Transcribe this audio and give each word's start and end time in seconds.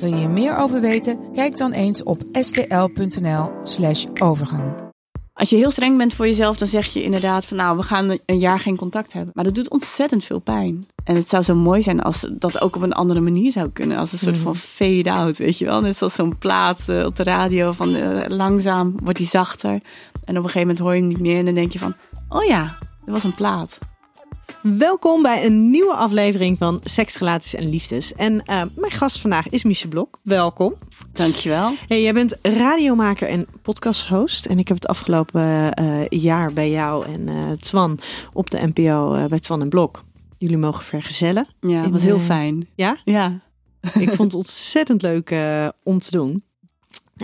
Wil 0.00 0.08
je 0.08 0.16
hier 0.16 0.30
meer 0.30 0.56
over 0.56 0.80
weten? 0.80 1.18
Kijk 1.32 1.56
dan 1.56 1.72
eens 1.72 2.02
op 2.02 2.22
stl.nl/slash 2.32 4.06
overgang. 4.22 4.62
Als 5.32 5.50
je 5.50 5.56
heel 5.56 5.70
streng 5.70 5.96
bent 5.96 6.14
voor 6.14 6.26
jezelf, 6.26 6.56
dan 6.56 6.68
zeg 6.68 6.86
je 6.86 7.02
inderdaad 7.02 7.46
van 7.46 7.56
nou, 7.56 7.76
we 7.76 7.82
gaan 7.82 8.18
een 8.26 8.38
jaar 8.38 8.60
geen 8.60 8.76
contact 8.76 9.12
hebben. 9.12 9.32
Maar 9.34 9.44
dat 9.44 9.54
doet 9.54 9.70
ontzettend 9.70 10.24
veel 10.24 10.38
pijn. 10.38 10.84
En 11.04 11.14
het 11.14 11.28
zou 11.28 11.42
zo 11.42 11.54
mooi 11.54 11.82
zijn 11.82 12.02
als 12.02 12.30
dat 12.32 12.60
ook 12.60 12.76
op 12.76 12.82
een 12.82 12.92
andere 12.92 13.20
manier 13.20 13.52
zou 13.52 13.70
kunnen. 13.70 13.96
Als 13.96 14.12
een 14.12 14.18
soort 14.18 14.38
van 14.38 14.56
fade-out, 14.56 15.38
weet 15.38 15.58
je 15.58 15.64
wel. 15.64 15.80
Net 15.80 15.96
zoals 15.96 16.14
zo'n 16.14 16.38
plaat 16.38 16.88
eh, 16.88 17.04
op 17.04 17.16
de 17.16 17.22
radio 17.22 17.72
van 17.72 17.94
eh, 17.94 18.28
langzaam 18.28 18.94
wordt 19.02 19.18
die 19.18 19.26
zachter. 19.26 19.70
En 20.24 20.36
op 20.38 20.44
een 20.44 20.50
gegeven 20.50 20.60
moment 20.60 20.78
hoor 20.78 20.94
je 20.94 21.00
hem 21.00 21.08
niet 21.08 21.20
meer 21.20 21.38
en 21.38 21.44
dan 21.44 21.54
denk 21.54 21.72
je 21.72 21.78
van, 21.78 21.94
oh 22.28 22.44
ja, 22.44 22.78
er 23.06 23.12
was 23.12 23.24
een 23.24 23.34
plaat. 23.34 23.78
Welkom 24.62 25.22
bij 25.22 25.46
een 25.46 25.70
nieuwe 25.70 25.94
aflevering 25.94 26.58
van 26.58 26.80
Seks, 26.84 27.18
Relaties 27.18 27.54
en 27.54 27.68
Liefdes. 27.68 28.14
En 28.14 28.42
eh, 28.44 28.62
mijn 28.74 28.92
gast 28.92 29.20
vandaag 29.20 29.48
is 29.48 29.64
Miche 29.64 29.88
Blok. 29.88 30.18
Welkom. 30.22 30.74
Dankjewel. 31.12 31.74
Hey, 31.88 32.02
jij 32.02 32.12
bent 32.12 32.36
radiomaker 32.42 33.28
en 33.28 33.46
podcasthost. 33.62 34.46
En 34.46 34.58
ik 34.58 34.68
heb 34.68 34.76
het 34.76 34.86
afgelopen 34.86 35.74
eh, 35.74 36.08
jaar 36.08 36.52
bij 36.52 36.70
jou 36.70 37.06
en 37.06 37.20
uh, 37.28 37.50
Twan 37.50 37.98
op 38.32 38.50
de 38.50 38.70
NPO 38.74 39.26
bij 39.28 39.38
Twan 39.38 39.60
en 39.60 39.68
Blok. 39.68 40.04
Jullie 40.36 40.58
mogen 40.58 40.84
vergezellen. 40.84 41.46
Ja, 41.60 41.82
dat 41.82 41.90
was 41.90 42.04
heel 42.04 42.18
fijn. 42.18 42.68
Ja? 42.74 42.96
Ja. 43.04 43.40
Ik 43.98 44.12
vond 44.12 44.32
het 44.32 44.34
ontzettend 44.42 45.02
leuk 45.02 45.34
om 45.82 45.98
te 45.98 46.10
doen. 46.10 46.44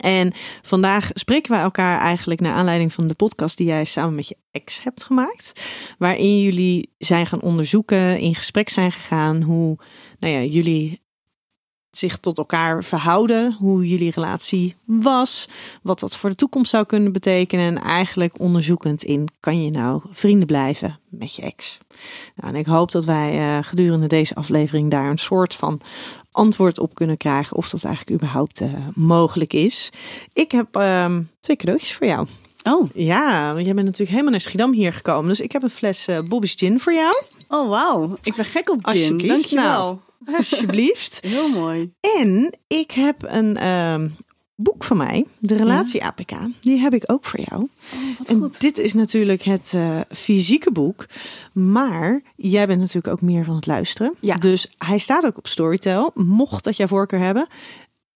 En 0.01 0.33
vandaag 0.63 1.11
spreken 1.15 1.53
we 1.53 1.59
elkaar 1.59 2.01
eigenlijk 2.01 2.41
naar 2.41 2.55
aanleiding 2.55 2.93
van 2.93 3.07
de 3.07 3.15
podcast 3.15 3.57
die 3.57 3.67
jij 3.67 3.85
samen 3.85 4.15
met 4.15 4.29
je 4.29 4.37
ex 4.51 4.83
hebt 4.83 5.05
gemaakt. 5.05 5.53
Waarin 5.99 6.43
jullie 6.43 6.95
zijn 6.99 7.27
gaan 7.27 7.43
onderzoeken, 7.43 8.19
in 8.19 8.35
gesprek 8.35 8.69
zijn 8.69 8.93
gegaan 8.93 9.43
hoe 9.43 9.79
nou 10.19 10.33
ja, 10.33 10.41
jullie 10.41 11.05
zich 11.99 12.19
tot 12.19 12.39
elkaar 12.39 12.85
verhouden, 12.85 13.57
hoe 13.59 13.89
jullie 13.89 14.11
relatie 14.15 14.75
was, 14.85 15.49
wat 15.83 16.01
dat 16.01 16.17
voor 16.17 16.31
de 16.31 16.37
toekomst 16.37 16.71
zou 16.71 16.85
kunnen 16.85 17.13
betekenen 17.13 17.77
en 17.77 17.83
eigenlijk 17.83 18.41
onderzoekend 18.41 19.05
in 19.05 19.29
kan 19.41 19.63
je 19.63 19.71
nou 19.71 20.01
vrienden 20.11 20.47
blijven 20.47 20.99
met 21.09 21.37
je 21.37 21.43
ex. 21.43 21.79
Nou, 22.35 22.55
en 22.55 22.59
ik 22.59 22.67
hoop 22.67 22.91
dat 22.91 23.05
wij 23.05 23.39
uh, 23.39 23.57
gedurende 23.61 24.07
deze 24.07 24.35
aflevering 24.35 24.91
daar 24.91 25.11
een 25.11 25.19
soort 25.19 25.55
van 25.55 25.81
antwoord 26.31 26.79
op 26.79 26.95
kunnen 26.95 27.17
krijgen 27.17 27.57
of 27.57 27.71
dat 27.71 27.85
eigenlijk 27.85 28.17
überhaupt 28.17 28.61
uh, 28.61 28.69
mogelijk 28.95 29.53
is. 29.53 29.91
Ik 30.33 30.53
heb 30.53 30.77
uh, 30.77 31.17
twee 31.41 31.57
cadeautjes 31.57 31.95
voor 31.95 32.07
jou. 32.07 32.27
Oh. 32.71 32.91
Ja, 32.95 33.53
want 33.53 33.65
jij 33.65 33.75
bent 33.75 33.87
natuurlijk 33.87 34.11
helemaal 34.11 34.31
naar 34.31 34.41
Schiedam 34.41 34.73
hier 34.73 34.93
gekomen. 34.93 35.29
Dus 35.29 35.41
ik 35.41 35.53
heb 35.53 35.63
een 35.63 35.71
fles 35.71 36.09
uh, 36.09 36.19
Bobby's 36.21 36.55
Gin 36.55 36.81
voor 36.81 36.93
jou. 36.93 37.23
Oh, 37.49 37.69
wauw. 37.69 38.19
Ik 38.23 38.35
ben 38.35 38.45
gek 38.45 38.71
op 38.71 38.87
gin. 38.87 39.19
Dankjewel. 39.19 39.65
Nou, 39.65 39.97
alsjeblieft. 40.39 41.19
Heel 41.27 41.49
mooi. 41.49 41.93
En 42.19 42.59
ik 42.67 42.91
heb 42.91 43.23
een 43.23 43.57
uh, 43.63 44.11
boek 44.55 44.85
van 44.85 44.97
mij, 44.97 45.25
de 45.39 45.57
relatie 45.57 46.05
APK. 46.05 46.31
Die 46.61 46.79
heb 46.79 46.95
ik 46.95 47.03
ook 47.07 47.25
voor 47.25 47.41
jou. 47.41 47.69
Oh, 48.21 48.31
en 48.31 48.53
dit 48.59 48.79
is 48.79 48.95
natuurlijk 48.95 49.43
het 49.43 49.73
uh, 49.75 50.01
fysieke 50.09 50.73
boek. 50.73 51.07
Maar 51.53 52.23
jij 52.37 52.67
bent 52.67 52.81
natuurlijk 52.81 53.15
ook 53.15 53.21
meer 53.21 53.45
van 53.45 53.55
het 53.55 53.67
luisteren. 53.67 54.15
Ja. 54.21 54.37
Dus 54.37 54.75
hij 54.79 54.99
staat 54.99 55.27
ook 55.27 55.39
op 55.39 55.47
Storytel. 55.47 56.11
Mocht 56.15 56.65
dat 56.65 56.77
jouw 56.77 56.87
voorkeur 56.87 57.21
hebben. 57.21 57.47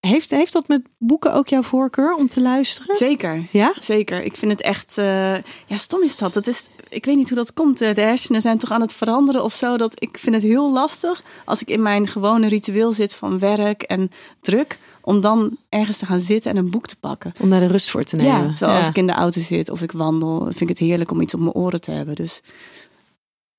Heeft, 0.00 0.30
heeft 0.30 0.52
dat 0.52 0.68
met 0.68 0.82
boeken 0.98 1.34
ook 1.34 1.48
jouw 1.48 1.62
voorkeur 1.62 2.14
om 2.14 2.26
te 2.26 2.40
luisteren? 2.40 2.96
Zeker. 2.96 3.46
Ja? 3.50 3.72
Zeker. 3.80 4.22
Ik 4.22 4.36
vind 4.36 4.52
het 4.52 4.60
echt... 4.60 4.98
Uh, 4.98 5.34
ja, 5.66 5.76
stom 5.76 6.02
is 6.02 6.16
dat. 6.16 6.34
Dat 6.34 6.46
is... 6.46 6.68
Ik 6.88 7.04
weet 7.04 7.16
niet 7.16 7.28
hoe 7.28 7.38
dat 7.38 7.52
komt. 7.52 7.78
De 7.78 7.86
hersenen 7.86 8.40
zijn 8.40 8.58
toch 8.58 8.70
aan 8.70 8.80
het 8.80 8.92
veranderen 8.92 9.44
of 9.44 9.54
zo. 9.54 9.76
Dat 9.76 10.02
ik 10.02 10.18
vind 10.18 10.34
het 10.34 10.44
heel 10.44 10.72
lastig 10.72 11.22
als 11.44 11.62
ik 11.62 11.68
in 11.68 11.82
mijn 11.82 12.08
gewone 12.08 12.48
ritueel 12.48 12.92
zit 12.92 13.14
van 13.14 13.38
werk 13.38 13.82
en 13.82 14.10
druk 14.40 14.78
om 15.00 15.20
dan 15.20 15.56
ergens 15.68 15.98
te 15.98 16.06
gaan 16.06 16.20
zitten 16.20 16.50
en 16.50 16.56
een 16.56 16.70
boek 16.70 16.86
te 16.86 16.96
pakken. 16.96 17.32
Om 17.40 17.50
daar 17.50 17.60
de 17.60 17.66
rust 17.66 17.90
voor 17.90 18.04
te 18.04 18.16
nemen. 18.16 18.46
Ja, 18.46 18.52
terwijl 18.52 18.78
als 18.78 18.88
ik 18.88 18.98
in 18.98 19.06
de 19.06 19.12
auto 19.12 19.40
zit 19.40 19.70
of 19.70 19.82
ik 19.82 19.92
wandel, 19.92 20.40
vind 20.42 20.60
ik 20.60 20.68
het 20.68 20.78
heerlijk 20.78 21.10
om 21.10 21.20
iets 21.20 21.34
op 21.34 21.40
mijn 21.40 21.54
oren 21.54 21.80
te 21.80 21.90
hebben. 21.90 22.14
Dus 22.14 22.42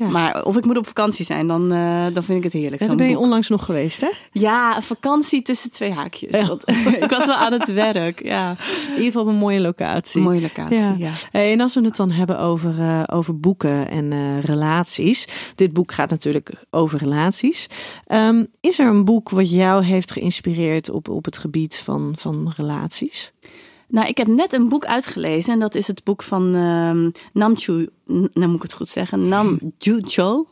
ja. 0.01 0.09
Maar 0.09 0.44
of 0.44 0.57
ik 0.57 0.66
moet 0.66 0.78
op 0.78 0.88
vakantie 0.88 1.25
zijn, 1.25 1.47
dan, 1.47 1.73
uh, 1.73 2.06
dan 2.13 2.23
vind 2.23 2.38
ik 2.38 2.44
het 2.44 2.53
heerlijk. 2.53 2.81
Ja, 2.81 2.88
dan 2.88 2.97
ben 2.97 3.09
je 3.09 3.17
onlangs 3.17 3.50
nog 3.50 3.66
geweest, 3.66 4.01
hè? 4.01 4.09
Ja, 4.31 4.81
vakantie 4.81 5.41
tussen 5.41 5.72
twee 5.72 5.91
haakjes. 5.91 6.39
Ja. 6.39 6.47
Want, 6.47 6.69
ik 7.03 7.09
was 7.09 7.25
wel 7.25 7.35
aan 7.35 7.51
het 7.51 7.73
werk, 7.73 8.23
ja. 8.23 8.50
In 8.88 8.90
ieder 8.90 9.03
geval 9.03 9.22
op 9.22 9.28
een 9.28 9.35
mooie 9.35 9.59
locatie. 9.59 10.19
Een 10.19 10.28
mooie 10.28 10.41
locatie, 10.41 10.97
ja. 10.97 11.11
en 11.31 11.59
als 11.61 11.73
we 11.73 11.81
het 11.81 11.95
dan 11.95 12.11
hebben 12.11 12.40
over, 12.40 12.79
uh, 12.79 13.03
over 13.06 13.40
boeken 13.40 13.90
en 13.90 14.11
uh, 14.11 14.44
relaties. 14.44 15.28
Dit 15.56 15.73
boek 15.73 15.91
gaat 15.91 16.09
natuurlijk 16.09 16.66
over 16.69 17.00
relaties. 17.00 17.67
Um, 18.07 18.47
is 18.59 18.79
er 18.79 18.88
een 18.88 19.06
boek 19.06 19.29
wat 19.29 19.50
jou 19.50 19.84
heeft 19.84 20.11
geïnspireerd 20.11 20.90
op, 20.90 21.09
op 21.09 21.25
het 21.25 21.38
gebied 21.38 21.81
van, 21.84 22.16
van 22.17 22.53
relaties? 22.57 23.31
Nou, 23.91 24.07
ik 24.07 24.18
heb 24.18 24.28
net 24.28 24.53
een 24.53 24.69
boek 24.69 24.85
uitgelezen 24.85 25.53
en 25.53 25.59
dat 25.59 25.75
is 25.75 25.88
het 25.88 26.03
boek 26.03 26.24
van 26.24 26.56
um, 26.56 27.12
Nam 27.34 27.57
Chu, 27.57 27.88
nou 28.06 28.47
moet 28.47 28.56
ik 28.56 28.62
het 28.62 28.74
goed 28.74 28.90
zeggen, 28.90 29.28
Nam 29.28 29.59
Ju 29.78 30.02
Cho. 30.06 30.47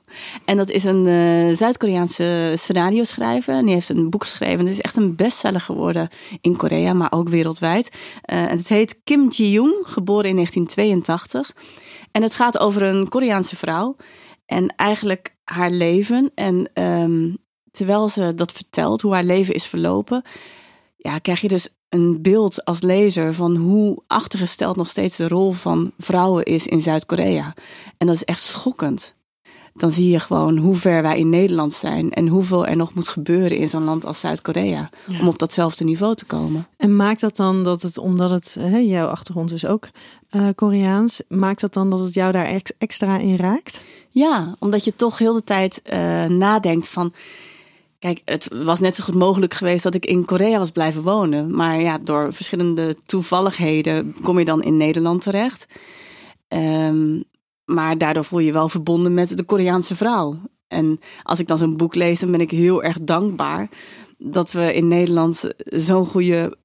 En 0.46 0.58
dat 0.58 0.70
is 0.70 0.84
een 0.84 1.06
uh, 1.06 1.56
Zuid-Koreaanse 1.56 2.54
scenario-schrijver. 2.56 3.54
En 3.54 3.66
die 3.66 3.74
heeft 3.74 3.90
een 3.90 4.10
boek 4.10 4.24
geschreven. 4.24 4.60
Het 4.60 4.70
is 4.70 4.82
echt 4.82 4.96
een 4.96 5.16
bestseller 5.16 5.62
geworden 5.62 6.10
in 6.42 6.56
Korea, 6.56 6.94
maar 6.94 7.12
ook 7.12 7.30
wereldwijd. 7.30 7.90
Uh, 7.90 8.52
en 8.52 8.58
het 8.58 8.70
heet 8.70 9.00
Kim 9.04 9.30
Ji-young, 9.30 9.76
geboren 9.82 10.30
in 10.30 10.36
1982. 10.36 11.56
En 12.12 12.22
het 12.22 12.36
gaat 12.36 12.60
over 12.60 12.84
een 12.84 13.10
Koreaanse 13.10 13.56
vrouw 13.56 13.96
en 14.46 14.74
eigenlijk 14.76 15.36
haar 15.44 15.72
leven. 15.72 16.32
En 16.36 16.70
um, 16.74 17.38
terwijl 17.72 18.10
ze 18.10 18.34
dat 18.34 18.52
vertelt, 18.52 19.02
hoe 19.02 19.14
haar 19.14 19.24
leven 19.24 19.54
is 19.54 19.66
verlopen, 19.66 20.24
ja, 20.98 21.18
krijg 21.18 21.42
je 21.42 21.48
dus 21.48 21.79
een 21.90 22.22
beeld 22.22 22.66
als 22.66 22.82
lezer 22.82 23.34
van 23.34 23.56
hoe 23.56 23.98
achtergesteld 24.08 24.76
nog 24.76 24.88
steeds 24.88 25.18
de 25.18 25.28
rol 25.28 25.52
van 25.52 25.92
vrouwen 25.98 26.44
is 26.44 26.68
in 26.68 26.82
Zuid-Korea. 26.82 27.54
En 27.98 28.08
dat 28.08 28.16
is 28.16 28.24
echt 28.24 28.42
schokkend. 28.42 29.18
Dan 29.74 29.92
zie 29.92 30.10
je 30.10 30.20
gewoon 30.20 30.58
hoe 30.58 30.76
ver 30.76 31.02
wij 31.02 31.20
in 31.20 31.30
Nederland 31.30 31.74
zijn 31.74 32.14
en 32.14 32.28
hoeveel 32.28 32.68
er 32.68 32.76
nog 32.76 32.94
moet 32.94 33.08
gebeuren 33.08 33.58
in 33.58 33.70
zo'n 33.70 33.84
land 33.84 34.06
als 34.06 34.20
Zuid-Korea 34.20 34.90
ja. 35.08 35.20
om 35.20 35.28
op 35.28 35.40
datzelfde 35.40 35.84
niveau 35.84 36.16
te 36.16 36.26
komen. 36.26 36.68
En 36.78 36.96
maakt 36.96 37.22
dat 37.22 37.36
dan 37.36 37.64
dat 37.64 37.82
het, 37.82 37.98
omdat 37.98 38.30
het, 38.30 38.58
hè, 38.60 38.78
jouw 38.78 39.08
achtergrond 39.08 39.52
is 39.54 39.66
ook 39.66 39.90
uh, 40.32 40.48
Koreaans, 40.56 41.22
maakt 41.28 41.62
dat 41.62 41.74
dan 41.74 41.90
dat 41.90 42.00
het 42.00 42.14
jou 42.14 42.32
daar 42.32 42.46
ex 42.46 42.72
extra 42.78 43.18
in 43.18 43.36
raakt? 43.36 43.84
Ja, 44.10 44.56
omdat 44.60 44.84
je 44.84 44.96
toch 44.96 45.18
heel 45.18 45.34
de 45.34 45.44
tijd 45.44 45.82
uh, 45.94 46.26
nadenkt 46.26 46.88
van 46.88 47.14
Kijk, 48.00 48.22
het 48.26 48.48
was 48.64 48.80
net 48.80 48.96
zo 48.96 49.04
goed 49.04 49.16
mogelijk 49.16 49.54
geweest 49.54 49.84
dat 49.84 49.96
ik 49.96 50.06
in 50.06 50.26
Korea 50.26 50.58
was 50.58 50.72
blijven 50.72 51.02
wonen. 51.02 51.56
Maar 51.56 51.82
ja, 51.82 51.98
door 51.98 52.34
verschillende 52.34 52.96
toevalligheden 53.06 54.16
kom 54.24 54.40
je 54.40 54.46
dan 54.46 54.64
in 54.64 54.78
Nederland 54.78 55.22
terecht. 55.22 55.66
Um, 56.48 57.24
maar 57.66 57.98
daardoor 57.98 58.24
voel 58.24 58.40
je 58.40 58.46
je 58.46 58.52
wel 58.52 58.70
verbonden 58.70 59.14
met 59.14 59.38
de 59.38 59.44
Koreaanse 59.44 59.96
vrouw. 59.96 60.40
En 60.68 61.00
als 61.24 61.40
ik 61.40 61.48
dan 61.48 61.58
zo'n 61.58 61.78
boek 61.78 61.96
lees, 61.96 62.20
dan 62.20 62.32
ben 62.32 62.42
ik 62.42 62.52
heel 62.52 62.84
erg 62.84 62.98
dankbaar 63.02 63.70
dat 64.18 64.52
we 64.52 64.74
in 64.74 64.88
Nederland 64.88 65.52
zo'n 65.58 66.06
goede 66.06 66.58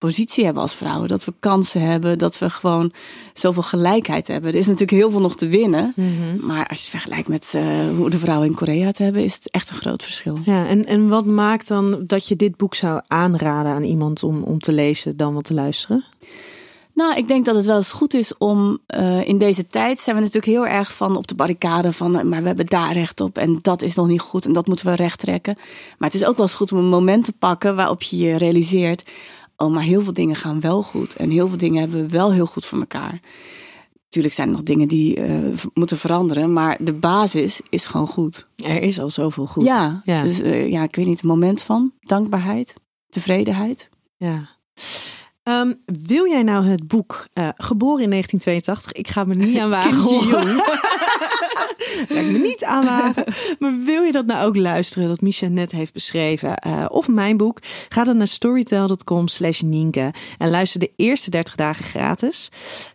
positie 0.00 0.44
hebben 0.44 0.62
als 0.62 0.74
vrouwen. 0.74 1.08
Dat 1.08 1.24
we 1.24 1.34
kansen 1.40 1.80
hebben, 1.80 2.18
dat 2.18 2.38
we 2.38 2.50
gewoon 2.50 2.92
zoveel 3.34 3.62
gelijkheid 3.62 4.28
hebben. 4.28 4.50
Er 4.50 4.58
is 4.58 4.66
natuurlijk 4.66 4.98
heel 4.98 5.10
veel 5.10 5.20
nog 5.20 5.36
te 5.36 5.48
winnen. 5.48 5.92
Mm 5.96 6.04
-hmm. 6.04 6.46
Maar 6.46 6.66
als 6.66 6.78
je 6.78 6.82
het 6.82 6.90
vergelijkt 6.90 7.28
met 7.28 7.52
uh, 7.56 7.62
hoe 7.96 8.10
de 8.10 8.18
vrouwen 8.18 8.48
in 8.48 8.54
Korea 8.54 8.86
het 8.86 8.98
hebben, 8.98 9.24
is 9.24 9.34
het 9.34 9.50
echt 9.50 9.70
een 9.70 9.76
groot 9.76 10.02
verschil. 10.02 10.38
Ja, 10.44 10.66
en, 10.66 10.86
en 10.86 11.08
wat 11.08 11.26
maakt 11.26 11.68
dan 11.68 12.04
dat 12.06 12.28
je 12.28 12.36
dit 12.36 12.56
boek 12.56 12.74
zou 12.74 13.00
aanraden 13.06 13.72
aan 13.72 13.84
iemand 13.84 14.22
om, 14.22 14.42
om 14.42 14.58
te 14.58 14.72
lezen 14.72 15.16
dan 15.16 15.34
wat 15.34 15.44
te 15.44 15.54
luisteren? 15.54 16.04
Nou, 16.94 17.16
ik 17.16 17.28
denk 17.28 17.44
dat 17.44 17.54
het 17.54 17.66
wel 17.66 17.76
eens 17.76 17.90
goed 17.90 18.14
is 18.14 18.38
om 18.38 18.78
uh, 18.94 19.28
in 19.28 19.38
deze 19.38 19.66
tijd 19.66 19.98
zijn 19.98 20.16
we 20.16 20.22
natuurlijk 20.22 20.52
heel 20.52 20.66
erg 20.66 20.92
van 20.92 21.16
op 21.16 21.26
de 21.26 21.34
barricade 21.34 21.92
van, 21.92 22.16
uh, 22.16 22.22
maar 22.22 22.40
we 22.40 22.46
hebben 22.46 22.66
daar 22.66 22.92
recht 22.92 23.20
op 23.20 23.38
en 23.38 23.58
dat 23.62 23.82
is 23.82 23.94
nog 23.94 24.06
niet 24.06 24.20
goed 24.20 24.44
en 24.44 24.52
dat 24.52 24.66
moeten 24.66 24.86
we 24.86 24.94
recht 24.94 25.18
trekken. 25.18 25.54
Maar 25.98 26.10
het 26.10 26.20
is 26.20 26.26
ook 26.26 26.36
wel 26.36 26.46
eens 26.46 26.54
goed 26.54 26.72
om 26.72 26.78
een 26.78 26.88
moment 26.88 27.24
te 27.24 27.32
pakken 27.32 27.76
waarop 27.76 28.02
je 28.02 28.16
je 28.16 28.36
realiseert, 28.36 29.10
oh, 29.60 29.72
maar 29.72 29.82
heel 29.82 30.02
veel 30.02 30.12
dingen 30.12 30.36
gaan 30.36 30.60
wel 30.60 30.82
goed. 30.82 31.16
En 31.16 31.30
heel 31.30 31.48
veel 31.48 31.56
dingen 31.56 31.80
hebben 31.80 32.00
we 32.00 32.08
wel 32.08 32.32
heel 32.32 32.46
goed 32.46 32.66
voor 32.66 32.78
elkaar. 32.78 33.20
Natuurlijk 34.04 34.34
zijn 34.34 34.48
er 34.48 34.54
nog 34.54 34.62
dingen 34.62 34.88
die 34.88 35.18
uh, 35.18 35.52
moeten 35.74 35.98
veranderen, 35.98 36.52
maar 36.52 36.78
de 36.80 36.92
basis 36.92 37.60
is 37.68 37.86
gewoon 37.86 38.06
goed. 38.06 38.46
Er 38.56 38.82
is 38.82 39.00
al 39.00 39.10
zoveel 39.10 39.46
goed. 39.46 39.64
Ja, 39.64 40.00
ja. 40.04 40.22
dus 40.22 40.40
uh, 40.40 40.70
ja, 40.70 40.82
ik 40.82 40.96
weet 40.96 41.06
niet, 41.06 41.22
een 41.22 41.28
moment 41.28 41.62
van 41.62 41.92
dankbaarheid, 42.00 42.74
tevredenheid. 43.08 43.88
Ja. 44.16 44.34
Um, 44.34 44.46
Ehm, 45.50 45.72
wil 46.06 46.26
jij 46.26 46.42
nou 46.42 46.64
het 46.64 46.86
boek 46.86 47.26
eh, 47.32 47.48
Geboren 47.56 48.02
in 48.02 48.10
1982? 48.10 48.92
Ik 48.92 49.08
ga 49.08 49.24
me 49.24 49.34
niet 49.34 49.58
aan 49.58 49.70
wagen. 49.80 50.00
Lijkt 52.08 52.30
me 52.30 52.38
niet 52.38 52.64
aanwagen. 52.64 53.24
Maar 53.58 53.74
wil 53.84 54.02
je 54.02 54.12
dat 54.12 54.26
nou 54.26 54.46
ook 54.46 54.56
luisteren, 54.56 55.08
dat 55.08 55.20
Misha 55.20 55.48
net 55.48 55.72
heeft 55.72 55.92
beschreven? 55.92 56.58
eh, 56.60 56.84
of 56.88 57.08
mijn 57.08 57.36
boek? 57.36 57.58
Ga 57.88 58.04
dan 58.04 58.16
naar 58.16 58.26
storytel.com 58.26 59.28
slash 59.28 59.60
Nienke 59.60 60.14
en 60.38 60.50
luister 60.50 60.80
de 60.80 60.90
eerste 60.96 61.30
30 61.30 61.54
dagen 61.54 61.84
gratis. 61.84 62.48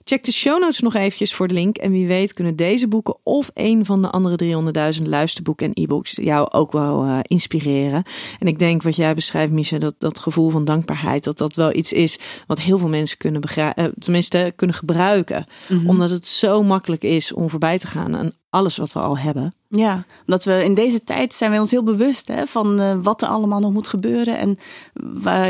Check 0.04 0.24
de 0.24 0.32
show 0.32 0.60
notes 0.60 0.80
nog 0.80 0.96
eventjes 0.96 1.34
voor 1.34 1.48
de 1.48 1.54
link. 1.54 1.78
En 1.78 1.92
wie 1.92 2.08
weet 2.08 2.34
kunnen 2.34 2.56
deze 2.56 2.88
boeken 2.88 3.18
of 3.24 3.52
een 3.54 3.86
van 3.86 4.02
de 4.02 4.10
andere 4.10 4.94
300.000 4.98 5.04
luisterboeken 5.04 5.66
en 5.68 5.84
e-books 5.84 6.12
jou 6.22 6.52
ook 6.52 6.72
wel 6.72 7.04
eh, 7.04 7.20
inspireren. 7.22 8.04
En 8.40 8.48
ik 8.48 8.60
denk 8.60 8.84
wat 8.84 8.96
jij 8.96 9.14
beschrijft, 9.14 9.52
Misha, 9.52 9.78
dat 9.78 9.96
dat 9.98 10.20
gevoel 10.20 10.50
van 10.50 10.66
dankbaarheid, 10.66 11.24
dat 11.24 11.38
dat 11.38 11.56
wel 11.56 11.74
iets 11.74 11.94
is 11.94 12.20
wat 12.48 12.60
heel 12.60 12.78
veel 12.78 12.90
mensen 12.90 13.18
kunnen 13.18 13.42
begrijpen, 13.42 13.94
tenminste 14.00 14.54
kunnen 14.56 14.76
gebruiken. 14.76 15.46
Omdat 15.86 16.10
het 16.10 16.28
zo 16.28 16.64
makkelijk 16.64 17.04
is 17.04 17.34
om 17.34 17.50
voorbij 17.50 17.80
te 17.80 17.88
gaan 17.88 18.15
aan 18.16 18.32
alles 18.50 18.78
wat 18.78 18.94
we 18.94 19.00
al 19.00 19.18
hebben. 19.18 19.56
Ja, 19.68 20.06
omdat 20.26 20.44
we 20.44 20.64
in 20.64 20.74
deze 20.74 21.04
tijd 21.04 21.34
zijn 21.34 21.52
we 21.52 21.60
ons 21.60 21.72
heel 21.72 21.84
bewust 21.84 22.28
hè, 22.28 22.46
van 22.46 22.80
eh, 22.80 22.98
wat 23.02 23.22
er 23.22 23.28
allemaal 23.28 23.60
nog 23.60 23.74
moet 23.74 23.88
gebeuren 23.88 24.38
en 24.38 24.58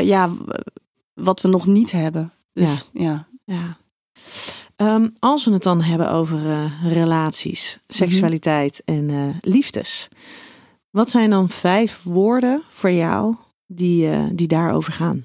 ja, 0.04 0.30
wat 1.14 1.40
we 1.40 1.48
nog 1.48 1.66
niet 1.66 1.92
hebben. 1.92 2.32
Dus 2.52 2.88
ja. 2.92 3.26
Ja. 3.44 3.76
Ehm, 4.76 5.08
als 5.18 5.44
we 5.44 5.52
het 5.52 5.62
dan 5.62 5.82
hebben 5.82 6.10
over 6.10 6.50
eh, 6.50 6.92
relaties, 6.92 7.78
seksualiteit 7.86 8.82
en 8.84 9.10
eh, 9.10 9.28
liefdes. 9.40 10.08
Wat 10.90 11.10
zijn 11.10 11.30
dan 11.30 11.48
vijf 11.48 12.02
woorden 12.02 12.62
voor 12.68 12.90
jou 12.90 13.34
die, 13.66 14.34
die 14.34 14.48
daarover 14.48 14.92
gaan? 14.92 15.24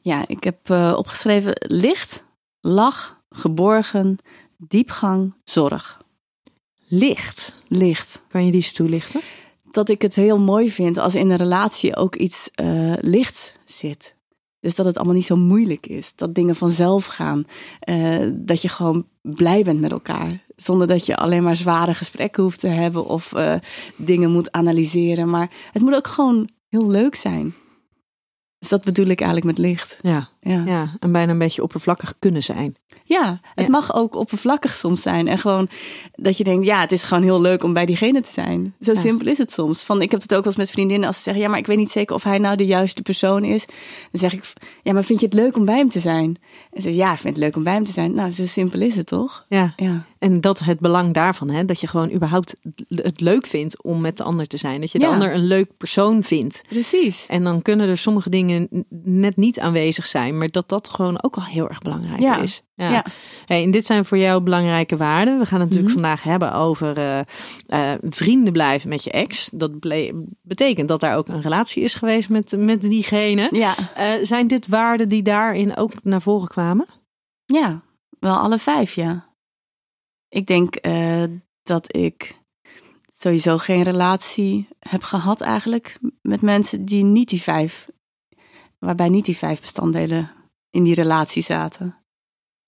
Ja, 0.00 0.24
ik 0.28 0.44
heb 0.44 0.70
opgeschreven 0.96 1.52
licht, 1.58 2.24
lach, 2.60 3.20
geborgen, 3.28 4.18
diepgang, 4.56 5.34
zorg. 5.44 6.04
Licht. 6.88 7.52
Licht. 7.68 8.22
Kan 8.28 8.44
je 8.44 8.50
die 8.50 8.60
eens 8.60 8.72
toelichten? 8.72 9.20
Dat 9.70 9.88
ik 9.88 10.02
het 10.02 10.14
heel 10.14 10.38
mooi 10.38 10.70
vind 10.70 10.98
als 10.98 11.14
in 11.14 11.30
een 11.30 11.36
relatie 11.36 11.96
ook 11.96 12.16
iets 12.16 12.50
eh, 12.54 12.92
lichts 13.00 13.52
zit. 13.64 14.14
Dus 14.60 14.74
dat 14.74 14.86
het 14.86 14.96
allemaal 14.96 15.14
niet 15.14 15.26
zo 15.26 15.36
moeilijk 15.36 15.86
is. 15.86 16.14
Dat 16.14 16.34
dingen 16.34 16.56
vanzelf 16.56 17.06
gaan. 17.06 17.44
Eh, 17.80 18.28
dat 18.32 18.62
je 18.62 18.68
gewoon 18.68 19.06
blij 19.22 19.62
bent 19.62 19.80
met 19.80 19.92
elkaar. 19.92 20.44
Zonder 20.56 20.86
dat 20.86 21.06
je 21.06 21.16
alleen 21.16 21.42
maar 21.42 21.56
zware 21.56 21.94
gesprekken 21.94 22.42
hoeft 22.42 22.60
te 22.60 22.68
hebben 22.68 23.06
of 23.06 23.32
eh, 23.32 23.54
dingen 23.96 24.32
moet 24.32 24.52
analyseren. 24.52 25.30
Maar 25.30 25.50
het 25.72 25.82
moet 25.82 25.94
ook 25.94 26.06
gewoon 26.06 26.48
heel 26.68 26.90
leuk 26.90 27.14
zijn. 27.14 27.54
Dus 28.58 28.68
dat 28.68 28.84
bedoel 28.84 29.06
ik 29.06 29.20
eigenlijk 29.20 29.58
met 29.58 29.66
licht. 29.66 29.98
Ja, 30.02 30.28
Ja, 30.46 30.88
en 30.98 31.12
bijna 31.12 31.32
een 31.32 31.38
beetje 31.38 31.62
oppervlakkig 31.62 32.14
kunnen 32.18 32.42
zijn. 32.42 32.76
het 33.06 33.64
Ja. 33.64 33.68
mag 33.68 33.94
ook 33.94 34.14
oppervlakkig 34.14 34.72
soms 34.72 35.02
zijn. 35.02 35.28
En 35.28 35.38
gewoon 35.38 35.68
dat 36.14 36.36
je 36.38 36.44
denkt, 36.44 36.64
ja, 36.66 36.80
het 36.80 36.92
is 36.92 37.02
gewoon 37.02 37.22
heel 37.22 37.40
leuk 37.40 37.62
om 37.62 37.72
bij 37.72 37.86
diegene 37.86 38.20
te 38.20 38.32
zijn. 38.32 38.74
Zo 38.80 38.92
Ja. 38.92 39.00
simpel 39.00 39.26
is 39.26 39.38
het 39.38 39.52
soms. 39.52 39.82
Van, 39.82 40.02
ik 40.02 40.10
heb 40.10 40.20
het 40.22 40.30
ook 40.34 40.38
wel 40.38 40.46
eens 40.46 40.56
met 40.56 40.70
vriendinnen 40.70 41.06
als 41.06 41.16
ze 41.16 41.22
zeggen, 41.22 41.42
ja, 41.42 41.48
maar 41.48 41.58
ik 41.58 41.66
weet 41.66 41.76
niet 41.76 41.90
zeker 41.90 42.14
of 42.14 42.22
hij 42.22 42.38
nou 42.38 42.56
de 42.56 42.66
juiste 42.66 43.02
persoon 43.02 43.44
is. 43.44 43.66
Dan 44.10 44.20
zeg 44.20 44.32
ik, 44.32 44.52
ja, 44.82 44.92
maar 44.92 45.04
vind 45.04 45.20
je 45.20 45.26
het 45.26 45.34
leuk 45.34 45.56
om 45.56 45.64
bij 45.64 45.76
hem 45.76 45.88
te 45.90 46.00
zijn? 46.00 46.36
En 46.72 46.82
ze 46.82 46.82
zegt, 46.82 46.96
ja, 46.96 47.12
ik 47.12 47.18
vind 47.18 47.34
het 47.36 47.44
leuk 47.44 47.56
om 47.56 47.62
bij 47.62 47.72
hem 47.74 47.84
te 47.84 47.92
zijn. 47.92 48.14
Nou, 48.14 48.30
zo 48.30 48.46
simpel 48.46 48.80
is 48.80 48.96
het 48.96 49.06
toch? 49.06 49.44
Ja. 49.48 49.72
Ja, 49.76 50.04
En 50.18 50.40
dat 50.40 50.58
het 50.58 50.78
belang 50.80 51.12
daarvan, 51.12 51.50
hè, 51.50 51.64
dat 51.64 51.80
je 51.80 51.86
gewoon 51.86 52.12
überhaupt 52.12 52.54
het 52.88 53.20
leuk 53.20 53.46
vindt 53.46 53.82
om 53.82 54.00
met 54.00 54.16
de 54.16 54.22
ander 54.22 54.46
te 54.46 54.56
zijn. 54.56 54.80
Dat 54.80 54.92
je 54.92 54.98
de 54.98 55.06
ander 55.06 55.34
een 55.34 55.46
leuk 55.46 55.70
persoon 55.76 56.22
vindt. 56.22 56.62
precies. 56.68 57.26
En 57.28 57.44
dan 57.44 57.62
kunnen 57.62 57.88
er 57.88 57.98
sommige 57.98 58.30
dingen 58.30 58.68
net 59.04 59.36
niet 59.36 59.60
aanwezig 59.60 60.06
zijn, 60.06 60.35
maar 60.36 60.48
dat 60.50 60.68
dat 60.68 60.88
gewoon 60.88 61.22
ook 61.22 61.36
al 61.36 61.44
heel 61.44 61.68
erg 61.68 61.78
belangrijk 61.82 62.20
Ja. 62.20 62.36
is. 62.38 62.62
Ja. 62.74 62.90
Ja. 62.90 63.04
Hey, 63.46 63.62
en 63.62 63.70
dit 63.70 63.86
zijn 63.86 64.04
voor 64.04 64.18
jou 64.18 64.42
belangrijke 64.42 64.96
waarden. 64.96 65.38
We 65.38 65.46
gaan 65.46 65.60
het 65.60 65.68
natuurlijk 65.68 65.94
Mhm. 65.94 66.02
vandaag 66.02 66.22
hebben 66.22 66.52
over 66.52 66.98
eh, 67.66 67.92
vrienden 68.08 68.52
blijven 68.52 68.88
met 68.88 69.04
je 69.04 69.10
ex. 69.10 69.50
Dat 69.54 69.72
betekent 70.42 70.88
dat 70.88 71.00
daar 71.00 71.16
ook 71.16 71.28
een 71.28 71.40
relatie 71.42 71.82
is 71.82 71.94
geweest 71.94 72.28
met, 72.28 72.54
met 72.58 72.80
diegene. 72.80 73.48
Ja, 73.52 73.74
Eh, 73.94 74.12
zijn 74.22 74.46
dit 74.46 74.68
waarden 74.68 75.08
die 75.08 75.22
daarin 75.22 75.76
ook 75.76 75.92
naar 76.02 76.20
voren 76.22 76.48
kwamen? 76.48 76.86
ja, 77.44 77.82
wel 78.18 78.36
alle 78.36 78.58
vijf, 78.58 78.94
ja. 78.94 79.34
Ik 80.28 80.46
denk 80.46 80.76
dat 81.62 81.96
ik 81.96 82.40
sowieso 83.18 83.58
geen 83.58 83.82
relatie 83.82 84.68
heb 84.78 85.02
gehad 85.02 85.40
eigenlijk 85.40 85.98
met 86.22 86.42
mensen 86.42 86.84
die 86.84 87.04
niet 87.04 87.28
die 87.28 87.42
vijf, 87.42 87.88
waarbij 88.86 89.08
niet 89.08 89.24
die 89.24 89.36
vijf 89.36 89.60
bestanddelen 89.60 90.30
in 90.70 90.82
die 90.84 90.94
relatie 90.94 91.42
zaten. 91.42 91.96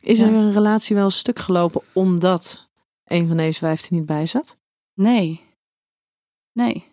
Is 0.00 0.18
Ja. 0.20 0.26
er 0.26 0.32
een 0.32 0.52
relatie 0.52 0.96
wel 0.96 1.10
stuk 1.10 1.38
gelopen 1.38 1.80
omdat 1.92 2.68
een 3.04 3.28
van 3.28 3.36
deze 3.36 3.58
vijf 3.58 3.82
er 3.82 3.92
niet 3.94 4.06
bij 4.06 4.26
zat? 4.26 4.56
Nee. 4.94 5.40
Nee. 6.52 6.86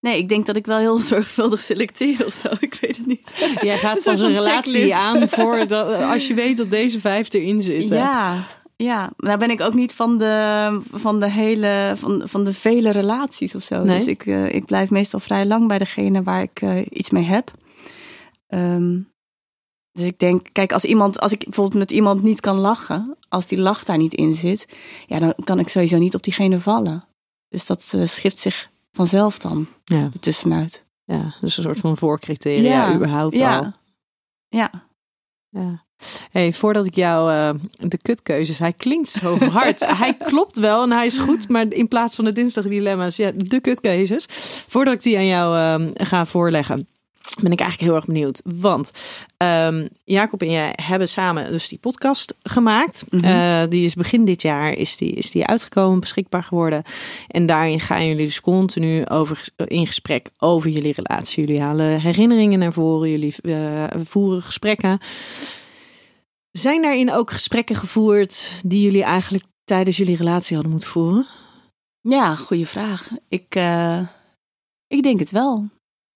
Nee, 0.00 0.18
ik 0.18 0.28
denk 0.28 0.46
dat 0.46 0.56
ik 0.56 0.66
wel 0.66 0.78
heel 0.78 0.98
zorgvuldig 1.14 1.60
selecteer 1.60 2.26
of 2.26 2.32
zo. 2.32 2.48
Ik 2.60 2.78
weet 2.80 2.96
het 2.96 3.06
niet. 3.06 3.32
Jij 3.60 3.78
gaat 3.78 3.96
Een 3.96 4.02
van 4.02 4.16
zo'n 4.16 4.28
relatie 4.32 4.72
checklist. 4.72 4.92
aan 4.92 5.28
voor 5.28 5.66
dat, 5.66 6.02
als 6.02 6.26
je 6.28 6.34
weet 6.34 6.56
dat 6.56 6.70
deze 6.70 7.00
vijf 7.00 7.32
erin 7.32 7.62
zitten. 7.62 7.96
Ja, 7.96 8.46
ja. 8.76 9.12
Nou 9.16 9.38
ben 9.38 9.50
ik 9.50 9.60
ook 9.60 9.74
niet 9.74 9.92
van 9.92 10.18
de, 10.18 10.80
van 10.92 11.20
de 11.20 11.30
hele, 11.30 11.92
van, 11.96 12.22
van 12.28 12.44
de 12.44 12.52
vele 12.52 12.90
relaties 12.90 13.54
of 13.54 13.62
zo. 13.62 13.84
Nee? 13.84 13.98
Dus 13.98 14.06
ik, 14.06 14.26
eh, 14.26 14.54
ik 14.54 14.64
blijf 14.64 14.90
meestal 14.90 15.20
vrij 15.20 15.46
lang 15.46 15.68
bij 15.68 15.78
degene 15.78 16.22
waar 16.22 16.42
ik 16.42 16.60
eh, 16.62 16.86
iets 16.90 17.10
mee 17.10 17.24
heb. 17.24 17.50
Ehm, 18.52 19.00
dus 19.92 20.06
ik 20.06 20.18
denk, 20.18 20.48
kijk, 20.52 20.72
als 20.72 20.84
iemand, 20.84 21.20
als 21.20 21.32
ik 21.32 21.44
bijvoorbeeld 21.44 21.78
met 21.78 21.90
iemand 21.90 22.22
niet 22.22 22.40
kan 22.40 22.56
lachen, 22.58 23.16
als 23.28 23.46
die 23.46 23.58
lach 23.58 23.84
daar 23.84 23.96
niet 23.98 24.14
in 24.14 24.32
zit, 24.32 24.66
ja, 25.06 25.18
dan 25.18 25.34
kan 25.44 25.58
ik 25.58 25.68
sowieso 25.68 25.98
niet 25.98 26.14
op 26.14 26.22
diegene 26.22 26.60
vallen. 26.60 27.04
Dus 27.48 27.66
dat 27.66 27.92
eh, 27.94 28.04
schift 28.06 28.38
zich 28.38 28.70
vanzelf 28.92 29.38
dan 29.38 29.66
Ja, 29.84 30.10
ertussenuit. 30.12 30.84
ja, 31.04 31.34
dus 31.40 31.56
een 31.56 31.62
soort 31.62 31.78
van 31.78 31.96
voorcriteria 31.96 32.88
Ja, 32.88 32.94
überhaupt 32.94 33.38
Ja. 33.38 33.58
al. 33.58 33.70
Ja. 34.48 34.70
Ja. 35.48 35.84
Hey, 36.30 36.52
voordat 36.52 36.86
ik 36.86 36.94
jou 36.94 37.32
eh, 37.32 37.60
de 37.88 37.96
kutkeuzes, 37.96 38.58
hij 38.58 38.72
klinkt 38.72 39.08
zo 39.10 39.38
hard. 39.58 39.80
hij 39.98 40.14
klopt 40.16 40.58
wel 40.58 40.82
en 40.82 40.90
hij 40.92 41.06
is 41.06 41.18
goed, 41.18 41.48
maar 41.48 41.72
in 41.72 41.88
plaats 41.88 42.14
van 42.14 42.24
de 42.24 42.32
dinsdag 42.32 42.64
dilemma's, 42.68 43.16
ja, 43.16 43.30
de 43.34 43.60
kutkeuzes. 43.60 44.26
Voordat 44.68 44.94
ik 44.94 45.02
die 45.02 45.16
aan 45.16 45.26
jou 45.26 45.82
eh, 45.84 46.06
ga 46.06 46.26
voorleggen, 46.26 46.88
ben 47.34 47.52
ik 47.52 47.60
eigenlijk 47.60 47.90
heel 47.90 47.98
erg 47.98 48.06
benieuwd. 48.06 48.42
Want 48.44 48.90
ehm, 49.36 49.88
Jacob 50.04 50.42
en 50.42 50.50
jij 50.50 50.72
hebben 50.82 51.08
samen 51.08 51.50
dus 51.50 51.68
die 51.68 51.78
podcast 51.78 52.34
gemaakt. 52.42 53.04
Mhm. 53.10 53.24
Eh, 53.24 53.62
die 53.68 53.84
is 53.84 53.94
begin 53.94 54.24
dit 54.24 54.42
jaar 54.42 54.72
is 54.72 54.96
die, 54.96 55.12
is 55.12 55.30
die 55.30 55.46
uitgekomen, 55.46 56.00
beschikbaar 56.00 56.42
geworden. 56.42 56.82
En 57.28 57.46
daarin 57.46 57.80
gaan 57.80 58.06
jullie 58.06 58.26
dus 58.26 58.40
continu 58.40 59.06
over, 59.06 59.48
in 59.66 59.86
gesprek 59.86 60.30
over 60.38 60.70
jullie 60.70 60.94
relatie. 60.96 61.46
Jullie 61.46 61.62
halen 61.62 62.00
herinneringen 62.00 62.58
naar 62.58 62.72
voren, 62.72 63.10
jullie 63.10 63.34
eh, 63.42 63.84
voeren 64.04 64.42
gesprekken. 64.42 64.98
Zijn 66.50 66.82
daarin 66.82 67.12
ook 67.12 67.30
gesprekken 67.30 67.76
gevoerd 67.76 68.50
die 68.64 68.82
jullie 68.82 69.02
eigenlijk 69.02 69.44
tijdens 69.64 69.96
jullie 69.96 70.16
relatie 70.16 70.54
hadden 70.54 70.72
moeten 70.72 70.90
voeren? 70.90 71.26
Ja, 72.00 72.34
goede 72.34 72.66
vraag. 72.66 73.10
Ik, 73.28 73.54
eh, 73.54 74.00
ik 74.86 75.02
denk 75.02 75.18
het 75.18 75.30
wel. 75.30 75.68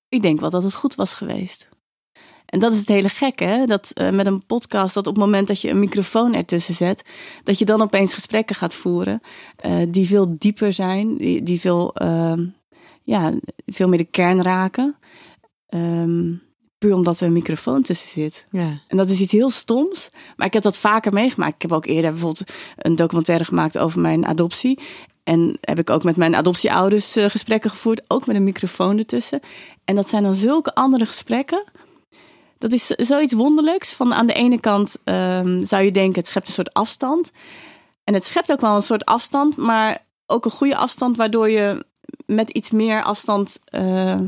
Ik 0.08 0.22
denk 0.22 0.40
wel 0.40 0.50
dat 0.50 0.62
het 0.62 0.74
goed 0.74 0.94
was 0.94 1.14
geweest. 1.14 1.68
En 2.46 2.58
dat 2.58 2.72
is 2.72 2.78
het 2.78 2.88
hele 2.88 3.08
gekke, 3.08 3.44
hè? 3.44 3.66
Dat 3.66 3.90
eh, 3.90 4.10
met 4.10 4.26
een 4.26 4.46
podcast, 4.46 4.94
dat 4.94 5.06
op 5.06 5.14
het 5.14 5.24
moment 5.24 5.48
dat 5.48 5.60
je 5.60 5.70
een 5.70 5.78
microfoon 5.78 6.34
ertussen 6.34 6.74
zet, 6.74 7.04
dat 7.42 7.58
je 7.58 7.64
dan 7.64 7.82
opeens 7.82 8.14
gesprekken 8.14 8.56
gaat 8.56 8.74
voeren 8.74 9.20
eh, 9.56 9.76
die 9.88 10.06
veel 10.06 10.36
dieper 10.38 10.72
zijn, 10.72 11.16
die, 11.16 11.42
die 11.42 11.60
veel, 11.60 11.94
ehm, 11.94 12.46
ja, 13.02 13.34
veel 13.66 13.88
meer 13.88 13.98
de 13.98 14.04
kern 14.04 14.42
raken. 14.42 14.96
Ehm, 15.66 16.34
puur 16.78 16.94
omdat 16.94 17.20
er 17.20 17.26
een 17.26 17.32
microfoon 17.32 17.82
tussen 17.82 18.08
zit. 18.08 18.46
Ja. 18.50 18.80
En 18.88 18.96
dat 18.96 19.10
is 19.10 19.20
iets 19.20 19.32
heel 19.32 19.50
stoms. 19.50 20.10
Maar 20.36 20.46
ik 20.46 20.52
heb 20.52 20.62
dat 20.62 20.76
vaker 20.76 21.12
meegemaakt. 21.12 21.54
Ik 21.54 21.62
heb 21.62 21.72
ook 21.72 21.86
eerder 21.86 22.10
bijvoorbeeld 22.10 22.50
een 22.76 22.96
documentaire 22.96 23.44
gemaakt 23.44 23.78
over 23.78 24.00
mijn 24.00 24.26
adoptie. 24.26 24.78
En 25.26 25.58
heb 25.60 25.78
ik 25.78 25.90
ook 25.90 26.02
met 26.02 26.16
mijn 26.16 26.34
adoptieouders 26.34 27.16
eh, 27.16 27.28
gesprekken 27.28 27.70
gevoerd. 27.70 28.02
Ook 28.08 28.26
met 28.26 28.36
een 28.36 28.44
microfoon 28.44 28.98
ertussen. 28.98 29.40
En 29.84 29.94
dat 29.94 30.08
zijn 30.08 30.22
dan 30.22 30.34
zulke 30.34 30.74
andere 30.74 31.06
gesprekken. 31.06 31.64
Dat 32.58 32.72
is 32.72 32.86
zoiets 32.86 33.32
wonderlijks. 33.32 33.92
Van 33.92 34.14
aan 34.14 34.26
de 34.26 34.32
ene 34.32 34.60
kant 34.60 34.96
ehm, 35.04 35.64
zou 35.64 35.82
je 35.82 35.90
denken, 35.90 36.18
het 36.18 36.26
schept 36.26 36.46
een 36.46 36.52
soort 36.52 36.72
afstand. 36.72 37.30
En 38.04 38.14
het 38.14 38.24
schept 38.24 38.52
ook 38.52 38.60
wel 38.60 38.76
een 38.76 38.82
soort 38.82 39.04
afstand. 39.04 39.56
Maar 39.56 40.04
ook 40.26 40.44
een 40.44 40.50
goede 40.50 40.76
afstand. 40.76 41.16
Waardoor 41.16 41.50
je 41.50 41.84
met 42.26 42.50
iets 42.50 42.70
meer 42.70 43.02
afstand 43.02 43.58
eh, 43.64 44.20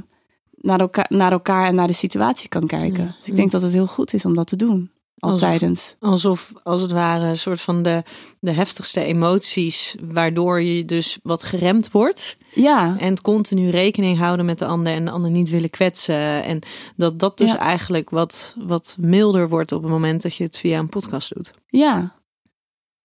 naar, 0.54 0.80
elkaar, 0.80 1.06
naar 1.08 1.32
elkaar 1.32 1.66
en 1.66 1.74
naar 1.74 1.86
de 1.86 1.92
situatie 1.92 2.48
kan 2.48 2.66
kijken. 2.66 3.04
Ja. 3.04 3.14
Dus 3.18 3.28
ik 3.28 3.36
denk 3.36 3.50
dat 3.50 3.62
het 3.62 3.72
heel 3.72 3.86
goed 3.86 4.12
is 4.12 4.24
om 4.24 4.34
dat 4.34 4.46
te 4.46 4.56
doen. 4.56 4.90
Al 5.18 5.30
Alsof- 5.30 5.48
tijdens. 5.48 5.96
Alsof, 6.00 6.52
als 6.62 6.80
het 6.82 6.90
ware, 6.90 7.26
een 7.28 7.38
soort 7.38 7.60
van 7.60 7.82
de, 7.82 8.02
de 8.40 8.50
heftigste 8.50 9.02
emoties, 9.04 9.96
waardoor 10.00 10.60
je 10.62 10.84
dus 10.84 11.18
wat 11.22 11.42
geremd 11.42 11.90
wordt. 11.90 12.36
Ja, 12.54 12.96
En 12.98 13.20
continu 13.20 13.70
rekening 13.70 14.18
houden 14.18 14.46
met 14.46 14.58
de 14.58 14.66
ander 14.66 14.92
en 14.92 15.04
de 15.04 15.10
ander 15.10 15.30
niet 15.30 15.50
willen 15.50 15.70
kwetsen. 15.70 16.44
En 16.44 16.58
dat 16.96 17.18
dat 17.18 17.38
dus 17.38 17.50
Ja. 17.52 17.58
eigenlijk 17.58 18.10
wat, 18.10 18.54
wat 18.58 18.96
milder 19.00 19.48
wordt 19.48 19.72
op 19.72 19.82
het 19.82 19.90
moment 19.90 20.22
dat 20.22 20.34
je 20.36 20.44
het 20.44 20.56
via 20.58 20.78
een 20.78 20.88
podcast 20.88 21.34
doet. 21.34 21.50
ja. 21.66 22.16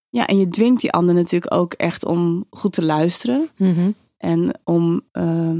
Ja, 0.09 0.27
en 0.27 0.37
je 0.37 0.47
dwingt 0.47 0.81
die 0.81 0.91
ander 0.91 1.15
natuurlijk 1.15 1.53
ook 1.53 1.73
echt 1.73 2.05
om 2.05 2.45
goed 2.49 2.73
te 2.73 2.85
luisteren. 2.85 3.49
En 4.17 4.59
om 4.63 5.01
eh, 5.11 5.51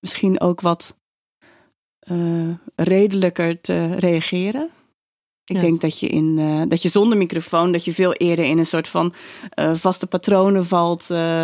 misschien 0.00 0.40
ook 0.40 0.60
wat 0.60 0.96
eh, 1.98 2.48
redelijker 2.76 3.60
te 3.60 3.94
reageren. 3.94 4.68
Ik 5.44 5.54
Ja. 5.56 5.60
denk 5.60 5.80
dat 5.80 5.98
je, 6.00 6.06
in, 6.06 6.36
eh, 6.38 6.62
dat 6.68 6.82
je 6.82 6.88
zonder 6.88 7.18
microfoon, 7.18 7.72
dat 7.72 7.84
je 7.84 7.92
veel 7.92 8.12
eerder 8.12 8.44
in 8.44 8.58
een 8.58 8.66
soort 8.66 8.88
van 8.88 9.14
eh, 9.50 9.72
vaste 9.74 10.06
patronen 10.06 10.66
valt. 10.66 11.10
eh, 11.10 11.40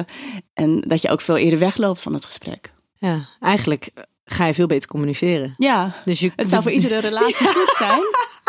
en 0.55 0.81
dat 0.87 1.03
je 1.03 1.09
ook 1.09 1.21
veel 1.21 1.37
eerder 1.37 1.59
wegloopt 1.59 2.01
van 2.03 2.13
het 2.15 2.25
gesprek. 2.25 2.73
Ja, 2.95 3.29
eigenlijk 3.41 3.91
ga 4.25 4.47
je 4.47 4.55
veel 4.55 4.67
beter 4.67 4.89
communiceren. 4.89 5.55
Ja, 5.57 5.95
Dus 6.05 6.21
je, 6.21 6.33
het 6.37 6.51
zou 6.51 6.63
voor 6.63 6.71
iedere 6.79 6.99
relatie 7.01 7.47
goed 7.47 7.75
zijn. 7.79 8.01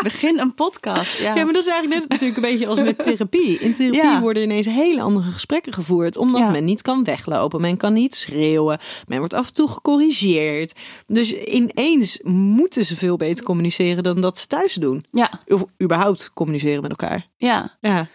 Begin 0.02 0.38
een 0.38 0.54
podcast. 0.54 1.18
Ja, 1.18 1.34
Ja, 1.34 1.44
maar 1.44 1.52
dat 1.52 1.62
is 1.66 1.68
eigenlijk 1.72 2.00
net 2.00 2.08
natuurlijk 2.08 2.36
een 2.36 2.50
beetje 2.52 2.66
als 2.66 2.78
met 2.80 2.98
therapie. 3.04 3.58
In 3.58 3.74
therapie 3.74 4.00
Ja. 4.02 4.20
worden 4.20 4.42
ineens 4.42 4.66
hele 4.66 5.00
andere 5.02 5.30
gesprekken 5.30 5.72
gevoerd. 5.72 6.16
Omdat 6.16 6.40
Ja. 6.40 6.50
men 6.50 6.64
niet 6.64 6.82
kan 6.82 7.04
weglopen. 7.04 7.60
Men 7.60 7.76
kan 7.76 7.92
niet 7.92 8.14
schreeuwen. 8.14 8.78
Men 9.06 9.18
wordt 9.18 9.34
af 9.34 9.46
en 9.46 9.54
toe 9.54 9.68
gecorrigeerd. 9.68 10.72
Dus 11.06 11.32
ineens 11.34 12.18
moeten 12.24 12.84
ze 12.84 12.96
veel 12.96 13.16
beter 13.16 13.44
communiceren 13.44 14.02
dan 14.02 14.20
dat 14.20 14.38
ze 14.38 14.46
thuis 14.46 14.74
doen. 14.74 15.04
ja, 15.10 15.30
Of 15.46 15.64
überhaupt 15.82 16.30
communiceren 16.34 16.82
met 16.82 16.90
elkaar. 16.90 17.26
ja. 17.36 17.76
Ja. 17.80 18.08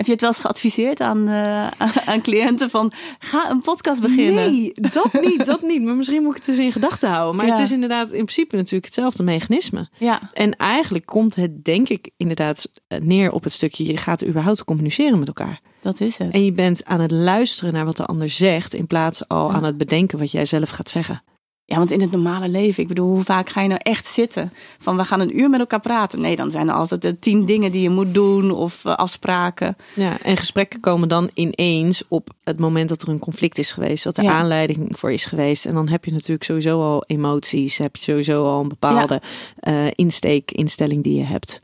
Heb 0.00 0.08
je 0.08 0.14
het 0.14 0.24
wel 0.24 0.30
eens 0.30 0.40
geadviseerd 0.40 1.00
aan, 1.00 1.28
eh, 1.28 1.66
aan 2.06 2.20
cliënten 2.22 2.70
van 2.70 2.92
ga 3.18 3.50
een 3.50 3.60
podcast 3.62 4.00
beginnen? 4.00 4.34
Nee, 4.34 4.72
dat 4.74 5.12
niet, 5.20 5.46
dat 5.46 5.62
niet. 5.62 5.82
Maar 5.82 5.94
misschien 5.94 6.22
moet 6.22 6.30
ik 6.30 6.36
het 6.36 6.56
dus 6.56 6.64
in 6.64 6.72
gedachten 6.72 7.08
houden. 7.10 7.36
Maar 7.36 7.46
Ja. 7.46 7.52
het 7.52 7.60
is 7.62 7.70
inderdaad 7.70 8.06
in 8.06 8.24
principe 8.24 8.56
natuurlijk 8.56 8.84
hetzelfde 8.84 9.22
mechanisme. 9.22 9.88
Ja, 9.98 10.20
En 10.32 10.56
eigenlijk 10.56 11.06
komt 11.06 11.34
het 11.34 11.64
denk 11.64 11.88
ik 11.88 12.10
inderdaad 12.16 12.70
neer 12.98 13.32
op 13.32 13.44
het 13.44 13.52
stukje... 13.52 13.86
je 13.86 13.96
gaat 13.96 14.24
überhaupt 14.24 14.64
communiceren 14.64 15.18
met 15.18 15.28
elkaar. 15.28 15.60
dat 15.80 16.00
is 16.00 16.18
het. 16.18 16.32
En 16.34 16.44
je 16.44 16.52
bent 16.52 16.84
aan 16.84 17.00
het 17.00 17.10
luisteren 17.10 17.72
naar 17.72 17.84
wat 17.84 17.96
de 17.96 18.04
ander 18.06 18.28
zegt, 18.28 18.74
in 18.74 18.86
plaats 18.86 19.28
al 19.28 19.48
Ja. 19.48 19.54
aan 19.54 19.64
het 19.64 19.76
bedenken 19.76 20.18
wat 20.18 20.30
jij 20.30 20.44
zelf 20.44 20.70
gaat 20.70 20.88
zeggen. 20.88 21.22
Ja, 21.70 21.76
want 21.76 21.90
in 21.90 22.00
het 22.00 22.10
normale 22.10 22.48
leven, 22.48 22.82
ik 22.82 22.88
bedoel, 22.88 23.08
hoe 23.08 23.24
vaak 23.24 23.48
ga 23.50 23.60
je 23.60 23.68
nou 23.68 23.80
echt 23.82 24.06
zitten? 24.06 24.52
Van 24.78 24.96
we 24.96 25.04
gaan 25.04 25.20
een 25.20 25.38
uur 25.40 25.50
met 25.50 25.60
elkaar 25.60 25.80
praten. 25.80 26.20
Nee, 26.20 26.36
dan 26.36 26.50
zijn 26.50 26.68
er 26.68 26.74
altijd 26.74 27.02
de 27.02 27.18
tien 27.18 27.44
dingen 27.44 27.70
die 27.72 27.82
je 27.82 27.90
moet 27.90 28.14
doen 28.14 28.50
of 28.50 28.84
eh, 28.84 28.94
afspraken. 28.94 29.76
Ja, 29.94 30.20
en 30.22 30.36
gesprekken 30.36 30.80
komen 30.80 31.08
dan 31.08 31.30
ineens 31.34 32.02
op 32.08 32.30
het 32.44 32.58
moment 32.58 32.88
dat 32.88 33.02
er 33.02 33.08
een 33.08 33.18
conflict 33.18 33.58
is 33.58 33.72
geweest, 33.72 34.04
dat 34.04 34.16
er 34.16 34.24
Ja. 34.24 34.32
aanleiding 34.32 34.86
voor 34.98 35.12
is 35.12 35.24
geweest. 35.24 35.66
En 35.66 35.74
dan 35.74 35.88
heb 35.88 36.04
je 36.04 36.12
natuurlijk 36.12 36.44
sowieso 36.44 36.82
al 36.82 37.04
emoties, 37.06 37.78
heb 37.78 37.96
je 37.96 38.02
sowieso 38.02 38.44
al 38.44 38.60
een 38.60 38.68
bepaalde 38.68 39.20
eh, 39.56 39.86
insteek, 39.94 40.50
instelling 40.50 41.02
die 41.02 41.18
je 41.18 41.24
hebt. 41.24 41.60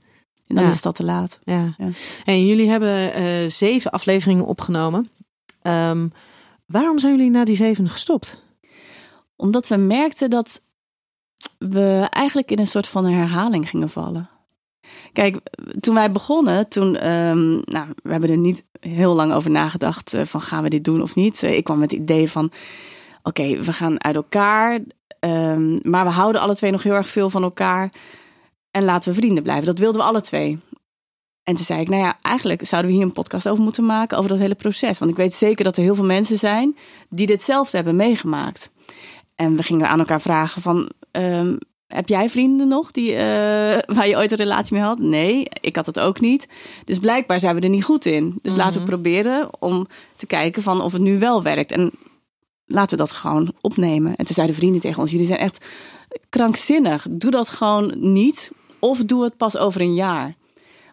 En 0.47 0.55
dan 0.55 0.65
Ja. 0.65 0.71
is 0.71 0.83
dat 0.83 0.95
te 0.95 1.05
laat. 1.05 1.39
Ja. 1.45 1.75
Ja. 1.79 1.89
En 2.25 2.47
jullie 2.47 2.69
hebben 2.69 3.13
eh, 3.15 3.25
zeven 3.47 3.91
afleveringen 3.91 4.45
opgenomen. 4.47 5.11
Ehm, 5.63 6.09
waarom 6.67 6.99
zijn 6.99 7.17
jullie 7.17 7.31
na 7.31 7.45
die 7.45 7.57
zevende 7.57 7.91
gestopt? 7.91 8.45
Omdat 9.37 9.69
we 9.69 9.77
merkten 9.77 10.31
dat 10.31 10.61
we 11.59 12.07
eigenlijk 12.11 12.51
in 12.51 12.59
een 12.59 12.67
soort 12.67 12.87
van 12.87 13.05
herhaling 13.05 13.69
gingen 13.69 13.91
vallen. 13.91 14.31
Kijk, 15.13 15.41
toen 15.81 15.95
wij 15.95 16.13
begonnen, 16.13 16.69
toen, 16.69 16.97
ehm, 16.97 17.49
nou, 17.51 17.87
we 18.03 18.11
hebben 18.11 18.31
er 18.31 18.37
niet 18.37 18.65
heel 18.81 19.15
lang 19.15 19.33
over 19.33 19.51
nagedacht 19.51 20.15
eh, 20.15 20.25
van 20.25 20.41
gaan 20.41 20.63
we 20.63 20.69
dit 20.69 20.85
doen 20.85 21.03
of 21.03 21.15
niet. 21.15 21.43
Eh, 21.43 21.57
ik 21.57 21.65
kwam 21.65 21.79
met 21.79 21.91
het 21.91 22.01
idee 22.01 22.31
van, 22.31 22.51
oké, 23.23 23.63
we 23.63 23.73
gaan 23.73 24.05
uit 24.05 24.17
elkaar, 24.17 24.81
ehm, 25.21 25.79
maar 25.83 26.05
we 26.05 26.11
houden 26.11 26.41
alle 26.41 26.55
twee 26.55 26.71
nog 26.71 26.83
heel 26.83 26.95
erg 26.95 27.09
veel 27.09 27.31
van 27.31 27.43
elkaar 27.43 27.93
en 28.71 28.85
laten 28.85 29.11
we 29.13 29.19
vrienden 29.19 29.43
blijven. 29.43 29.67
Dat 29.67 29.79
wilden 29.79 30.01
we 30.01 30.07
alle 30.07 30.21
twee. 30.21 30.59
En 31.43 31.55
toen 31.55 31.65
zei 31.65 31.81
ik, 31.81 31.89
nou 31.89 32.03
ja, 32.03 32.19
eigenlijk 32.23 32.67
zouden 32.67 32.91
we 32.91 32.97
hier 32.97 33.07
een 33.07 33.13
podcast 33.13 33.49
over 33.49 33.63
moeten 33.63 33.87
maken, 33.87 34.19
over 34.19 34.31
dat 34.31 34.39
hele 34.39 34.55
proces. 34.55 34.99
Want 34.99 35.11
ik 35.11 35.17
weet 35.17 35.33
zeker 35.33 35.65
dat 35.65 35.77
er 35.77 35.83
heel 35.83 35.95
veel 35.95 36.05
mensen 36.05 36.39
zijn 36.39 36.77
die 37.09 37.27
ditzelfde 37.27 37.77
hebben 37.77 37.97
meegemaakt. 37.97 38.71
En 39.37 39.57
we 39.57 39.63
gingen 39.63 39.89
aan 39.89 39.99
elkaar 39.99 40.21
vragen 40.21 40.63
van, 40.63 40.91
ehm, 41.11 41.57
heb 41.87 42.09
jij 42.09 42.31
vrienden 42.31 42.69
nog 42.69 42.91
die, 42.91 43.13
eh, 43.13 43.79
waar 43.97 44.09
je 44.09 44.17
ooit 44.17 44.31
een 44.31 44.37
relatie 44.37 44.75
mee 44.75 44.83
had? 44.83 44.99
Nee, 44.99 45.47
ik 45.61 45.77
had 45.77 45.87
het 45.87 46.01
ook 46.01 46.21
niet. 46.21 46.49
Dus 46.85 46.99
blijkbaar 46.99 47.41
zijn 47.41 47.55
we 47.55 47.61
er 47.61 47.69
niet 47.69 47.85
goed 47.85 48.07
in. 48.07 48.39
Dus 48.43 48.55
laten 48.55 48.81
we 48.81 48.87
proberen 48.87 49.63
om 49.63 49.87
te 50.17 50.27
kijken 50.27 50.63
van 50.63 50.81
of 50.81 50.93
het 50.93 51.03
nu 51.03 51.19
wel 51.19 51.43
werkt. 51.43 51.73
En 51.73 51.91
laten 52.65 52.91
we 52.91 53.05
dat 53.05 53.13
gewoon 53.13 53.53
opnemen. 53.61 54.17
En 54.17 54.25
toen 54.25 54.35
zeiden 54.35 54.57
vrienden 54.57 54.81
tegen 54.81 55.01
ons, 55.01 55.11
jullie 55.11 55.27
zijn 55.27 55.39
echt 55.39 55.67
krankzinnig. 56.29 57.07
Doe 57.11 57.31
dat 57.31 57.49
gewoon 57.49 57.95
niet 57.99 58.53
of 58.79 59.05
doe 59.05 59.25
het 59.25 59.37
pas 59.37 59.57
over 59.57 59.81
een 59.81 59.95
jaar. 59.95 60.35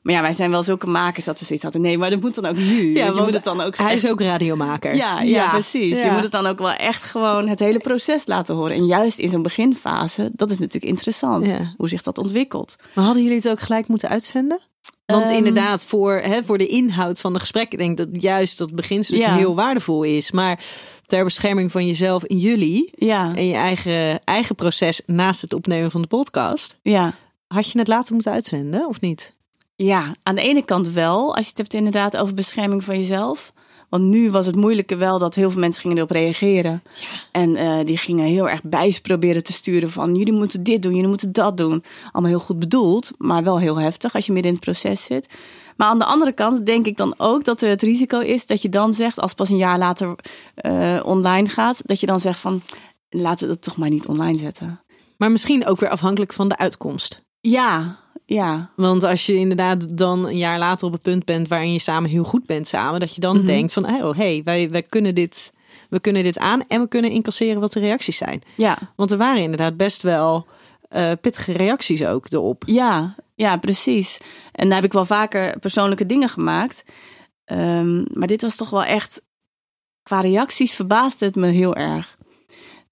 Maar 0.04 0.14
ja, 0.14 0.22
wij 0.22 0.34
zijn 0.34 0.50
wel 0.52 0.64
zulke 0.64 0.88
makers 0.88 1.26
dat 1.26 1.40
we 1.40 1.46
zoiets 1.46 1.64
hadden. 1.64 1.82
Nee, 1.82 1.98
maar 1.98 2.10
dat 2.10 2.22
moet 2.22 2.36
dan 2.36 2.46
ook 2.46 2.56
nu. 2.56 2.94
want 3.04 3.16
je 3.16 3.22
moet 3.22 3.34
het 3.34 3.44
dan 3.44 3.62
ook 3.62 3.78
hij 3.78 3.92
echt- 3.94 4.04
is 4.04 4.10
ook 4.10 4.22
radiomaker. 4.22 4.96
ja, 4.96 5.22
ja, 5.22 5.50
precies. 5.50 5.98
Je 6.00 6.06
Ja. 6.06 6.14
moet 6.14 6.24
het 6.24 6.32
dan 6.32 6.46
ook 6.46 6.60
wel 6.60 6.72
echt 6.72 7.04
gewoon 7.04 7.48
het 7.48 7.60
hele 7.60 7.80
proces 7.80 8.26
laten 8.28 8.56
horen. 8.56 8.76
En 8.76 8.86
juist 8.86 9.20
in 9.20 9.30
zo'n 9.30 9.42
beginfase, 9.42 10.30
dat 10.34 10.52
is 10.52 10.58
natuurlijk 10.60 10.86
interessant. 10.92 11.48
Ja. 11.50 11.74
Hoe 11.78 11.90
zich 11.90 12.02
dat 12.04 12.18
ontwikkelt. 12.18 12.76
Maar 12.94 13.06
hadden 13.06 13.24
jullie 13.24 13.38
het 13.38 13.50
ook 13.50 13.60
gelijk 13.60 13.88
moeten 13.88 14.10
uitzenden? 14.10 14.60
Want 15.06 15.24
Ehm, 15.26 15.34
inderdaad, 15.34 15.86
voor, 15.86 16.14
hè, 16.14 16.44
voor 16.44 16.58
de 16.58 16.68
inhoud 16.68 17.20
van 17.20 17.34
de 17.34 17.40
gesprekken, 17.40 17.78
denk 17.78 17.92
ik 17.92 17.98
dat 18.12 18.22
juist 18.22 18.58
dat 18.58 18.76
beginstuk 18.76 19.18
Ja. 19.18 19.36
heel 19.36 19.56
waardevol 19.56 20.04
is. 20.04 20.32
Maar 20.32 20.60
ter 21.06 21.24
bescherming 21.24 21.72
van 21.72 21.88
jezelf 21.88 22.24
en 22.24 22.38
jullie 22.38 22.92
Ja, 22.96 23.36
en 23.36 23.48
je 23.48 23.56
eigen, 23.56 24.24
eigen 24.24 24.56
proces 24.56 25.02
naast 25.06 25.42
het 25.42 25.54
opnemen 25.54 25.92
van 25.92 26.02
de 26.02 26.08
podcast, 26.08 26.78
ja. 26.82 27.14
had 27.48 27.72
je 27.72 27.80
het 27.80 27.88
later 27.88 28.14
moeten 28.14 28.32
uitzenden 28.32 28.88
of 28.88 29.02
niet? 29.02 29.34
Ja, 29.76 30.16
aan 30.24 30.36
de 30.36 30.42
ene 30.42 30.66
kant 30.66 30.90
wel. 30.90 31.36
Als 31.36 31.44
je 31.44 31.50
het 31.50 31.58
hebt 31.58 31.74
inderdaad 31.74 32.18
over 32.18 32.34
bescherming 32.34 32.84
van 32.84 32.98
jezelf. 32.98 33.54
Want 33.94 34.06
nu 34.06 34.32
was 34.32 34.46
het 34.46 34.56
moeilijke 34.56 34.96
wel 34.96 35.20
dat 35.20 35.36
heel 35.36 35.52
veel 35.52 35.60
mensen 35.60 35.82
gingen 35.82 35.98
erop 35.98 36.12
reageren. 36.12 36.84
En 37.32 37.56
eh, 37.56 37.86
die 37.86 37.98
gingen 37.98 38.26
heel 38.26 38.50
erg 38.50 38.64
bijs 38.64 39.00
proberen 39.00 39.44
te 39.44 39.54
sturen 39.54 39.90
van... 39.92 40.16
jullie 40.16 40.34
moeten 40.34 40.64
dit 40.64 40.82
doen, 40.82 40.94
jullie 40.94 41.08
moeten 41.08 41.32
dat 41.32 41.58
doen. 41.58 41.84
Allemaal 42.12 42.32
heel 42.32 42.40
goed 42.40 42.60
bedoeld, 42.60 43.12
maar 43.18 43.44
wel 43.44 43.60
heel 43.60 43.80
heftig 43.80 44.16
als 44.16 44.26
je 44.26 44.32
midden 44.32 44.52
in 44.52 44.58
het 44.58 44.66
proces 44.66 45.04
zit. 45.04 45.28
Maar 45.78 45.88
aan 45.88 46.00
de 46.00 46.06
andere 46.06 46.32
kant 46.32 46.66
denk 46.66 46.86
ik 46.86 46.98
dan 46.98 47.14
ook 47.18 47.44
dat 47.44 47.62
er 47.62 47.70
het 47.70 47.82
risico 47.82 48.20
is... 48.20 48.46
dat 48.46 48.62
je 48.62 48.70
dan 48.70 48.94
zegt, 48.94 49.20
als 49.20 49.34
pas 49.34 49.50
een 49.50 49.58
jaar 49.58 49.78
later 49.78 50.16
eh, 50.56 51.00
online 51.06 51.50
gaat... 51.50 51.82
dat 51.88 52.00
je 52.00 52.06
dan 52.06 52.20
zegt 52.20 52.40
van, 52.40 52.62
laten 53.10 53.48
we 53.48 53.54
dat 53.54 53.64
toch 53.64 53.78
maar 53.78 53.90
niet 53.90 54.08
online 54.08 54.38
zetten. 54.38 54.82
Maar 55.18 55.32
misschien 55.32 55.66
ook 55.66 55.80
weer 55.80 55.90
afhankelijk 55.90 56.34
van 56.34 56.48
de 56.48 56.58
uitkomst. 56.58 57.22
Ja, 57.40 58.00
ja, 58.34 58.72
Want 58.76 59.04
als 59.04 59.26
je 59.26 59.34
inderdaad 59.36 59.98
dan 59.98 60.28
een 60.28 60.38
jaar 60.38 60.60
later 60.60 60.88
op 60.88 60.94
het 60.94 61.04
punt 61.04 61.26
bent 61.26 61.48
waarin 61.48 61.74
je 61.74 61.80
samen 61.80 62.10
heel 62.10 62.24
goed 62.24 62.46
bent 62.46 62.68
samen, 62.68 63.00
dat 63.00 63.16
je 63.16 63.22
dan 63.22 63.38
Mhm. 63.38 63.46
denkt 63.46 63.74
van, 63.74 63.86
oh 63.86 64.16
hey, 64.18 64.42
wij, 64.44 64.70
wij 64.70 64.82
kunnen 64.82 65.16
dit, 65.16 65.52
we 65.90 66.00
kunnen 66.00 66.24
dit 66.24 66.38
aan 66.40 66.68
en 66.68 66.82
we 66.82 66.88
kunnen 66.88 67.12
incasseren 67.12 67.62
wat 67.62 67.74
de 67.74 67.80
reacties 67.80 68.18
zijn. 68.18 68.42
ja. 68.56 68.78
Want 68.96 69.12
er 69.12 69.18
waren 69.18 69.42
inderdaad 69.42 69.78
best 69.78 70.02
wel 70.02 70.48
eh, 70.90 71.12
pittige 71.22 71.52
reacties 71.52 72.06
ook 72.06 72.32
erop. 72.32 72.64
Ja, 72.66 73.16
ja, 73.36 73.58
precies. 73.58 74.18
En 74.52 74.66
daar 74.68 74.76
heb 74.76 74.86
ik 74.86 74.94
wel 74.94 75.06
vaker 75.06 75.60
persoonlijke 75.60 76.06
dingen 76.06 76.30
gemaakt. 76.30 76.84
Ehm, 77.46 78.04
maar 78.20 78.28
dit 78.28 78.42
was 78.42 78.56
toch 78.56 78.70
wel 78.70 78.84
echt. 78.84 79.22
Qua 80.04 80.22
reacties 80.22 80.76
verbaasde 80.76 81.26
het 81.26 81.36
me 81.36 81.48
heel 81.48 81.76
erg. 81.76 82.18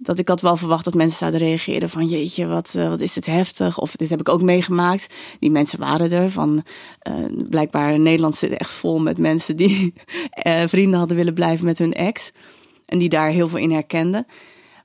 Dat 0.03 0.19
ik 0.19 0.27
had 0.27 0.41
wel 0.41 0.57
verwacht 0.57 0.85
dat 0.85 0.93
mensen 0.93 1.17
zouden 1.17 1.39
reageren 1.39 1.89
van 1.89 2.05
jeetje, 2.05 2.47
wat, 2.47 2.75
eh, 2.75 2.89
wat 2.89 3.01
is 3.01 3.15
het 3.15 3.25
heftig. 3.25 3.79
Of 3.79 3.95
dit 3.95 4.09
heb 4.09 4.19
ik 4.19 4.29
ook 4.29 4.41
meegemaakt. 4.41 5.13
Die 5.39 5.51
mensen 5.51 5.79
waren 5.79 6.11
er. 6.11 6.31
Van, 6.31 6.63
eh, 6.99 7.13
blijkbaar 7.49 7.99
Nederland 7.99 8.35
zit 8.35 8.51
echt 8.51 8.71
vol 8.71 8.99
met 8.99 9.17
mensen 9.17 9.57
die 9.57 9.93
eh, 10.29 10.67
vrienden 10.67 10.99
hadden 10.99 11.17
willen 11.17 11.33
blijven 11.33 11.65
met 11.65 11.77
hun 11.77 11.93
ex. 11.93 12.31
En 12.85 12.97
die 12.97 13.09
daar 13.09 13.29
heel 13.29 13.47
veel 13.47 13.59
in 13.59 13.71
herkenden. 13.71 14.25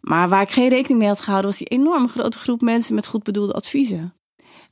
Maar 0.00 0.28
waar 0.28 0.42
ik 0.42 0.50
geen 0.50 0.68
rekening 0.68 0.99
mee 0.99 1.08
had 1.08 1.20
gehouden, 1.20 1.50
was 1.50 1.58
die 1.58 1.68
enorm 1.68 2.08
grote 2.08 2.38
groep 2.38 2.61
mensen 2.61 2.94
met 2.94 3.06
goed 3.06 3.23
bedoelde 3.23 3.52
adviezen. 3.52 4.14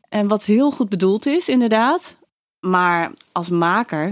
En 0.08 0.28
wat 0.28 0.44
heel 0.44 0.70
goed 0.70 0.88
bedoeld 0.88 1.26
is, 1.26 1.48
inderdaad. 1.48 2.16
Maar 2.60 3.12
als 3.32 3.48
maker, 3.48 4.06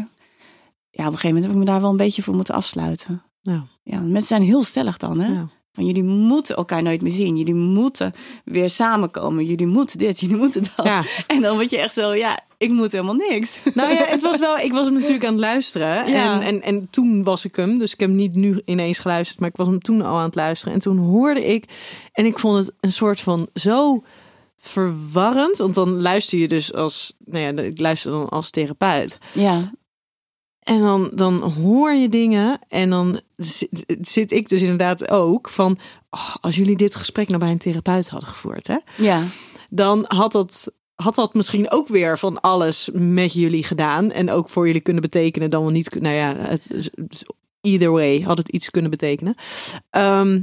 ja, 0.91 1.07
op 1.07 1.13
een 1.13 1.19
gegeven 1.19 1.29
moment 1.29 1.45
heb 1.45 1.53
ik 1.53 1.59
me 1.59 1.65
daar 1.65 1.81
wel 1.81 1.91
een 1.91 1.97
beetje 1.97 2.23
voor 2.23 2.35
moeten 2.35 2.55
afsluiten. 2.55 3.23
Ja. 3.83 4.01
Mensen 4.01 4.23
zijn 4.23 4.43
heel 4.43 4.63
stellig 4.63 4.97
dan, 4.97 5.21
hè? 5.21 5.33
Ja. 5.33 5.51
Van 5.73 5.87
jullie 5.87 6.03
moeten 6.03 6.57
elkaar 6.57 6.83
nooit 6.83 7.03
meer 7.03 7.11
zien. 7.11 7.37
Jullie 7.37 7.55
moeten 7.55 8.15
weer 8.45 8.71
samenkomen. 8.71 9.45
Jullie 9.45 9.67
moeten 9.67 9.99
dit, 9.99 10.21
jullie 10.21 10.37
moeten 10.37 10.63
dat. 10.77 10.87
Ja. 10.87 11.05
En 11.27 11.43
dan 11.43 11.55
word 11.55 11.71
je 11.71 11.79
echt 11.79 11.93
zo, 11.93 12.15
ja, 12.15 12.41
ik 12.59 12.71
moet 12.71 12.93
helemaal 12.93 13.15
niks. 13.15 13.59
Nou 13.75 13.93
ja, 13.93 14.05
het 14.05 14.23
was 14.23 14.39
wel, 14.39 14.59
ik 14.59 14.73
was 14.73 14.85
hem 14.85 14.95
natuurlijk 14.95 15.25
aan 15.25 15.33
het 15.33 15.41
luisteren. 15.41 16.09
Ja. 16.09 16.35
En, 16.35 16.41
en, 16.41 16.63
en 16.63 16.89
toen 16.91 17.23
was 17.23 17.45
ik 17.45 17.57
hem, 17.57 17.79
dus 17.79 17.93
ik 17.93 18.01
heb 18.01 18.09
hem 18.09 18.19
niet 18.19 18.35
nu 18.35 18.61
ineens 18.65 18.99
geluisterd, 18.99 19.41
maar 19.41 19.49
ik 19.49 19.57
was 19.57 19.67
hem 19.67 19.81
toen 19.81 20.03
al 20.03 20.17
aan 20.17 20.25
het 20.25 20.35
luisteren. 20.35 20.75
En 20.75 20.81
toen 20.81 20.99
hoorde 20.99 21.45
ik, 21.47 21.65
en 22.13 22.27
ik 22.27 22.39
vond 22.39 22.57
het 22.57 22.75
een 22.81 22.93
soort 22.93 23.21
van 23.21 23.49
zo 23.55 24.03
verwarrend. 24.59 25.57
Want 25.57 25.75
dan 25.75 26.03
luister 26.03 26.39
je 26.39 26.49
dus 26.49 26.75
als, 26.75 27.13
nou 27.25 27.45
ja, 27.57 27.63
ik 27.63 27.79
luister 27.79 28.11
dan 28.11 28.29
als 28.29 28.51
therapeut. 28.51 29.19
Ja, 29.33 29.73
En 30.63 30.79
dan, 30.79 31.11
dan 31.15 31.41
hoor 31.41 31.93
je 31.93 32.09
dingen 32.09 32.59
en 32.69 32.91
dan 32.91 33.21
zit, 33.37 33.85
zit 34.01 34.33
ik 34.33 34.49
dus 34.49 34.61
inderdaad 34.61 35.11
ook 35.11 35.49
van, 35.49 35.79
oh, 36.11 36.37
als 36.41 36.57
jullie 36.57 36.77
dit 36.77 36.95
gesprek 36.95 37.29
nou 37.29 37.41
bij 37.41 37.51
een 37.51 37.59
therapeut 37.59 38.09
hadden 38.09 38.29
gevoerd, 38.29 38.67
hè, 38.67 38.77
ja, 38.97 39.25
dan 39.71 40.05
had 40.09 40.33
dat, 40.33 40.73
had 40.95 41.15
dat 41.15 41.35
misschien 41.35 41.71
ook 41.71 41.89
weer 41.89 42.19
van 42.19 42.41
alles 42.41 42.91
met 42.93 43.33
jullie 43.33 43.65
gedaan 43.65 44.11
en 44.11 44.31
ook 44.31 44.49
voor 44.49 44.67
jullie 44.67 44.81
kunnen 44.81 45.03
betekenen 45.03 45.51
dan 45.51 45.63
wel 45.63 45.71
niet, 45.71 46.01
nou 46.01 46.15
ja, 46.15 46.37
het, 46.37 46.91
either 47.61 47.91
way 47.91 48.21
had 48.21 48.39
het 48.39 48.49
iets 48.49 48.71
kunnen 48.71 48.91
betekenen. 48.91 49.35
Ehm, 49.91 50.41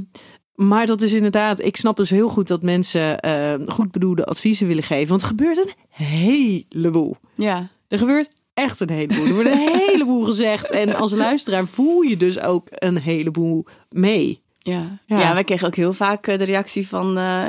maar 0.54 0.86
dat 0.86 1.02
is 1.02 1.12
inderdaad, 1.12 1.60
ik 1.60 1.76
snap 1.76 1.96
dus 1.96 2.10
heel 2.10 2.28
goed 2.28 2.48
dat 2.48 2.62
mensen 2.62 3.20
eh, 3.20 3.54
goed 3.66 3.90
bedoelde 3.90 4.24
adviezen 4.24 4.66
willen 4.66 4.82
geven, 4.82 5.08
want 5.08 5.22
er 5.22 5.28
gebeurt 5.28 5.58
een 5.58 6.04
heleboel. 6.06 7.16
ja. 7.34 7.70
Er 7.88 7.98
gebeurt 7.98 8.32
echt 8.62 8.80
een 8.80 8.90
heleboel. 8.90 9.26
Er 9.26 9.34
wordt 9.34 9.50
een 9.50 9.78
heleboel 9.88 10.24
gezegd. 10.24 10.70
En 10.70 10.94
als 10.94 11.12
luisteraar 11.12 11.66
voel 11.66 12.00
je 12.00 12.16
dus 12.16 12.40
ook 12.40 12.66
een 12.70 12.98
heleboel 12.98 13.66
mee. 13.90 14.42
Ja. 14.58 14.98
Ja. 15.06 15.20
ja. 15.20 15.34
wij 15.34 15.44
kregen 15.44 15.66
ook 15.66 15.74
heel 15.74 15.92
vaak 15.92 16.26
eh, 16.26 16.38
de 16.38 16.44
reactie 16.44 16.88
van... 16.88 17.18
eh, 17.18 17.46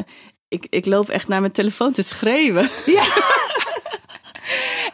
ik, 0.48 0.68
ik 0.70 0.86
loop 0.86 1.10
echt 1.10 1.28
naar 1.28 1.40
mijn 1.42 1.52
telefoon 1.52 1.92
te 1.92 2.04
schreeuwen. 2.04 2.70
Ja. 2.86 3.04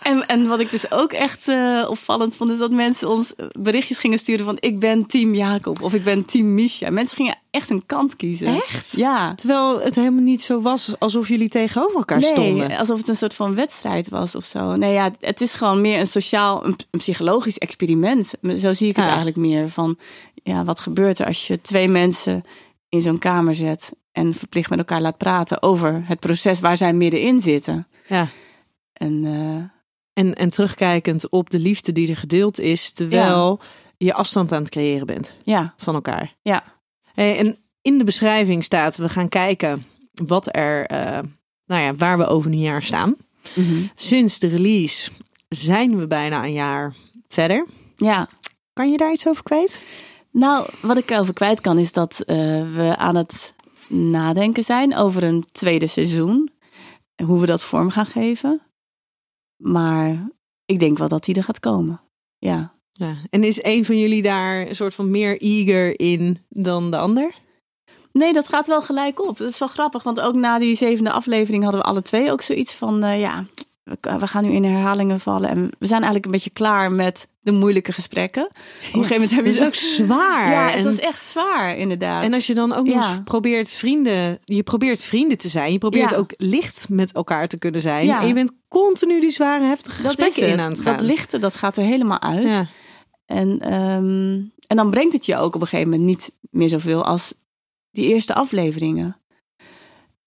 En, 0.01 0.27
en 0.27 0.47
wat 0.47 0.59
ik 0.59 0.71
dus 0.71 0.91
ook 0.91 1.11
echt 1.11 1.47
eh, 1.47 1.85
opvallend 1.87 2.35
vond... 2.35 2.51
is 2.51 2.57
dat 2.57 2.71
mensen 2.71 3.09
ons 3.09 3.33
berichtjes 3.59 3.97
gingen 3.97 4.19
sturen 4.19 4.45
van... 4.45 4.57
ik 4.59 4.79
ben 4.79 5.05
team 5.05 5.35
Jacob 5.35 5.81
of 5.81 5.93
ik 5.93 6.03
ben 6.03 6.25
team 6.25 6.53
Misha. 6.53 6.89
Mensen 6.89 7.15
gingen 7.15 7.37
echt 7.57 7.69
een 7.69 7.85
kant 7.85 8.15
kiezen. 8.15 8.47
Echt? 8.47 8.93
Ja. 8.95 9.35
Terwijl 9.35 9.81
het 9.81 9.95
helemaal 9.95 10.23
niet 10.23 10.41
zo 10.41 10.61
was 10.61 10.99
alsof 10.99 11.27
jullie 11.27 11.49
tegenover 11.49 11.95
elkaar 11.97 12.21
stonden. 12.23 12.67
Nee, 12.67 12.77
alsof 12.79 12.97
het 12.97 13.07
een 13.07 13.15
soort 13.15 13.33
van 13.33 13.55
wedstrijd 13.55 14.09
was 14.09 14.35
of 14.35 14.43
zo. 14.43 14.75
Nee, 14.75 14.93
ja, 14.93 15.11
het 15.19 15.41
is 15.41 15.53
gewoon 15.53 15.81
meer 15.81 15.99
een 15.99 16.07
sociaal, 16.07 16.65
een, 16.65 16.75
psychologisch 16.91 17.57
experiment. 17.57 18.33
Zo 18.57 18.73
zie 18.73 18.89
ik 18.89 18.95
het 18.95 19.05
Ja. 19.05 19.11
eigenlijk 19.11 19.37
meer. 19.37 19.69
Van, 19.69 19.97
ja, 20.33 20.63
wat 20.63 20.79
gebeurt 20.79 21.19
er 21.19 21.25
als 21.25 21.47
je 21.47 21.61
twee 21.61 21.87
mensen 21.87 22.43
in 22.89 23.01
zo'n 23.01 23.19
kamer 23.19 23.55
zet... 23.55 23.91
en 24.11 24.33
verplicht 24.33 24.69
met 24.69 24.79
elkaar 24.79 25.01
laat 25.01 25.17
praten 25.17 25.61
over 25.61 26.01
het 26.05 26.19
proces 26.19 26.59
waar 26.59 26.77
zij 26.77 26.93
middenin 26.93 27.39
zitten. 27.39 27.87
Ja. 28.07 28.27
En 28.93 29.25
eh, 29.25 29.63
En, 30.23 30.35
en 30.35 30.49
terugkijkend 30.51 31.29
op 31.29 31.49
de 31.49 31.59
liefde 31.59 31.91
die 31.91 32.09
er 32.09 32.17
gedeeld 32.17 32.59
is, 32.59 32.91
terwijl 32.91 33.59
je 33.97 34.13
afstand 34.13 34.51
aan 34.51 34.61
het 34.61 34.69
creëren 34.71 35.05
bent 35.07 35.35
ja, 35.43 35.73
van 35.77 35.93
elkaar. 35.95 36.35
ja, 36.41 36.63
en 37.25 37.57
in 37.81 37.97
de 37.97 38.03
beschrijving 38.03 38.63
staat, 38.63 38.97
we 38.97 39.09
gaan 39.09 39.29
kijken 39.29 39.85
wat 40.11 40.55
er, 40.55 40.85
eh, 40.85 41.19
nou 41.65 41.81
ja, 41.81 41.95
waar 41.95 42.17
we 42.17 42.25
over 42.25 42.51
een 42.51 42.59
jaar 42.59 42.83
staan. 42.83 43.15
mhm. 43.55 43.83
Sinds 43.95 44.39
de 44.39 44.47
release 44.47 45.11
zijn 45.49 45.97
we 45.97 46.07
bijna 46.07 46.43
een 46.43 46.53
jaar 46.53 46.95
verder. 47.27 47.67
ja. 47.97 48.29
Kan 48.73 48.91
je 48.91 48.97
daar 48.97 49.11
iets 49.11 49.27
over 49.27 49.43
kwijt? 49.43 49.81
Nou, 50.31 50.69
wat 50.81 50.97
ik 50.97 51.09
erover 51.11 51.33
kwijt 51.33 51.61
kan 51.61 51.77
is 51.77 51.91
dat 51.91 52.19
eh, 52.19 52.35
we 52.73 52.95
aan 52.97 53.15
het 53.15 53.53
nadenken 53.89 54.63
zijn 54.63 54.95
over 54.95 55.23
een 55.23 55.45
tweede 55.51 55.87
seizoen. 55.87 56.51
En 57.15 57.25
hoe 57.25 57.39
we 57.39 57.45
dat 57.45 57.63
vorm 57.63 57.89
gaan 57.89 58.05
geven. 58.05 58.61
Maar 59.55 60.29
ik 60.65 60.79
denk 60.79 60.97
wel 60.97 61.07
dat 61.07 61.23
die 61.23 61.35
er 61.35 61.43
gaat 61.43 61.59
komen. 61.59 62.01
Ja. 62.37 62.76
Ja. 62.97 63.15
En 63.29 63.43
is 63.43 63.63
een 63.63 63.85
van 63.85 63.97
jullie 63.99 64.21
daar 64.21 64.67
een 64.67 64.75
soort 64.75 64.93
van 64.93 65.11
meer 65.11 65.41
eager 65.41 65.99
in 65.99 66.37
dan 66.49 66.91
de 66.91 66.97
ander? 66.97 67.31
Nee, 68.11 68.33
dat 68.33 68.47
gaat 68.47 68.67
wel 68.67 68.81
gelijk 68.81 69.27
op. 69.27 69.37
Dat 69.37 69.49
is 69.49 69.59
wel 69.59 69.67
grappig, 69.67 70.03
want 70.03 70.19
ook 70.21 70.35
na 70.35 70.59
die 70.59 70.75
zevende 70.75 71.11
aflevering 71.11 71.63
hadden 71.63 71.81
we 71.81 71.87
alle 71.87 72.01
twee 72.01 72.31
ook 72.31 72.41
zoiets 72.41 72.73
van, 72.73 73.03
eh, 73.03 73.19
ja, 73.19 73.45
we, 74.01 74.27
gaan 74.27 74.43
nu 74.43 74.51
in 74.51 74.63
herhalingen 74.63 75.19
vallen. 75.19 75.49
En 75.49 75.57
we 75.79 75.85
zijn 75.85 76.01
eigenlijk 76.01 76.25
een 76.25 76.31
beetje 76.31 76.49
klaar 76.49 76.91
met 76.91 77.27
de 77.39 77.51
moeilijke 77.51 77.91
gesprekken. 77.91 78.43
Op 78.45 78.53
een 78.53 78.91
gegeven 78.91 79.13
moment 79.13 79.31
heb 79.31 79.45
je 79.45 79.51
Het 79.51 79.59
is 79.59 79.65
ook 79.65 80.05
zwaar. 80.05 80.51
Ja, 80.51 80.65
het 80.65 80.75
en, 80.75 80.83
was 80.83 80.99
echt 80.99 81.21
zwaar, 81.21 81.77
inderdaad. 81.77 82.23
en 82.23 82.33
als 82.33 82.47
je 82.47 82.53
dan 82.53 82.73
ook 82.73 82.85
nog 82.85 83.07
Ja. 83.07 83.21
probeert 83.23 83.69
vrienden, 83.69 84.39
je 84.43 84.63
probeert 84.63 85.03
vrienden 85.03 85.37
te 85.37 85.47
zijn, 85.47 85.71
je 85.71 85.77
probeert 85.77 86.09
Ja. 86.09 86.17
ook 86.17 86.33
licht 86.37 86.85
met 86.89 87.11
elkaar 87.11 87.47
te 87.47 87.57
kunnen 87.57 87.81
zijn. 87.81 88.05
Ja. 88.05 88.21
En 88.21 88.27
je 88.27 88.33
bent 88.33 88.51
continu 88.67 89.19
die 89.19 89.31
zware, 89.31 89.65
heftige 89.65 90.01
gesprekken 90.01 90.47
in 90.47 90.59
aan 90.59 90.71
het 90.71 90.81
gaan. 90.81 90.97
Dat 90.97 91.05
lichte, 91.05 91.37
dat 91.37 91.55
gaat 91.55 91.77
er 91.77 91.83
helemaal 91.83 92.21
uit. 92.21 92.67
Ja. 93.27 93.35
En, 93.35 93.59
ehm, 93.59 94.41
en 94.67 94.75
dan 94.75 94.89
brengt 94.89 95.13
het 95.13 95.25
je 95.25 95.35
ook 95.37 95.55
op 95.55 95.61
een 95.61 95.67
gegeven 95.67 95.89
moment 95.91 96.07
niet 96.07 96.31
meer 96.49 96.69
zoveel 96.69 97.03
als 97.05 97.33
die 97.91 98.07
eerste 98.07 98.33
afleveringen. 98.33 99.17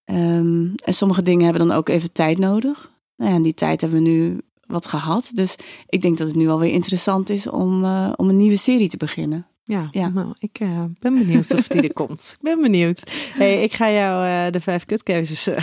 Ehm, 0.04 0.68
en 0.84 0.94
sommige 0.94 1.22
dingen 1.22 1.44
hebben 1.44 1.68
dan 1.68 1.76
ook 1.76 1.88
even 1.88 2.12
tijd 2.12 2.38
nodig. 2.38 2.90
Nou 3.16 3.30
ja, 3.30 3.36
en 3.36 3.42
die 3.42 3.54
tijd 3.54 3.80
hebben 3.80 4.02
we 4.02 4.08
nu 4.08 4.40
wat 4.66 4.86
gehad. 4.86 5.30
Dus 5.34 5.56
ik 5.88 6.02
denk 6.02 6.18
dat 6.18 6.26
het 6.26 6.36
nu 6.36 6.48
alweer 6.48 6.72
interessant 6.72 7.30
is 7.30 7.48
om, 7.48 7.84
eh, 7.84 8.12
om 8.16 8.28
een 8.28 8.36
nieuwe 8.36 8.56
serie 8.56 8.88
te 8.88 8.96
beginnen. 8.96 9.46
Ja, 9.64 9.88
Ja. 9.90 10.08
nou, 10.08 10.32
ik 10.38 10.58
eh, 10.60 10.84
ben 11.00 11.14
benieuwd 11.18 11.54
of 11.54 11.68
die 11.68 11.82
er 11.82 11.92
komt. 12.04 12.30
Ik 12.38 12.42
ben 12.44 12.60
benieuwd. 12.60 13.10
Hey, 13.32 13.62
ik 13.62 13.72
ga 13.72 13.90
jou 13.90 14.26
eh, 14.46 14.52
de 14.52 14.60
vijf 14.60 14.84
kutkeuzes 14.84 15.48
uh, 15.48 15.56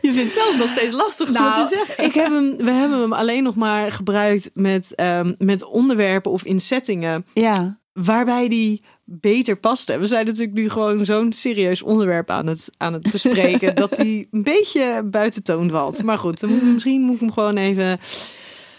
je 0.00 0.12
vindt 0.12 0.34
het 0.34 0.42
zelf 0.42 0.56
nog 0.56 0.68
steeds 0.68 0.94
lastig 0.94 1.26
om 1.28 1.34
Nou, 1.34 1.68
te 1.68 1.74
zeggen. 1.76 2.04
ik 2.04 2.14
heb 2.14 2.26
hem, 2.32 2.56
we 2.56 2.70
hebben 2.70 3.00
hem 3.00 3.12
alleen 3.12 3.42
nog 3.42 3.54
maar 3.54 3.92
gebruikt 3.92 4.50
met, 4.54 4.94
ehm, 4.94 5.34
met 5.38 5.64
onderwerpen 5.64 6.30
of 6.30 6.44
in 6.44 6.60
settingen 6.60 7.26
Ja, 7.34 7.78
waarbij 7.92 8.48
die 8.48 8.82
beter 9.06 9.56
paste. 9.56 9.98
We 9.98 10.06
zijn 10.06 10.26
natuurlijk 10.26 10.52
nu 10.54 10.68
gewoon 10.70 11.04
zo'n 11.04 11.32
serieus 11.32 11.82
onderwerp 11.82 12.30
aan 12.30 12.46
het, 12.46 12.68
aan 12.76 12.92
het 12.92 13.10
bespreken 13.10 13.74
dat 13.84 13.96
die 13.96 14.28
een 14.30 14.42
beetje 14.42 15.02
buiten 15.04 15.42
toon 15.42 15.70
valt. 15.70 16.02
Maar 16.02 16.18
goed, 16.18 16.40
dan 16.40 16.48
moeten 16.50 16.66
we, 16.68 16.72
misschien 16.74 17.00
moet 17.02 17.14
ik 17.14 17.20
hem 17.20 17.32
gewoon 17.32 17.56
even. 17.56 17.98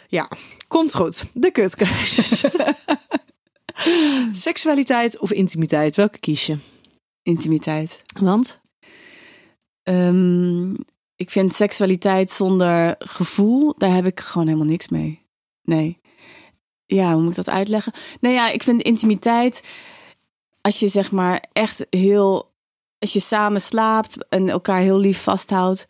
Ja, 0.07 0.29
komt 0.67 0.95
goed. 0.95 1.25
De 1.33 1.51
kutkeuzes. 1.51 2.43
Seksualiteit 4.31 5.19
of 5.19 5.31
intimiteit, 5.31 5.95
welke 5.95 6.19
kies 6.19 6.45
je? 6.45 6.57
intimiteit. 7.23 8.01
Want? 8.19 8.59
Ehm, 9.83 10.73
ik 11.15 11.29
vind 11.29 11.53
seksualiteit 11.53 12.31
zonder 12.31 12.95
gevoel, 12.99 13.73
daar 13.77 13.93
heb 13.93 14.05
ik 14.05 14.19
gewoon 14.19 14.47
helemaal 14.47 14.67
niks 14.67 14.87
mee. 14.87 15.25
Nee. 15.61 15.99
Ja, 16.85 17.13
hoe 17.13 17.21
moet 17.21 17.29
ik 17.29 17.45
dat 17.45 17.49
uitleggen? 17.49 17.93
Nou 18.19 18.35
ja, 18.35 18.49
ik 18.49 18.63
vind 18.63 18.81
intimiteit, 18.81 19.63
als 20.61 20.79
je 20.79 20.87
zeg 20.87 21.11
maar 21.11 21.45
echt 21.53 21.85
heel, 21.89 22.51
als 22.99 23.13
je 23.13 23.19
samen 23.19 23.61
slaapt 23.61 24.27
en 24.27 24.49
elkaar 24.49 24.79
heel 24.79 24.99
lief 24.99 25.21
vasthoudt. 25.21 25.87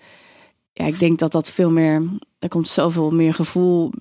Ja, 0.73 0.85
ik 0.85 0.99
denk 0.99 1.19
dat 1.19 1.31
dat 1.31 1.51
veel 1.51 1.71
meer, 1.71 2.09
er 2.39 2.49
komt 2.49 2.67
zoveel 2.67 3.11
meer 3.11 3.33
gevoel 3.33 3.91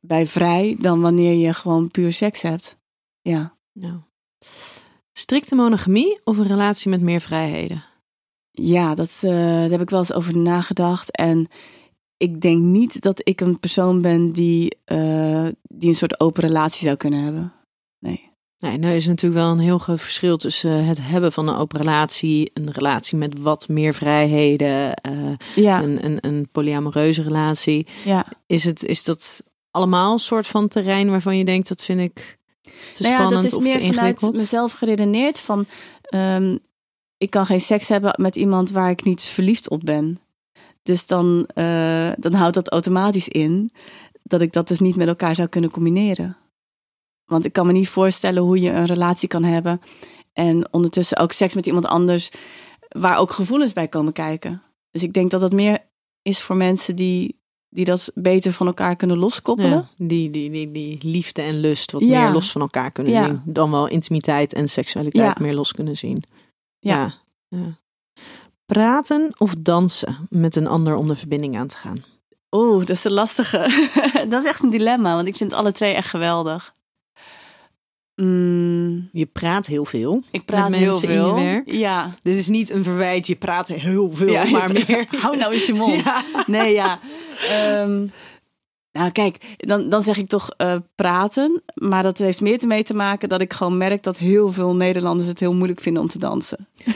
bij 0.00 0.26
vrij 0.26 0.76
dan 0.80 1.00
wanneer 1.00 1.34
je 1.34 1.52
gewoon 1.52 1.90
puur 1.90 2.12
seks 2.12 2.42
hebt. 2.42 2.76
Ja. 3.20 3.56
Nou. 3.72 4.00
Strikte 5.12 5.54
monogamie 5.54 6.20
of 6.24 6.38
een 6.38 6.46
relatie 6.46 6.90
met 6.90 7.00
meer 7.00 7.20
vrijheden? 7.20 7.84
Ja, 8.56 8.94
dat, 8.94 9.20
eh, 9.22 9.30
daar 9.30 9.70
heb 9.70 9.80
ik 9.80 9.90
wel 9.90 9.98
eens 9.98 10.12
over 10.12 10.36
nagedacht. 10.36 11.10
En 11.10 11.46
ik 12.16 12.40
denk 12.40 12.62
niet 12.62 13.00
dat 13.00 13.20
ik 13.24 13.40
een 13.40 13.58
persoon 13.58 14.00
ben 14.00 14.32
die, 14.32 14.76
eh, 14.84 15.46
die 15.62 15.88
een 15.88 15.94
soort 15.94 16.20
open 16.20 16.42
relatie 16.42 16.84
zou 16.84 16.96
kunnen 16.96 17.22
hebben. 17.22 17.52
Nee. 17.98 18.32
Nee, 18.58 18.78
nou 18.78 18.94
is 18.94 19.06
natuurlijk 19.06 19.42
wel 19.42 19.50
een 19.50 19.58
heel 19.58 19.78
groot 19.78 20.00
verschil 20.00 20.36
tussen 20.36 20.84
het 20.84 20.98
hebben 21.02 21.32
van 21.32 21.48
een 21.48 21.56
open 21.56 21.78
relatie, 21.78 22.50
een 22.54 22.70
relatie 22.70 23.18
met 23.18 23.38
wat 23.38 23.68
meer 23.68 23.94
vrijheden, 23.94 24.94
eh, 24.94 25.32
Ja, 25.54 25.82
een, 25.82 26.04
een, 26.04 26.18
een 26.20 26.48
polyamoreuze 26.52 27.22
relatie. 27.22 27.86
ja. 28.04 28.26
Is, 28.46 28.64
het, 28.64 28.84
is 28.84 29.04
dat 29.04 29.42
allemaal 29.70 30.12
een 30.12 30.18
soort 30.18 30.46
van 30.46 30.68
terrein 30.68 31.10
waarvan 31.10 31.38
je 31.38 31.44
denkt 31.44 31.68
dat 31.68 31.84
vind 31.84 32.00
ik 32.00 32.38
te 32.92 33.02
Nou 33.02 33.14
ja, 33.14 33.20
spannend 33.20 33.42
dat 33.42 33.52
is 33.52 33.56
of 33.58 33.62
meer 33.62 33.80
te 33.80 33.86
vanuit 33.86 34.20
mezelf 34.20 34.72
geredeneerd 34.72 35.40
van... 35.40 35.66
ehm, 36.02 36.56
ik 37.24 37.30
kan 37.30 37.46
geen 37.46 37.60
seks 37.60 37.88
hebben 37.88 38.14
met 38.20 38.36
iemand 38.36 38.70
waar 38.70 38.90
ik 38.90 39.04
niet 39.04 39.22
verliefd 39.22 39.68
op 39.68 39.80
ben. 39.84 40.18
Dus 40.82 41.06
dan, 41.06 41.46
eh, 41.54 42.10
dan 42.18 42.32
houdt 42.32 42.54
dat 42.54 42.70
automatisch 42.70 43.28
in 43.28 43.72
dat 44.22 44.40
ik 44.40 44.52
dat 44.52 44.68
dus 44.68 44.80
niet 44.80 44.96
met 44.96 45.08
elkaar 45.08 45.34
zou 45.34 45.48
kunnen 45.48 45.70
combineren. 45.70 46.36
Want 47.24 47.44
ik 47.44 47.52
kan 47.52 47.66
me 47.66 47.72
niet 47.72 47.88
voorstellen 47.88 48.42
hoe 48.42 48.60
je 48.60 48.70
een 48.70 48.86
relatie 48.86 49.28
kan 49.28 49.44
hebben 49.44 49.80
en 50.32 50.72
ondertussen 50.72 51.16
ook 51.18 51.32
seks 51.32 51.54
met 51.54 51.66
iemand 51.66 51.86
anders 51.86 52.30
waar 52.88 53.16
ook 53.18 53.30
gevoelens 53.30 53.72
bij 53.72 53.88
komen 53.88 54.12
kijken. 54.12 54.62
Dus 54.90 55.02
ik 55.02 55.12
denk 55.12 55.30
dat 55.30 55.40
dat 55.40 55.52
meer 55.52 55.78
is 56.22 56.40
voor 56.40 56.56
mensen 56.56 56.96
die, 56.96 57.40
die 57.68 57.84
dat 57.84 58.10
beter 58.14 58.52
van 58.52 58.66
elkaar 58.66 58.96
kunnen 58.96 59.16
loskoppelen. 59.16 59.70
Ja, 59.70 59.88
die, 59.96 60.30
die, 60.30 60.50
die, 60.50 60.72
die 60.72 60.98
liefde 61.02 61.42
en 61.42 61.60
lust 61.60 61.92
wat 61.92 62.00
Ja. 62.00 62.22
meer 62.24 62.32
los 62.32 62.50
van 62.52 62.60
elkaar 62.60 62.90
kunnen 62.90 63.12
Ja. 63.12 63.24
zien. 63.24 63.40
Dan 63.44 63.70
wel 63.70 63.86
intimiteit 63.88 64.52
en 64.52 64.68
seksualiteit 64.68 65.38
meer 65.38 65.54
los 65.54 65.72
kunnen 65.72 65.96
zien. 65.96 66.22
Ja. 66.84 67.14
Ja. 67.48 67.78
Praten 68.66 69.32
of 69.38 69.54
dansen 69.58 70.26
met 70.30 70.56
een 70.56 70.66
ander 70.66 70.94
om 70.96 71.08
de 71.08 71.16
verbinding 71.16 71.58
aan 71.58 71.66
te 71.66 71.76
gaan? 71.76 72.04
Oeh, 72.50 72.78
dat 72.78 72.96
is 72.96 73.04
een 73.04 73.12
lastige. 73.12 73.58
dat 74.28 74.42
is 74.42 74.48
echt 74.48 74.62
een 74.62 74.70
dilemma, 74.70 75.14
want 75.14 75.26
ik 75.28 75.36
vind 75.36 75.52
alle 75.52 75.72
twee 75.72 75.94
echt 75.94 76.08
geweldig. 76.08 76.74
Mm, 78.14 79.08
Je 79.12 79.26
praat 79.26 79.66
heel 79.66 79.84
veel. 79.84 80.22
ik 80.30 80.44
praat 80.44 80.70
met 80.70 80.78
heel 80.78 80.98
veel. 80.98 81.62
Ja. 81.64 82.10
Dit 82.22 82.34
is 82.34 82.48
niet 82.48 82.70
een 82.70 82.84
verwijt, 82.84 83.26
je 83.26 83.36
praat 83.36 83.68
heel 83.68 84.12
veel, 84.12 84.32
Ja, 84.32 84.44
maar 84.44 84.72
meer... 84.72 85.06
Hou 85.22 85.36
nou 85.36 85.52
eens 85.52 85.66
je 85.66 85.74
mond. 85.74 85.94
Ja. 86.04 86.22
Nee, 86.46 86.72
ja. 86.72 86.98
Ehm, 87.48 88.06
nou, 88.94 89.10
kijk, 89.10 89.36
dan, 89.56 89.88
dan 89.88 90.02
zeg 90.02 90.16
ik 90.16 90.28
toch 90.28 90.50
eh, 90.56 90.74
praten. 90.94 91.62
Maar 91.74 92.02
dat 92.02 92.18
heeft 92.18 92.40
meer 92.40 92.58
te 92.58 92.66
mee 92.66 92.82
te 92.82 92.94
maken 92.94 93.28
dat 93.28 93.40
ik 93.40 93.52
gewoon 93.52 93.76
merk 93.76 94.02
dat 94.02 94.18
heel 94.18 94.52
veel 94.52 94.74
Nederlanders 94.74 95.28
het 95.28 95.40
heel 95.40 95.54
moeilijk 95.54 95.80
vinden 95.80 96.02
om 96.02 96.08
te 96.08 96.18
dansen. 96.18 96.68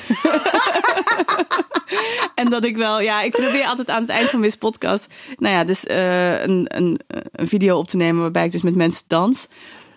en 2.34 2.50
dat 2.50 2.64
ik 2.64 2.76
wel, 2.76 3.00
ja, 3.00 3.22
ik 3.22 3.30
probeer 3.30 3.64
altijd 3.64 3.88
aan 3.88 4.00
het 4.00 4.10
eind 4.10 4.30
van 4.30 4.40
mijn 4.40 4.58
podcast, 4.58 5.06
nou 5.36 5.54
ja, 5.54 5.64
dus 5.64 5.86
eh, 5.86 6.42
een, 6.42 6.64
een, 6.68 7.00
een 7.32 7.48
video 7.48 7.78
op 7.78 7.88
te 7.88 7.96
nemen 7.96 8.22
waarbij 8.22 8.44
ik 8.44 8.52
dus 8.52 8.62
met 8.62 8.76
mensen 8.76 9.04
dans. 9.06 9.48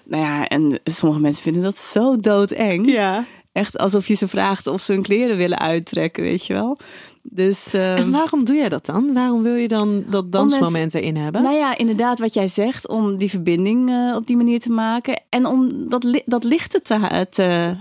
Nou 0.03 0.23
ja, 0.23 0.47
en 0.47 0.79
sommige 0.83 1.21
mensen 1.21 1.43
vinden 1.43 1.63
dat 1.63 1.77
zo 1.77 2.19
doodeng. 2.19 2.91
Ja. 2.91 3.25
Echt 3.51 3.77
alsof 3.77 4.07
je 4.07 4.15
ze 4.15 4.27
vraagt 4.27 4.67
of 4.67 4.81
ze 4.81 4.93
hun 4.93 5.01
kleren 5.01 5.37
willen 5.37 5.59
uittrekken, 5.59 6.23
weet 6.23 6.45
je 6.45 6.53
wel. 6.53 6.77
Dus, 7.23 7.73
ehm, 7.73 7.95
En 7.97 8.11
waarom 8.11 8.43
doe 8.45 8.55
jij 8.55 8.69
dat 8.69 8.85
dan? 8.85 9.13
Waarom 9.13 9.43
wil 9.43 9.55
je 9.55 9.67
dan 9.67 10.03
dat 10.09 10.31
dansmoment 10.31 10.93
erin 10.93 11.15
hebben? 11.17 11.43
Nou 11.43 11.55
ja, 11.55 11.77
inderdaad, 11.77 12.19
wat 12.19 12.33
jij 12.33 12.47
zegt, 12.47 12.87
om 12.87 13.17
die 13.17 13.29
verbinding 13.29 13.89
eh, 13.89 14.15
op 14.15 14.27
die 14.27 14.37
manier 14.37 14.59
te 14.59 14.71
maken. 14.71 15.21
En 15.29 15.45
om 15.45 15.89
dat, 15.89 16.03
li- 16.03 16.21
dat 16.25 16.43
lichte 16.43 16.81
te, 16.81 17.27
te, 17.29 17.75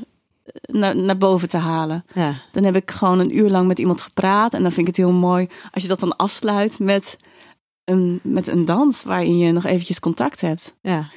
naar, 0.72 0.96
naar 0.96 1.18
boven 1.18 1.48
te 1.48 1.57
halen. 1.57 2.05
Ja. 2.14 2.35
Dan 2.53 2.64
heb 2.64 2.76
ik 2.76 2.90
gewoon 2.90 3.18
een 3.18 3.37
uur 3.37 3.50
lang 3.50 3.66
met 3.66 3.79
iemand 3.79 4.00
gepraat. 4.00 4.55
En 4.55 4.62
dan 4.62 4.72
vind 4.72 4.88
ik 4.88 4.96
het 4.96 5.05
heel 5.07 5.14
mooi 5.14 5.48
als 5.70 5.83
je 5.83 5.88
dat 5.88 6.00
dan 6.00 6.16
afsluit 6.16 6.79
met 6.79 7.16
een, 7.85 8.20
met 8.22 8.46
een 8.48 8.64
dans 8.64 9.03
waarin 9.03 9.38
je 9.38 9.53
nog 9.53 9.64
eventjes 9.64 10.00
contact 10.00 10.40
hebt. 10.40 10.74
ja. 10.83 11.11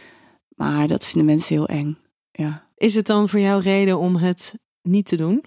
Maar 0.55 0.87
dat 0.87 1.05
vinden 1.05 1.25
mensen 1.25 1.55
heel 1.55 1.67
eng. 1.67 1.97
Ja. 2.31 2.67
Is 2.77 2.95
het 2.95 3.05
dan 3.07 3.29
voor 3.29 3.39
jou 3.39 3.61
reden 3.61 3.99
om 3.99 4.15
het 4.15 4.53
niet 4.81 5.05
te 5.07 5.15
doen? 5.15 5.43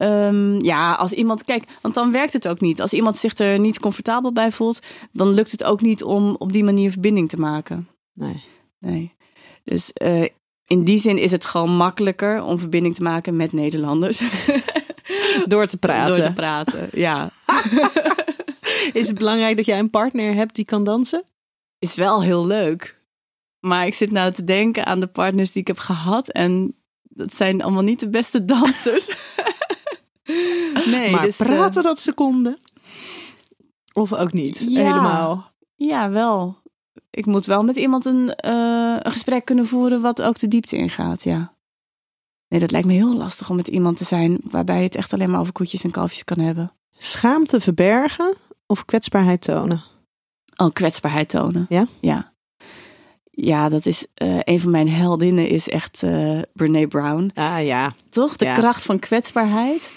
Ehm, 0.00 0.60
ja, 0.64 0.94
als 0.94 1.12
iemand, 1.12 1.44
kijk, 1.44 1.64
want 1.80 1.94
dan 1.94 2.12
werkt 2.12 2.32
het 2.32 2.48
ook 2.48 2.60
niet. 2.60 2.80
Als 2.80 2.92
iemand 2.92 3.16
zich 3.16 3.38
er 3.38 3.58
niet 3.58 3.80
comfortabel 3.80 4.32
bij 4.32 4.52
voelt, 4.52 4.80
dan 5.12 5.28
lukt 5.28 5.50
het 5.50 5.64
ook 5.64 5.80
niet 5.80 6.02
om 6.02 6.36
op 6.38 6.52
die 6.52 6.64
manier 6.64 6.90
verbinding 6.90 7.28
te 7.28 7.36
maken. 7.36 7.88
Nee. 8.14 8.44
Nee. 8.78 9.14
Dus 9.64 9.92
eh, 9.92 10.24
in 10.66 10.84
die 10.84 10.98
zin 10.98 11.18
is 11.18 11.30
het 11.30 11.44
gewoon 11.44 11.76
makkelijker 11.76 12.42
om 12.42 12.58
verbinding 12.58 12.94
te 12.94 13.02
maken 13.02 13.36
met 13.36 13.52
Nederlanders. 13.52 14.22
Door 15.44 15.66
te 15.66 15.78
praten. 15.78 16.16
Door 16.16 16.26
te 16.26 16.32
praten, 16.32 16.88
ja. 16.92 17.30
Is 18.92 19.06
het 19.06 19.18
belangrijk 19.18 19.56
dat 19.56 19.66
jij 19.66 19.78
een 19.78 19.90
partner 19.90 20.34
hebt 20.34 20.54
die 20.54 20.64
kan 20.64 20.84
dansen? 20.84 21.24
Is 21.78 21.94
wel 21.94 22.22
heel 22.22 22.46
leuk. 22.46 23.00
Maar 23.58 23.86
ik 23.86 23.94
zit 23.94 24.10
nou 24.10 24.32
te 24.32 24.44
denken 24.44 24.86
aan 24.86 25.00
de 25.00 25.06
partners 25.06 25.52
die 25.52 25.60
ik 25.60 25.68
heb 25.68 25.78
gehad. 25.78 26.28
En 26.28 26.74
dat 27.02 27.34
zijn 27.34 27.62
allemaal 27.62 27.82
niet 27.82 28.00
de 28.00 28.10
beste 28.10 28.44
dansers. 28.44 29.08
nee, 30.94 31.10
maar 31.10 31.22
dus, 31.22 31.36
praten 31.36 31.82
dat 31.82 32.00
seconde? 32.00 32.58
Of 33.92 34.12
ook 34.12 34.32
niet? 34.32 34.58
Ja. 34.58 34.66
Helemaal. 34.82 35.52
ja, 35.76 36.10
wel. 36.10 36.58
Ik 37.10 37.26
moet 37.26 37.46
wel 37.46 37.64
met 37.64 37.76
iemand 37.76 38.04
een, 38.06 38.34
eh, 38.34 38.96
een 38.98 39.12
gesprek 39.12 39.44
kunnen 39.44 39.66
voeren 39.66 40.00
wat 40.00 40.22
ook 40.22 40.38
de 40.38 40.48
diepte 40.48 40.76
ingaat, 40.76 41.22
ja. 41.22 41.52
Nee, 42.48 42.60
dat 42.60 42.70
lijkt 42.70 42.86
me 42.86 42.92
heel 42.92 43.16
lastig 43.16 43.50
om 43.50 43.56
met 43.56 43.68
iemand 43.68 43.96
te 43.96 44.04
zijn 44.04 44.38
waarbij 44.42 44.76
je 44.76 44.82
het 44.82 44.94
echt 44.96 45.12
alleen 45.12 45.30
maar 45.30 45.40
over 45.40 45.52
koetjes 45.52 45.84
en 45.84 45.90
kalfjes 45.90 46.24
kan 46.24 46.38
hebben. 46.40 46.72
Schaamte 46.98 47.60
verbergen 47.60 48.34
of 48.66 48.84
kwetsbaarheid 48.84 49.40
tonen? 49.42 49.82
Oh, 50.56 50.70
kwetsbaarheid 50.72 51.28
tonen. 51.28 51.66
Ja? 51.68 51.86
Ja. 52.00 52.32
Ja, 53.30 53.68
dat 53.68 53.86
is 53.86 54.06
eh, 54.14 54.38
een 54.42 54.60
van 54.60 54.70
mijn 54.70 54.88
heldinnen 54.88 55.48
is 55.48 55.68
echt 55.68 56.02
eh 56.02 56.38
Brene 56.52 56.88
Brown. 56.88 57.30
Ah 57.34 57.64
ja. 57.64 57.90
Toch? 58.10 58.36
De 58.36 58.44
Ja. 58.44 58.54
kracht 58.54 58.82
van 58.82 58.98
kwetsbaarheid. 58.98 59.92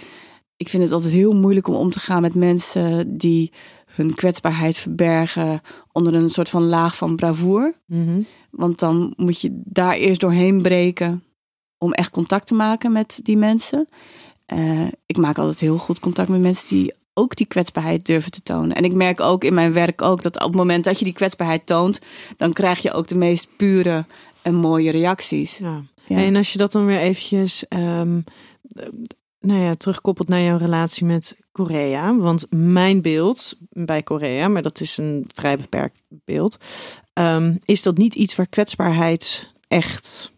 Ik 0.58 0.70
vind 0.70 0.84
het 0.84 0.92
altijd 0.92 1.14
heel 1.14 1.34
moeilijk 1.34 1.68
om 1.68 1.76
om 1.76 1.92
te 1.92 2.00
gaan 2.00 2.22
met 2.22 2.36
mensen 2.36 3.18
die 3.18 3.52
hun 3.86 4.14
kwetsbaarheid 4.14 4.78
verbergen 4.78 5.62
onder 5.92 6.14
een 6.14 6.30
soort 6.30 6.50
van 6.50 6.64
laag 6.64 6.96
van 6.96 7.16
bravoure. 7.16 7.76
Mhm. 7.86 8.22
Want 8.50 8.80
dan 8.80 9.14
moet 9.16 9.42
je 9.42 9.62
daar 9.66 9.94
eerst 9.94 10.22
doorheen 10.22 10.62
breken 10.62 11.24
om 11.78 11.92
echt 11.92 12.10
contact 12.10 12.48
te 12.48 12.54
maken 12.54 12.92
met 12.92 13.20
die 13.24 13.38
mensen. 13.38 13.88
Eh, 14.46 14.88
ik 15.06 15.18
maak 15.18 15.38
altijd 15.38 15.60
heel 15.60 15.78
goed 15.78 16.00
contact 16.00 16.30
met 16.30 16.42
mensen 16.42 16.76
die 16.76 16.94
ook 17.14 17.36
die 17.36 17.46
kwetsbaarheid 17.46 18.06
durven 18.06 18.32
te 18.32 18.44
tonen. 18.44 18.76
En 18.76 18.84
ik 18.84 18.94
merk 18.94 19.20
ook 19.20 19.44
in 19.44 19.54
mijn 19.54 19.74
werk 19.74 20.02
ook 20.02 20.22
dat 20.22 20.36
op 20.36 20.48
het 20.48 20.56
moment 20.56 20.84
dat 20.84 21.00
je 21.00 21.06
die 21.06 21.14
kwetsbaarheid 21.14 21.66
toont, 21.66 22.02
dan 22.38 22.54
krijg 22.54 22.80
je 22.80 22.92
ook 22.92 23.08
de 23.08 23.16
meest 23.16 23.48
pure 23.58 24.06
en 24.42 24.56
mooie 24.56 24.92
reacties. 24.92 25.58
Ja. 25.58 25.82
Ja. 26.06 26.18
En 26.18 26.36
als 26.36 26.52
je 26.52 26.58
dat 26.58 26.72
dan 26.72 26.86
weer 26.86 27.00
eventjes 27.00 27.68
ehm, 27.68 28.22
eh, 28.76 28.88
nou 29.46 29.60
ja, 29.60 29.76
terugkoppelt 29.76 30.28
naar 30.28 30.42
jouw 30.42 30.58
relatie 30.58 31.06
met 31.06 31.38
Korea. 31.52 32.16
Want 32.16 32.46
mijn 32.50 33.02
beeld 33.02 33.56
bij 33.70 34.04
Korea, 34.04 34.48
maar 34.48 34.62
dat 34.62 34.80
is 34.80 34.98
een 34.98 35.26
vrij 35.34 35.58
beperkt 35.58 35.98
beeld, 36.10 36.58
ehm, 37.14 37.56
is 37.66 37.84
dat 37.84 37.98
niet 37.98 38.16
iets 38.16 38.36
waar 38.36 38.48
kwetsbaarheid 38.48 39.52
echt 39.68 40.32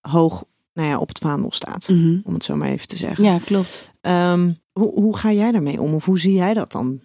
hoog 0.00 0.44
nou 0.72 0.88
ja, 0.88 0.98
op 0.98 1.08
het 1.08 1.18
vaandel 1.18 1.52
staat. 1.52 1.88
Mhm. 1.88 2.18
Om 2.24 2.34
het 2.34 2.44
zo 2.44 2.56
maar 2.56 2.68
even 2.68 2.88
te 2.88 2.96
zeggen. 2.96 3.24
Ja, 3.24 3.38
klopt. 3.38 3.90
Ehm, 4.00 4.52
hoe, 4.72 4.92
hoe 4.92 5.16
ga 5.16 5.32
jij 5.32 5.52
daarmee 5.52 5.80
om? 5.80 5.94
Of 5.94 6.04
hoe 6.04 6.18
zie 6.18 6.34
jij 6.34 6.54
dat 6.54 6.72
dan? 6.72 7.00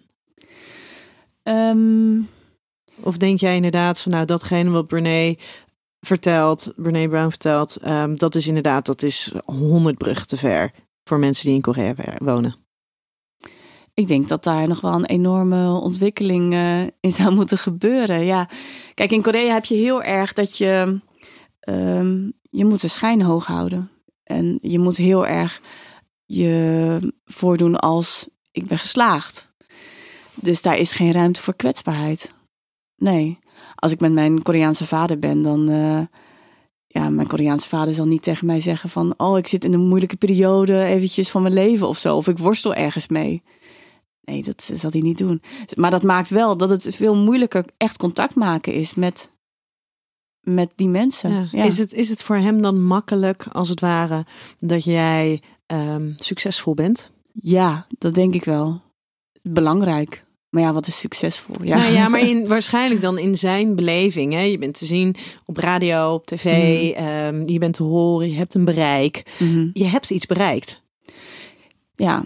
Ehm, 1.42 2.18
Of 3.02 3.16
denk 3.16 3.40
jij 3.40 3.56
inderdaad 3.56 4.00
van 4.00 4.12
nou 4.12 4.24
datgene 4.24 4.70
wat 4.70 4.86
Brene 4.86 5.38
vertelt, 6.00 6.72
Brene 6.76 7.08
Brown 7.08 7.28
vertelt, 7.28 7.78
dat 8.14 8.34
is 8.34 8.46
inderdaad 8.46 8.86
dat 8.86 9.02
is 9.02 9.32
honderd 9.44 9.98
bruggen 9.98 10.26
te 10.26 10.36
ver 10.36 10.72
voor 11.10 11.18
mensen 11.18 11.46
die 11.46 11.54
in 11.54 11.60
Korea 11.60 11.94
wonen. 12.18 12.54
ik 13.94 14.06
denk 14.08 14.28
dat 14.28 14.44
daar 14.44 14.68
nog 14.68 14.80
wel 14.80 14.92
een 14.92 15.04
enorme 15.04 15.70
ontwikkeling 15.70 16.52
eh, 16.52 16.82
in 16.82 17.12
zou 17.12 17.34
moeten 17.34 17.58
gebeuren. 17.58 18.24
Ja, 18.24 18.48
kijk, 18.94 19.10
in 19.10 19.22
Korea 19.22 19.52
heb 19.52 19.64
je 19.64 19.74
heel 19.74 20.02
erg 20.02 20.32
dat 20.32 20.56
je 20.56 21.00
ehm, 21.60 22.30
je 22.50 22.64
moet 22.64 22.80
de 22.80 22.88
schijn 22.88 23.22
hoog 23.22 23.46
houden 23.46 23.90
en 24.24 24.58
je 24.60 24.78
moet 24.78 24.96
heel 24.96 25.26
erg 25.26 25.60
je 26.24 27.14
voordoen 27.24 27.78
als 27.78 28.28
ik 28.52 28.66
ben 28.66 28.78
geslaagd. 28.78 29.48
Dus 30.34 30.62
daar 30.62 30.78
is 30.78 30.92
geen 30.92 31.12
ruimte 31.12 31.40
voor 31.40 31.56
kwetsbaarheid. 31.56 32.32
Nee, 32.96 33.38
als 33.74 33.92
ik 33.92 34.00
met 34.00 34.12
mijn 34.12 34.42
Koreaanse 34.42 34.86
vader 34.86 35.18
ben, 35.18 35.42
dan 35.42 35.68
eh, 35.68 36.00
ja, 36.92 37.10
mijn 37.10 37.26
Koreaanse 37.26 37.68
vader 37.68 37.94
zal 37.94 38.06
niet 38.06 38.22
tegen 38.22 38.46
mij 38.46 38.60
zeggen 38.60 38.90
van, 38.90 39.14
oh, 39.16 39.38
ik 39.38 39.46
zit 39.46 39.64
in 39.64 39.72
een 39.72 39.88
moeilijke 39.88 40.16
periode 40.16 40.84
eventjes 40.84 41.30
van 41.30 41.42
mijn 41.42 41.54
leven 41.54 41.88
of 41.88 41.98
zo, 41.98 42.16
of 42.16 42.28
ik 42.28 42.38
worstel 42.38 42.74
ergens 42.74 43.08
mee. 43.08 43.42
Nee, 44.22 44.42
dat 44.42 44.70
zal 44.74 44.90
hij 44.90 45.00
niet 45.00 45.18
doen. 45.18 45.42
Maar 45.76 45.90
dat 45.90 46.02
maakt 46.02 46.30
wel 46.30 46.56
dat 46.56 46.70
het 46.70 46.94
veel 46.94 47.16
moeilijker 47.16 47.64
echt 47.76 47.96
contact 47.96 48.34
maken 48.34 48.72
is 48.72 48.94
met, 48.94 49.32
met 50.40 50.70
die 50.74 50.88
mensen. 50.88 51.32
Ja. 51.32 51.48
Ja. 51.50 51.64
Is, 51.64 51.78
het, 51.78 51.92
is 51.92 52.08
het 52.08 52.22
voor 52.22 52.36
hem 52.36 52.62
dan 52.62 52.82
makkelijk, 52.82 53.46
als 53.52 53.68
het 53.68 53.80
ware, 53.80 54.26
dat 54.58 54.84
jij 54.84 55.42
ehm, 55.66 56.12
succesvol 56.16 56.74
bent? 56.74 57.10
Ja, 57.32 57.86
dat 57.98 58.14
denk 58.14 58.34
ik 58.34 58.44
wel. 58.44 58.80
Belangrijk. 59.42 60.24
Maar 60.50 60.62
ja, 60.62 60.72
wat 60.72 60.86
is 60.86 60.98
succesvol? 60.98 61.54
Ja, 61.64 61.76
Nou 61.76 61.92
ja, 61.92 62.08
maar 62.08 62.20
in, 62.30 62.48
waarschijnlijk 62.48 63.00
dan 63.00 63.18
in 63.18 63.34
zijn 63.34 63.74
beleving. 63.74 64.32
Hè? 64.32 64.40
Je 64.40 64.58
bent 64.58 64.78
te 64.78 64.86
zien 64.86 65.14
op 65.44 65.56
radio, 65.56 66.14
op 66.14 66.26
tv, 66.26 66.46
ehm, 66.90 67.48
je 67.48 67.58
bent 67.58 67.74
te 67.74 67.82
horen, 67.82 68.30
je 68.30 68.36
hebt 68.36 68.54
een 68.54 68.64
bereik. 68.64 69.36
Mhm. 69.38 69.68
Je 69.72 69.84
hebt 69.84 70.10
iets 70.10 70.26
bereikt. 70.26 70.82
ja. 71.92 72.24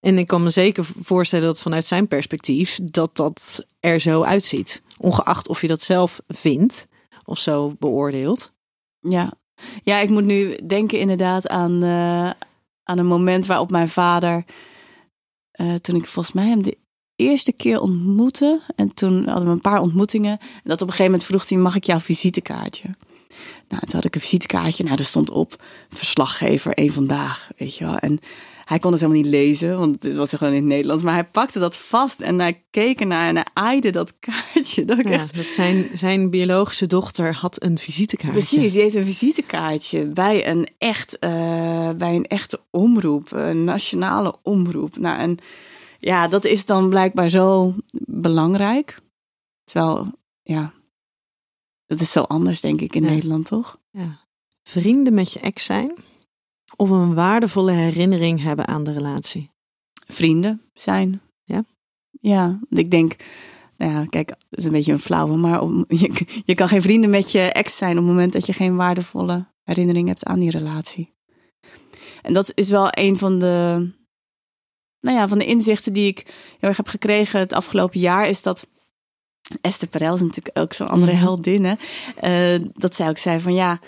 En 0.00 0.18
ik 0.18 0.26
kan 0.26 0.42
me 0.42 0.50
zeker 0.50 0.84
voorstellen 0.84 1.46
dat 1.46 1.62
vanuit 1.62 1.84
zijn 1.84 2.08
perspectief 2.08 2.78
dat 2.82 3.16
dat 3.16 3.66
er 3.80 4.00
zo 4.00 4.22
uitziet. 4.22 4.82
Ongeacht 4.98 5.48
of 5.48 5.60
je 5.60 5.66
dat 5.66 5.80
zelf 5.80 6.20
vindt 6.28 6.86
of 7.24 7.38
zo 7.38 7.74
beoordeelt. 7.78 8.52
Ja. 9.00 9.32
ja, 9.82 9.98
ik 9.98 10.08
moet 10.10 10.24
nu 10.24 10.56
denken 10.66 10.98
inderdaad 10.98 11.48
aan, 11.48 11.82
eh, 11.82 12.30
aan 12.82 12.98
een 12.98 13.06
moment 13.06 13.46
waarop 13.46 13.70
mijn 13.70 13.88
vader, 13.88 14.44
eh, 15.50 15.74
toen 15.74 15.96
ik 15.96 16.06
volgens 16.06 16.34
mij 16.34 16.46
hem 16.48 16.62
de 16.62 16.78
eerste 17.16 17.52
keer 17.52 17.80
ontmoette, 17.80 18.60
en 18.76 18.94
toen 18.94 19.26
hadden 19.26 19.46
we 19.46 19.50
een 19.50 19.60
paar 19.60 19.80
ontmoetingen, 19.80 20.38
en 20.40 20.60
dat 20.64 20.82
op 20.82 20.88
een 20.88 20.94
gegeven 20.94 21.04
moment 21.04 21.24
vroeg 21.24 21.48
hij, 21.48 21.58
mag 21.58 21.76
ik 21.76 21.84
jouw 21.84 22.00
visitekaartje? 22.00 22.88
Nou, 23.68 23.80
toen 23.80 23.94
had 23.94 24.04
ik 24.04 24.14
een 24.14 24.20
visitekaartje, 24.20 24.84
nou, 24.84 24.96
er 24.96 25.04
stond 25.04 25.30
op 25.30 25.62
verslaggever 25.90 26.74
één 26.74 26.92
vandaag, 26.92 27.48
weet 27.56 27.76
je 27.76 27.84
wel. 27.84 27.98
En 27.98 28.18
hij 28.64 28.78
kon 28.78 28.92
het 28.92 29.00
helemaal 29.00 29.22
niet 29.22 29.32
lezen, 29.32 29.78
want 29.78 30.02
het 30.02 30.14
was 30.14 30.30
gewoon 30.30 30.52
in 30.52 30.58
het 30.58 30.68
Nederlands. 30.68 31.02
Maar 31.02 31.14
hij 31.14 31.24
pakte 31.24 31.58
dat 31.58 31.76
vast 31.76 32.20
en 32.20 32.38
hij 32.38 32.62
keek 32.70 33.00
ernaar 33.00 33.28
en 33.28 33.34
hij 33.34 33.46
aaide 33.52 33.90
dat 33.90 34.14
kaartje. 34.26 34.84
Dat 34.84 34.98
ik 34.98 35.08
Ja, 35.08 35.12
echt 35.12 35.36
dat 35.36 35.52
zijn, 35.52 35.90
zijn 35.94 36.30
biologische 36.30 36.86
dochter 36.86 37.34
had 37.34 37.62
een 37.62 37.78
visitekaartje. 37.78 38.40
Precies, 38.40 38.72
die 38.72 38.80
heeft 38.80 38.94
een 38.94 39.04
visitekaartje 39.04 40.06
bij 40.06 40.48
een, 40.48 40.68
echt, 40.78 41.18
eh, 41.18 41.90
bij 41.90 42.14
een 42.14 42.26
echte 42.26 42.60
omroep, 42.70 43.32
een 43.32 43.64
nationale 43.64 44.34
omroep. 44.42 44.98
Nou, 44.98 45.18
en 45.18 45.38
ja, 46.04 46.28
dat 46.28 46.44
is 46.44 46.66
dan 46.66 46.88
blijkbaar 46.88 47.28
zo 47.28 47.74
belangrijk. 48.06 49.00
Terwijl, 49.64 50.12
ja, 50.42 50.72
dat 51.86 52.00
is 52.00 52.12
zo 52.12 52.22
anders, 52.22 52.60
denk 52.60 52.80
ik, 52.80 52.94
in 52.94 53.02
Ja. 53.02 53.08
Nederland, 53.10 53.46
toch? 53.46 53.80
Ja. 53.90 54.20
vrienden 54.62 55.14
met 55.14 55.32
je 55.32 55.40
ex 55.40 55.64
zijn 55.64 55.94
of 56.76 56.90
een 56.90 57.14
waardevolle 57.14 57.72
herinnering 57.72 58.42
hebben 58.42 58.66
aan 58.66 58.84
de 58.84 58.92
relatie? 58.92 59.50
Vrienden 60.06 60.62
zijn. 60.72 61.20
Ja? 61.44 61.64
Ja, 62.20 62.60
ik 62.68 62.90
denk, 62.90 63.16
nou 63.76 63.92
ja, 63.92 64.04
kijk, 64.06 64.28
het 64.28 64.58
is 64.58 64.64
een 64.64 64.72
beetje 64.72 64.92
een 64.92 64.98
flauwe, 64.98 65.36
maar 65.36 65.60
om, 65.60 65.84
je, 66.02 66.42
je 66.44 66.54
kan 66.54 66.68
geen 66.68 66.82
vrienden 66.82 67.10
met 67.10 67.30
je 67.32 67.40
ex 67.40 67.76
zijn 67.76 67.90
op 67.90 67.96
het 67.96 68.06
moment 68.06 68.32
dat 68.32 68.46
je 68.46 68.52
geen 68.52 68.76
waardevolle 68.76 69.46
herinnering 69.62 70.08
hebt 70.08 70.24
aan 70.24 70.40
die 70.40 70.50
relatie. 70.50 71.14
En 72.22 72.32
dat 72.32 72.52
is 72.54 72.70
wel 72.70 72.88
een 72.90 73.16
van 73.16 73.38
de, 73.38 73.88
nou 75.02 75.16
ja, 75.18 75.28
van 75.28 75.38
de 75.38 75.44
inzichten 75.46 75.92
die 75.92 76.06
ik 76.06 76.18
heel 76.58 76.68
erg 76.68 76.76
heb 76.76 76.88
gekregen 76.88 77.40
het 77.40 77.52
afgelopen 77.52 78.00
jaar, 78.00 78.28
is 78.28 78.42
dat 78.42 78.66
Esther 79.60 79.88
Perel 79.88 80.14
is 80.14 80.20
natuurlijk 80.20 80.58
ook 80.58 80.72
zo'n 80.72 80.88
andere 80.88 81.12
Mhm. 81.12 81.20
heldin, 81.20 81.64
hè? 81.64 81.74
Eh, 82.16 82.64
dat 82.74 82.94
zij 82.94 83.08
ook 83.08 83.18
zei 83.18 83.40
van 83.40 83.54
ja, 83.54 83.80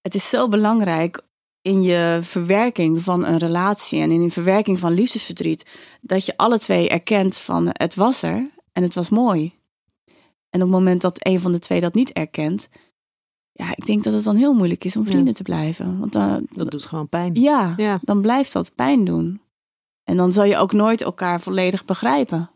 het 0.00 0.14
is 0.14 0.28
zo 0.28 0.48
belangrijk 0.48 1.20
in 1.62 1.82
je 1.82 2.18
verwerking 2.22 3.02
van 3.02 3.24
een 3.24 3.38
relatie 3.38 4.00
en 4.00 4.10
in 4.10 4.22
de 4.22 4.30
verwerking 4.30 4.78
van 4.78 4.92
liefdesverdriet, 4.92 5.66
dat 6.00 6.26
je 6.26 6.36
alle 6.36 6.58
twee 6.58 6.88
erkent 6.88 7.36
van 7.36 7.68
het 7.72 7.94
was 7.94 8.22
er 8.22 8.50
en 8.72 8.82
het 8.82 8.94
was 8.94 9.08
mooi. 9.08 9.52
En 10.50 10.60
op 10.62 10.68
het 10.68 10.78
moment 10.78 11.00
dat 11.00 11.26
een 11.26 11.40
van 11.40 11.52
de 11.52 11.58
twee 11.58 11.80
dat 11.80 11.94
niet 11.94 12.12
erkent, 12.12 12.68
ja, 13.52 13.70
ik 13.76 13.86
denk 13.86 14.04
dat 14.04 14.12
het 14.12 14.24
dan 14.24 14.36
heel 14.36 14.54
moeilijk 14.54 14.84
is 14.84 14.96
om 14.96 15.02
Ja. 15.04 15.10
vrienden 15.10 15.34
te 15.34 15.42
blijven. 15.42 15.98
Want 15.98 16.12
dan, 16.12 16.46
Dat 16.50 16.70
doet 16.70 16.84
gewoon 16.84 17.08
pijn. 17.08 17.34
ja, 17.34 17.74
Ja. 17.76 17.98
dan 18.02 18.20
blijft 18.22 18.52
dat 18.52 18.74
pijn 18.74 19.04
doen. 19.04 19.40
En 20.04 20.16
dan 20.16 20.32
zal 20.32 20.44
je 20.44 20.56
ook 20.56 20.72
nooit 20.72 21.02
elkaar 21.02 21.40
volledig 21.40 21.84
begrijpen. 21.84 22.50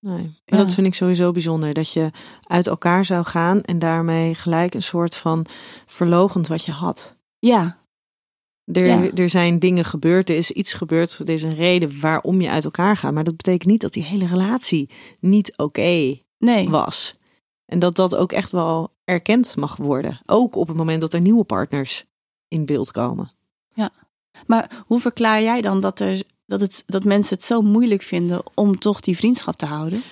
Nee. 0.00 0.22
Maar 0.22 0.32
Ja. 0.44 0.56
dat 0.56 0.74
vind 0.74 0.86
ik 0.86 0.94
sowieso 0.94 1.32
bijzonder. 1.32 1.74
Dat 1.74 1.92
je 1.92 2.10
uit 2.46 2.66
elkaar 2.66 3.04
zou 3.04 3.24
gaan 3.24 3.62
en 3.62 3.78
daarmee 3.78 4.34
gelijk 4.34 4.74
een 4.74 4.82
soort 4.82 5.16
van 5.16 5.46
verlogend 5.86 6.46
wat 6.48 6.64
je 6.64 6.72
had. 6.72 7.16
Ja, 7.38 7.82
Er, 8.72 8.86
Ja. 8.86 9.10
er 9.14 9.28
zijn 9.28 9.58
dingen 9.58 9.84
gebeurd, 9.84 10.28
er 10.30 10.36
is 10.36 10.50
iets 10.50 10.74
gebeurd, 10.74 11.18
er 11.18 11.30
is 11.30 11.42
een 11.42 11.54
reden 11.54 12.00
waarom 12.00 12.40
je 12.40 12.50
uit 12.50 12.64
elkaar 12.64 12.96
gaat. 12.96 13.12
Maar 13.12 13.24
dat 13.24 13.36
betekent 13.36 13.70
niet 13.70 13.80
dat 13.80 13.92
die 13.92 14.02
hele 14.02 14.26
relatie 14.26 14.90
niet 15.20 15.56
oké 15.56 16.18
nee. 16.38 16.68
was. 16.70 17.14
En 17.66 17.78
dat 17.78 17.96
dat 17.96 18.14
ook 18.14 18.32
echt 18.32 18.50
wel 18.50 18.92
erkend 19.04 19.56
mag 19.56 19.76
worden. 19.76 20.20
Ook 20.26 20.56
op 20.56 20.68
het 20.68 20.76
moment 20.76 21.00
dat 21.00 21.14
er 21.14 21.20
nieuwe 21.20 21.44
partners 21.44 22.04
in 22.48 22.64
beeld 22.64 22.90
komen. 22.90 23.30
Maar 24.46 24.84
hoe 24.86 25.00
verklaar 25.00 25.42
jij 25.42 25.60
dan 25.60 25.80
dat, 25.80 26.00
er, 26.00 26.22
dat, 26.46 26.60
het, 26.60 26.82
dat 26.86 27.04
mensen 27.04 27.36
het 27.36 27.44
zo 27.44 27.62
moeilijk 27.62 28.02
vinden 28.02 28.42
om 28.54 28.78
toch 28.78 29.00
die 29.00 29.16
vriendschap 29.16 29.56
te 29.56 29.66
houden? 29.66 30.02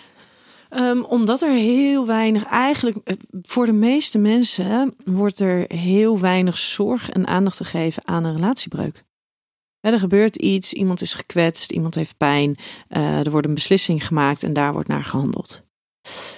Ehm, 0.68 1.02
omdat 1.02 1.40
er 1.40 1.50
heel 1.50 2.06
weinig, 2.06 2.44
eigenlijk 2.44 2.96
eh, 3.04 3.16
voor 3.42 3.66
de 3.66 3.72
meeste 3.72 4.18
mensen 4.18 4.94
wordt 5.04 5.38
er 5.38 5.64
heel 5.68 6.18
weinig 6.18 6.58
zorg 6.58 7.10
en 7.10 7.26
aandacht 7.26 7.56
gegeven 7.56 8.06
aan 8.06 8.24
een 8.24 8.34
relatiebreuk. 8.34 9.04
Er 9.80 9.98
gebeurt 9.98 10.36
iets, 10.36 10.72
iemand 10.72 11.00
is 11.00 11.14
gekwetst, 11.14 11.72
iemand 11.72 11.94
heeft 11.94 12.16
pijn, 12.16 12.56
eh, 12.88 13.18
er 13.18 13.30
wordt 13.30 13.46
een 13.46 13.54
beslissing 13.54 14.06
gemaakt 14.06 14.42
en 14.42 14.52
daar 14.52 14.72
wordt 14.72 14.88
naar 14.88 15.04
gehandeld. 15.04 15.62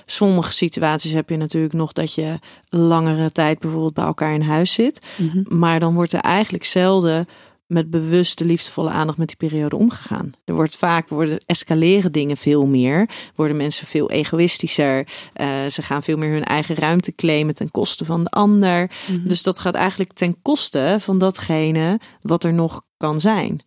Sommige 0.06 0.52
situaties 0.52 1.12
heb 1.12 1.28
je 1.28 1.36
natuurlijk 1.36 1.74
nog 1.74 1.92
dat 1.92 2.14
je 2.14 2.38
langere 2.68 3.32
tijd 3.32 3.58
bijvoorbeeld 3.58 3.94
bij 3.94 4.04
elkaar 4.04 4.34
in 4.34 4.42
huis 4.42 4.72
zit. 4.72 5.00
Maar 5.48 5.80
dan 5.80 5.94
wordt 5.94 6.12
er 6.12 6.20
eigenlijk 6.20 6.64
zelden 6.64 7.26
met 7.66 7.90
bewuste, 7.90 8.44
liefdevolle 8.44 8.90
aandacht 8.90 9.18
met 9.18 9.28
die 9.28 9.36
periode 9.36 9.76
omgegaan. 9.76 10.32
Er 10.44 10.54
wordt 10.54 10.76
vaak 10.76 11.08
worden 11.08 11.38
escaleren 11.46 12.12
dingen 12.12 12.36
veel 12.36 12.66
meer. 12.66 13.08
Worden 13.34 13.56
mensen 13.56 13.86
veel 13.86 14.10
egoïstischer. 14.10 15.06
eh, 15.32 15.66
ze 15.66 15.82
gaan 15.82 16.02
veel 16.02 16.16
meer 16.16 16.32
hun 16.32 16.44
eigen 16.44 16.74
ruimte 16.74 17.14
claimen 17.14 17.54
ten 17.54 17.70
koste 17.70 18.04
van 18.04 18.24
de 18.24 18.30
ander. 18.30 18.90
Dus 19.24 19.42
dat 19.42 19.58
gaat 19.58 19.74
eigenlijk 19.74 20.12
ten 20.12 20.42
koste 20.42 20.96
van 21.00 21.18
datgene 21.18 22.00
wat 22.20 22.44
er 22.44 22.52
nog 22.52 22.82
kan 22.96 23.20
zijn. 23.20 23.62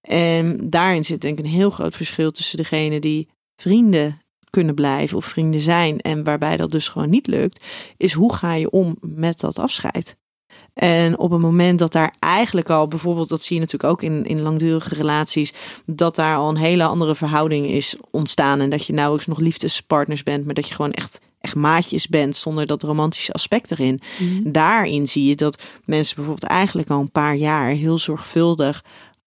En 0.00 0.70
daarin 0.70 1.04
zit 1.04 1.20
denk 1.20 1.38
ik 1.38 1.44
een 1.44 1.50
heel 1.50 1.70
groot 1.70 1.96
verschil 1.96 2.30
tussen 2.30 2.56
degene 2.56 3.00
die 3.00 3.28
vrienden 3.56 4.22
kunnen 4.50 4.74
blijven 4.74 5.16
of 5.16 5.24
vrienden 5.24 5.60
zijn 5.60 6.00
en 6.00 6.24
waarbij 6.24 6.56
dat 6.56 6.70
dus 6.70 6.88
gewoon 6.88 7.10
niet 7.10 7.26
lukt, 7.26 7.64
is 7.96 8.12
hoe 8.12 8.34
ga 8.34 8.54
je 8.54 8.70
om 8.70 8.96
met 9.00 9.40
dat 9.40 9.58
afscheid? 9.58 10.16
En 10.74 11.18
op 11.18 11.30
het 11.30 11.40
moment 11.40 11.78
dat 11.78 11.92
daar 11.92 12.14
eigenlijk 12.18 12.70
al, 12.70 12.88
bijvoorbeeld, 12.88 13.28
dat 13.28 13.42
zie 13.42 13.54
je 13.54 13.62
natuurlijk 13.62 13.92
ook 13.92 14.02
in, 14.02 14.24
in 14.24 14.42
langdurige 14.42 14.94
relaties, 14.94 15.52
dat 15.86 16.16
daar 16.16 16.36
al 16.36 16.48
een 16.48 16.56
hele 16.56 16.84
andere 16.84 17.14
verhouding 17.14 17.66
is 17.70 17.96
ontstaan. 18.10 18.60
En 18.60 18.70
dat 18.70 18.86
je 18.86 18.92
nauwelijks 18.92 19.26
nog 19.28 19.38
liefdespartners 19.38 20.22
bent, 20.22 20.44
maar 20.44 20.54
dat 20.54 20.68
je 20.68 20.74
gewoon 20.74 20.92
echt, 20.92 21.20
echt 21.40 21.54
maatjes 21.54 22.08
bent 22.08 22.36
zonder 22.36 22.66
dat 22.66 22.82
romantische 22.82 23.32
aspect 23.32 23.70
erin. 23.70 24.00
Daarin 24.44 25.08
zie 25.08 25.24
je 25.24 25.34
dat 25.34 25.62
mensen 25.84 26.16
bijvoorbeeld 26.16 26.50
eigenlijk 26.50 26.90
al 26.90 27.00
een 27.00 27.10
paar 27.10 27.36
jaar 27.36 27.68
heel 27.68 27.98
zorgvuldig 27.98 28.82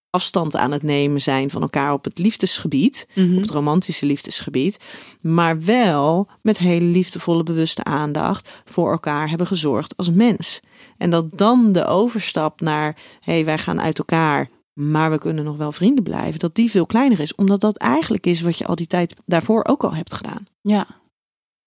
afstand 0.10 0.56
aan 0.56 0.72
het 0.72 0.84
nemen 0.84 1.22
zijn 1.22 1.50
van 1.50 1.62
elkaar 1.62 1.94
op 1.94 2.04
het 2.04 2.18
liefdesgebied, 2.18 3.08
op 3.16 3.42
het 3.42 3.50
romantische 3.50 4.06
liefdesgebied, 4.06 4.78
maar 5.22 5.64
wel 5.64 6.28
met 6.42 6.58
hele 6.58 6.86
liefdevolle 6.86 7.44
bewuste 7.44 7.84
aandacht 7.84 8.50
voor 8.66 8.92
elkaar 8.92 9.30
hebben 9.30 9.48
gezorgd 9.48 9.98
als 9.98 10.12
mens. 10.12 10.60
En 10.98 11.10
dat 11.10 11.38
dan 11.38 11.72
de 11.72 11.86
overstap 11.86 12.62
naar 12.62 12.96
hé, 13.20 13.34
hey, 13.34 13.46
wij 13.46 13.58
gaan 13.58 13.82
uit 13.82 14.00
elkaar, 14.00 14.50
maar 14.74 15.12
we 15.12 15.18
kunnen 15.18 15.44
nog 15.44 15.58
wel 15.58 15.72
vrienden 15.72 16.04
blijven, 16.04 16.40
dat 16.40 16.56
die 16.56 16.72
veel 16.72 16.86
kleiner 16.86 17.20
is, 17.20 17.36
omdat 17.36 17.60
dat 17.60 17.78
eigenlijk 17.78 18.26
is 18.26 18.42
wat 18.42 18.58
je 18.58 18.66
al 18.66 18.76
die 18.76 18.88
tijd 18.88 19.16
daarvoor 19.26 19.66
ook 19.66 19.84
al 19.84 19.94
hebt 19.94 20.14
gedaan. 20.14 20.46
Ja. 20.62 20.88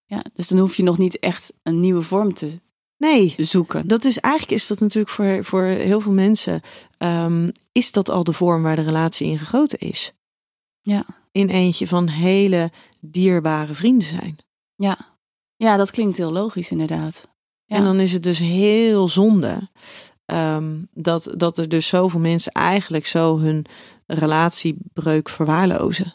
ja, 0.05 0.25
dus 0.35 0.49
dan 0.49 0.59
hoef 0.59 0.75
je 0.75 0.83
nog 0.83 0.99
niet 0.99 1.19
echt 1.19 1.53
een 1.63 1.81
nieuwe 1.81 2.03
vorm 2.03 2.35
te 2.35 2.59
Nee, 3.01 3.35
zoeken. 3.37 3.89
Dat 3.89 4.05
is 4.05 4.19
eigenlijk 4.19 4.55
is 4.55 4.67
dat 4.67 4.81
natuurlijk 4.81 5.15
voor, 5.15 5.45
voor 5.45 5.63
heel 5.63 6.01
veel 6.01 6.13
mensen 6.13 6.61
ehm, 6.99 7.49
is 7.73 7.93
dat 7.93 8.11
al 8.11 8.25
de 8.25 8.33
vorm 8.33 8.63
waar 8.63 8.77
de 8.77 8.83
relatie 8.83 9.27
in 9.27 9.39
gegoten 9.39 9.79
is. 9.79 10.13
Ja. 10.81 11.07
In 11.33 11.49
eentje 11.49 11.87
van 11.87 12.09
hele 12.09 12.71
dierbare 13.01 13.75
vrienden 13.75 14.09
zijn. 14.09 14.37
Ja. 14.75 14.99
ja, 15.57 15.77
dat 15.77 15.91
klinkt 15.91 16.17
heel 16.17 16.33
logisch 16.33 16.71
inderdaad. 16.71 17.29
Ja. 17.71 17.77
En 17.77 17.85
dan 17.85 18.01
is 18.01 18.13
het 18.13 18.23
dus 18.23 18.39
heel 18.39 19.09
zonde 19.09 19.69
ehm, 20.25 20.79
dat, 20.95 21.35
dat 21.37 21.59
er 21.59 21.69
dus 21.69 21.87
zoveel 21.87 22.21
mensen 22.21 22.53
eigenlijk 22.53 23.07
zo 23.07 23.39
hun 23.39 23.67
relatiebreuk 24.07 25.29
verwaarlozen. 25.29 26.15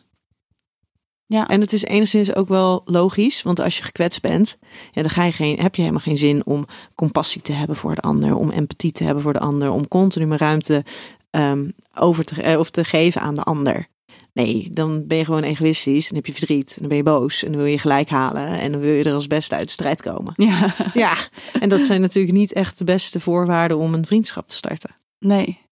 Ja. 1.25 1.47
En 1.47 1.61
het 1.61 1.73
is 1.73 1.83
enigszins 1.83 2.35
ook 2.35 2.47
wel 2.47 2.81
logisch, 2.85 3.41
want 3.41 3.59
als 3.59 3.77
je 3.77 3.83
gekwetst 3.83 4.21
bent, 4.21 4.57
ja, 4.91 5.01
dan 5.01 5.11
ga 5.11 5.23
je 5.23 5.31
geen, 5.31 5.59
heb 5.59 5.75
je 5.75 5.81
helemaal 5.81 6.03
geen 6.03 6.17
zin 6.17 6.45
om 6.45 6.65
compassie 6.95 7.41
te 7.41 7.51
hebben 7.51 7.75
voor 7.75 7.95
de 7.95 8.01
ander, 8.01 8.35
om 8.35 8.49
empathie 8.49 8.91
te 8.91 9.03
hebben 9.03 9.23
voor 9.23 9.33
de 9.33 9.39
ander, 9.39 9.71
om 9.71 9.87
continu 9.87 10.25
maar 10.25 10.39
ruimte 10.39 10.83
ehm, 11.29 11.69
over 11.93 12.23
te, 12.23 12.41
eh, 12.41 12.59
of 12.59 12.69
te 12.69 12.83
geven 12.83 13.21
aan 13.21 13.35
de 13.35 13.43
ander. 13.43 13.87
Nee, 14.35 14.69
dan 14.71 15.07
ben 15.07 15.17
je 15.17 15.25
gewoon 15.25 15.43
egoïstisch, 15.43 16.07
dan 16.07 16.15
heb 16.17 16.25
je 16.25 16.33
verdriet, 16.33 16.69
en 16.69 16.79
dan 16.79 16.87
ben 16.87 16.97
je 16.97 17.03
boos 17.03 17.43
en 17.43 17.51
dan 17.51 17.61
wil 17.61 17.71
je 17.71 17.77
gelijk 17.79 18.09
halen 18.09 18.47
en 18.47 18.71
dan 18.71 18.81
wil 18.81 18.93
je 18.93 19.03
er 19.03 19.13
als 19.13 19.27
beste 19.27 19.55
uit 19.55 19.65
de 19.65 19.71
strijd 19.71 20.01
komen. 20.01 20.33
Ja, 20.35 20.75
Ja, 20.93 21.13
en 21.59 21.69
dat 21.69 21.79
zijn 21.79 22.01
natuurlijk 22.01 22.35
niet 22.35 22.53
echt 22.53 22.77
de 22.77 22.83
beste 22.83 23.19
voorwaarden 23.19 23.77
om 23.77 23.93
een 23.93 24.05
vriendschap 24.05 24.47
te 24.47 24.55
starten. 24.55 24.95
nee. 25.19 25.63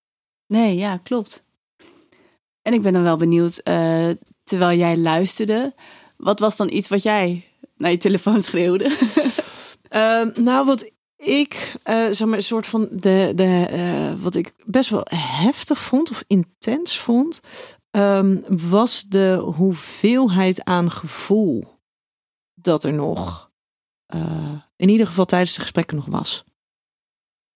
Nee, 0.48 0.76
ja, 0.76 0.98
klopt. 0.98 1.44
En 2.62 2.74
ik 2.74 2.82
ben 2.82 2.94
dan 2.94 3.04
wel 3.04 3.18
benieuwd, 3.18 3.58
eh, 3.58 4.10
terwijl 4.44 4.78
jij 4.78 4.98
luisterde, 4.98 5.74
wat 6.18 6.40
was 6.40 6.58
dan 6.58 6.70
iets 6.72 6.90
wat 6.90 7.04
jij 7.04 7.46
naar 7.78 7.92
je 7.92 7.98
telefoon 7.98 8.42
schreeuwde? 8.50 8.98
Ehm, 9.90 10.30
nou, 10.36 10.66
wat 10.66 10.90
ik, 11.18 11.74
eh 11.84 12.06
zeg 12.12 12.28
maar, 12.28 12.38
een 12.38 12.44
soort 12.44 12.68
van 12.68 12.88
de, 12.92 13.32
de 13.36 13.66
eh, 13.70 14.24
wat 14.24 14.36
ik 14.36 14.54
best 14.66 14.90
wel 14.90 15.06
heftig 15.16 15.80
vond 15.82 16.10
of 16.12 16.24
intens 16.28 17.00
vond, 17.00 17.42
ehm, 17.94 18.42
was 18.70 19.06
de 19.08 19.52
hoeveelheid 19.56 20.64
aan 20.64 20.92
gevoel 20.92 21.80
dat 22.54 22.84
er 22.84 22.94
nog, 22.94 23.52
eh, 24.06 24.54
in 24.76 24.90
ieder 24.90 25.08
geval 25.08 25.26
tijdens 25.26 25.54
de 25.54 25.62
gesprekken 25.62 25.96
nog 25.96 26.06
was. 26.06 26.44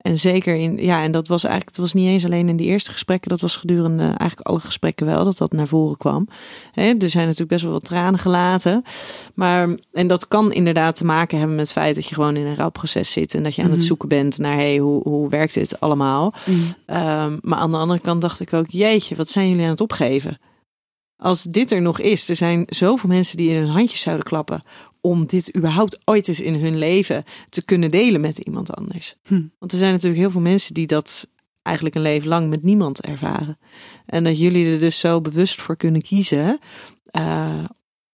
En 0.07 0.17
zeker 0.17 0.55
in, 0.55 0.77
ja, 0.77 1.03
en 1.03 1.11
dat 1.11 1.27
was 1.27 1.43
eigenlijk, 1.43 1.75
het 1.75 1.85
was 1.85 1.93
niet 1.93 2.07
eens 2.07 2.25
alleen 2.25 2.49
in 2.49 2.55
die 2.57 2.67
eerste 2.67 2.91
gesprekken, 2.91 3.29
dat 3.29 3.41
was 3.41 3.55
gedurende 3.55 4.03
eigenlijk 4.03 4.41
alle 4.41 4.59
gesprekken 4.59 5.05
wel, 5.05 5.23
dat 5.23 5.37
dat 5.37 5.51
naar 5.51 5.67
voren 5.67 5.97
kwam. 5.97 6.27
Hè, 6.71 6.93
er 6.99 7.09
zijn 7.09 7.23
natuurlijk 7.23 7.49
best 7.51 7.63
wel 7.63 7.71
wat 7.71 7.83
tranen 7.83 8.19
gelaten. 8.19 8.83
Maar, 9.33 9.77
en 9.93 10.07
dat 10.07 10.27
kan 10.27 10.51
inderdaad 10.51 10.95
te 10.95 11.05
maken 11.05 11.37
hebben 11.37 11.55
met 11.55 11.65
het 11.65 11.75
feit 11.77 11.95
dat 11.95 12.05
je 12.05 12.15
gewoon 12.15 12.35
in 12.35 12.45
een 12.45 12.55
rouwproces 12.55 13.11
zit 13.11 13.33
en 13.35 13.43
dat 13.43 13.55
je 13.55 13.61
aan 13.61 13.69
het 13.69 13.77
Mhm. 13.77 13.87
zoeken 13.87 14.07
bent 14.07 14.37
naar 14.37 14.55
hey, 14.55 14.77
hoe, 14.77 15.01
hoe 15.03 15.29
werkt 15.29 15.53
dit 15.53 15.79
allemaal. 15.79 16.33
Ehm, 16.85 17.37
maar 17.41 17.59
aan 17.59 17.71
de 17.71 17.77
andere 17.77 17.99
kant 17.99 18.21
dacht 18.21 18.39
ik 18.39 18.53
ook, 18.53 18.69
jeetje, 18.69 19.15
wat 19.15 19.29
zijn 19.29 19.49
jullie 19.49 19.63
aan 19.63 19.69
het 19.69 19.81
opgeven? 19.81 20.39
Als 21.23 21.43
dit 21.43 21.71
er 21.71 21.81
nog 21.81 21.99
is, 21.99 22.29
er 22.29 22.35
zijn 22.35 22.65
zoveel 22.69 23.09
mensen 23.09 23.37
die 23.37 23.49
in 23.49 23.61
hun 23.61 23.69
handjes 23.71 24.01
zouden 24.01 24.25
klappen 24.25 24.63
om 25.01 25.25
dit 25.25 25.55
überhaupt 25.55 25.97
ooit 26.05 26.27
eens 26.27 26.41
in 26.41 26.55
hun 26.55 26.77
leven 26.77 27.23
te 27.49 27.65
kunnen 27.65 27.91
delen 27.91 28.21
met 28.21 28.37
iemand 28.37 28.75
anders. 28.75 29.15
Hm. 29.23 29.41
Want 29.59 29.71
er 29.71 29.77
zijn 29.77 29.91
natuurlijk 29.91 30.21
heel 30.21 30.31
veel 30.31 30.41
mensen 30.41 30.73
die 30.73 30.87
dat 30.87 31.27
eigenlijk 31.61 31.95
een 31.95 32.01
leven 32.01 32.27
lang 32.27 32.49
met 32.49 32.63
niemand 32.63 33.01
ervaren. 33.01 33.57
En 34.05 34.23
dat 34.23 34.39
jullie 34.39 34.73
er 34.73 34.79
dus 34.79 34.99
zo 34.99 35.21
bewust 35.21 35.61
voor 35.61 35.75
kunnen 35.75 36.01
kiezen 36.01 36.59
eh, 37.05 37.63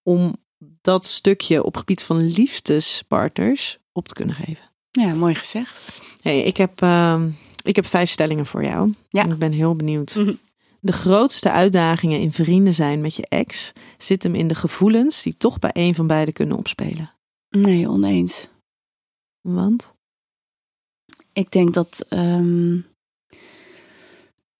om 0.03 0.35
dat 0.81 1.05
stukje 1.05 1.63
op 1.63 1.77
gebied 1.77 2.03
van 2.03 2.21
liefdespartners 2.21 3.79
op 3.91 4.07
te 4.07 4.13
kunnen 4.13 4.35
geven. 4.35 4.71
Ja, 4.91 5.13
mooi 5.13 5.35
gezegd. 5.35 6.01
Hey, 6.21 6.43
ik, 6.43 6.57
heb, 6.57 6.81
ehm, 6.81 7.29
ik 7.63 7.75
heb 7.75 7.85
vijf 7.85 8.09
stellingen 8.09 8.45
voor 8.45 8.63
jou. 8.63 8.93
Ja. 9.09 9.23
En 9.23 9.31
Ik 9.31 9.37
ben 9.37 9.51
heel 9.51 9.75
benieuwd. 9.75 10.15
Mhm. 10.15 10.33
De 10.85 10.91
grootste 10.91 11.51
uitdagingen 11.51 12.19
in 12.19 12.33
vrienden 12.33 12.73
zijn 12.73 13.01
met 13.01 13.15
je 13.15 13.27
ex 13.27 13.71
zit 13.97 14.23
hem 14.23 14.35
in 14.35 14.47
de 14.47 14.55
gevoelens 14.55 15.23
die 15.23 15.37
toch 15.37 15.59
bij 15.59 15.69
een 15.73 15.95
van 15.95 16.07
beiden 16.07 16.33
kunnen 16.33 16.57
opspelen. 16.57 17.11
Nee, 17.49 17.89
oneens. 17.89 18.47
Want? 19.41 19.93
Ik 21.33 21.51
denk 21.51 21.73
dat, 21.73 22.05
ehm, 22.09 22.79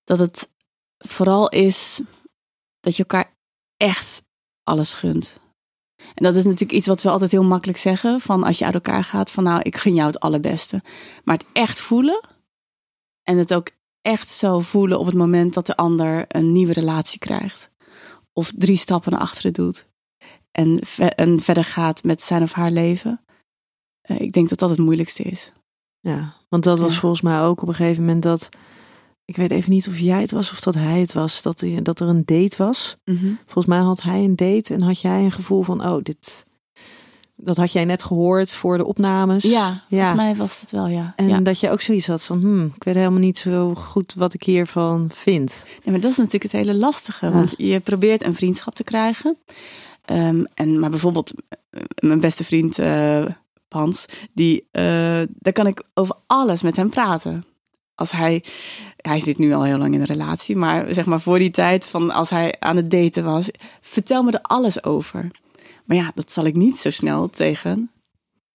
dat 0.04 0.18
het 0.18 0.50
vooral 0.98 1.48
is 1.48 2.00
dat 2.80 2.96
je 2.96 3.02
elkaar 3.02 3.34
echt 3.76 4.22
alles 4.62 4.94
gunt. 4.94 5.40
En 6.14 6.24
dat 6.24 6.36
is 6.36 6.44
natuurlijk 6.44 6.72
iets 6.72 6.86
wat 6.86 7.02
we 7.02 7.10
altijd 7.10 7.30
heel 7.30 7.44
makkelijk 7.44 7.78
zeggen. 7.78 8.20
Van 8.20 8.44
als 8.44 8.58
je 8.58 8.64
uit 8.64 8.74
elkaar 8.74 9.04
gaat, 9.04 9.30
van 9.30 9.44
nou, 9.44 9.60
ik 9.62 9.76
gun 9.76 9.94
jou 9.94 10.06
het 10.06 10.20
allerbeste. 10.20 10.82
Maar 11.24 11.36
het 11.36 11.46
echt 11.52 11.80
voelen 11.80 12.20
en 13.22 13.38
het 13.38 13.54
ook 13.54 13.70
echt 14.04 14.28
zo 14.28 14.60
voelen 14.60 14.98
op 14.98 15.06
het 15.06 15.14
moment 15.14 15.54
dat 15.54 15.66
de 15.66 15.76
ander 15.76 16.24
een 16.28 16.52
nieuwe 16.52 16.72
relatie 16.72 17.18
krijgt. 17.18 17.70
Of 18.32 18.52
drie 18.56 18.76
stappen 18.76 19.12
naar 19.12 19.20
achteren 19.20 19.52
doet. 19.52 19.86
En, 20.52 20.78
en 20.98 21.40
verder 21.40 21.64
gaat 21.64 22.02
met 22.02 22.22
zijn 22.22 22.42
of 22.42 22.52
haar 22.52 22.70
leven. 22.70 23.24
Eh, 24.00 24.20
ik 24.20 24.32
denk 24.32 24.48
dat 24.48 24.58
dat 24.58 24.70
het 24.70 24.78
moeilijkste 24.78 25.22
is. 25.22 25.52
Ja, 26.00 26.34
want 26.48 26.64
dat 26.64 26.78
was 26.78 26.92
Ja. 26.94 26.98
volgens 27.00 27.20
mij 27.20 27.40
ook 27.40 27.62
op 27.62 27.68
een 27.68 27.74
gegeven 27.74 28.04
moment 28.04 28.22
dat. 28.22 28.48
Ik 29.24 29.36
weet 29.36 29.50
even 29.50 29.70
niet 29.70 29.88
of 29.88 29.98
jij 29.98 30.20
het 30.20 30.30
was 30.30 30.50
of 30.52 30.60
dat 30.60 30.74
hij 30.74 31.00
het 31.00 31.12
was. 31.12 31.42
Dat, 31.42 31.64
dat 31.82 32.00
er 32.00 32.08
een 32.08 32.24
date 32.24 32.56
was. 32.56 32.96
Volgens 33.44 33.66
mij 33.66 33.78
had 33.78 34.02
hij 34.02 34.24
een 34.24 34.36
date 34.36 34.74
en 34.74 34.80
had 34.82 35.00
jij 35.00 35.24
een 35.24 35.32
gevoel 35.32 35.62
van: 35.62 35.86
oh, 35.86 36.02
dit. 36.02 36.46
Dat 37.44 37.56
had 37.56 37.72
jij 37.72 37.84
net 37.84 38.02
gehoord 38.02 38.54
voor 38.54 38.76
de 38.76 38.84
opnames. 38.84 39.42
Ja, 39.42 39.82
volgens 39.88 40.14
mij 40.14 40.34
was 40.36 40.60
het 40.60 40.70
wel, 40.70 40.86
ja. 40.86 41.12
En 41.16 41.28
ja. 41.28 41.40
dat 41.40 41.60
je 41.60 41.70
ook 41.70 41.80
zoiets 41.80 42.06
had 42.06 42.24
van: 42.24 42.40
hmm, 42.40 42.72
ik 42.76 42.84
weet 42.84 42.94
helemaal 42.94 43.18
niet 43.18 43.38
zo 43.38 43.74
goed 43.74 44.14
wat 44.14 44.34
ik 44.34 44.42
hiervan 44.42 45.10
vind. 45.14 45.64
Ja, 45.82 45.90
maar 45.90 46.00
dat 46.00 46.10
is 46.10 46.16
natuurlijk 46.16 46.42
het 46.42 46.52
hele 46.52 46.74
lastige. 46.74 47.26
Ja. 47.26 47.32
Want 47.32 47.54
je 47.56 47.80
probeert 47.80 48.24
een 48.24 48.34
vriendschap 48.34 48.74
te 48.74 48.84
krijgen. 48.84 49.36
Ehm, 50.04 50.44
en, 50.54 50.80
maar 50.80 50.90
bijvoorbeeld 50.90 51.32
eh, 51.70 51.82
mijn 51.98 52.20
beste 52.20 52.44
vriend 52.44 52.78
eh, 52.78 53.24
Hans, 53.68 54.06
die, 54.32 54.68
eh, 54.70 55.22
daar 55.28 55.52
kan 55.52 55.66
ik 55.66 55.82
over 55.94 56.16
alles 56.26 56.62
met 56.62 56.76
hem 56.76 56.90
praten. 56.90 57.44
Als 57.94 58.10
hij, 58.10 58.44
hij 58.96 59.20
zit 59.20 59.38
nu 59.38 59.52
al 59.52 59.64
heel 59.64 59.78
lang 59.78 59.94
in 59.94 60.00
een 60.00 60.06
relatie, 60.06 60.56
maar 60.56 60.94
zeg 60.94 61.06
maar 61.06 61.20
voor 61.20 61.38
die 61.38 61.50
tijd 61.50 61.86
van 61.86 62.10
als 62.10 62.30
hij 62.30 62.56
aan 62.58 62.76
het 62.76 62.90
daten 62.90 63.24
was, 63.24 63.50
vertel 63.80 64.22
me 64.22 64.30
er 64.30 64.42
alles 64.42 64.84
over. 64.84 65.30
Maar 65.84 65.96
ja, 65.96 66.12
dat 66.14 66.32
zal 66.32 66.44
ik 66.44 66.54
niet 66.54 66.76
zo 66.78 66.90
snel 66.90 67.30
tegen 67.30 67.90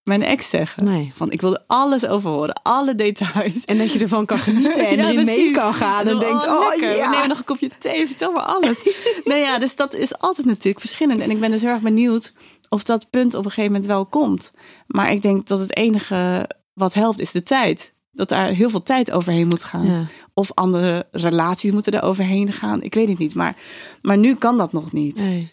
mijn 0.02 0.22
ex 0.22 0.50
zeggen. 0.50 0.84
Nee. 0.84 1.12
Van 1.14 1.30
ik 1.30 1.40
wil 1.40 1.54
er 1.54 1.62
alles 1.66 2.06
over 2.06 2.30
horen, 2.30 2.60
alle 2.62 2.94
details. 2.94 3.64
En 3.64 3.78
dat 3.78 3.92
je 3.92 3.98
ervan 3.98 4.26
kan 4.26 4.38
genieten 4.38 4.88
en 4.88 4.96
Ja, 4.98 5.08
erin 5.08 5.24
mee 5.24 5.50
kan 5.50 5.74
gaan. 5.74 6.06
En 6.06 6.14
Oh, 6.14 6.20
denkt: 6.20 6.46
oh 6.46 6.68
lekker. 6.68 6.96
ja. 6.96 7.10
Neem 7.10 7.28
nog 7.28 7.38
een 7.38 7.44
kopje 7.44 7.70
thee, 7.78 8.06
vertel 8.06 8.32
me 8.32 8.40
alles. 8.40 8.92
nou 9.24 9.40
ja, 9.40 9.58
dus 9.58 9.76
dat 9.76 9.94
is 9.94 10.18
altijd 10.18 10.46
natuurlijk 10.46 10.80
verschillend. 10.80 11.20
En 11.20 11.30
ik 11.30 11.40
ben 11.40 11.50
dus 11.50 11.62
heel 11.62 11.70
erg 11.70 11.80
benieuwd 11.82 12.32
of 12.68 12.82
dat 12.82 13.10
punt 13.10 13.34
op 13.34 13.44
een 13.44 13.50
gegeven 13.50 13.72
moment 13.72 13.90
wel 13.90 14.06
komt. 14.06 14.50
Maar 14.86 15.12
ik 15.12 15.22
denk 15.22 15.46
dat 15.46 15.58
het 15.60 15.76
enige 15.76 16.50
wat 16.72 16.94
helpt 16.94 17.20
is 17.20 17.30
de 17.32 17.42
tijd. 17.42 17.92
Dat 18.12 18.28
daar 18.28 18.48
heel 18.48 18.70
veel 18.70 18.82
tijd 18.82 19.10
overheen 19.10 19.48
moet 19.48 19.64
gaan. 19.64 19.86
Ja. 19.86 20.06
Of 20.34 20.50
andere 20.54 21.06
relaties 21.10 21.70
moeten 21.70 21.92
er 21.92 22.02
overheen 22.02 22.52
gaan. 22.52 22.82
Ik 22.82 22.94
weet 22.94 23.08
het 23.08 23.18
niet. 23.18 23.34
Maar, 23.34 23.56
maar 24.02 24.18
nu 24.18 24.34
kan 24.34 24.56
dat 24.56 24.72
nog 24.72 24.92
niet. 24.92 25.16
Nee. 25.16 25.50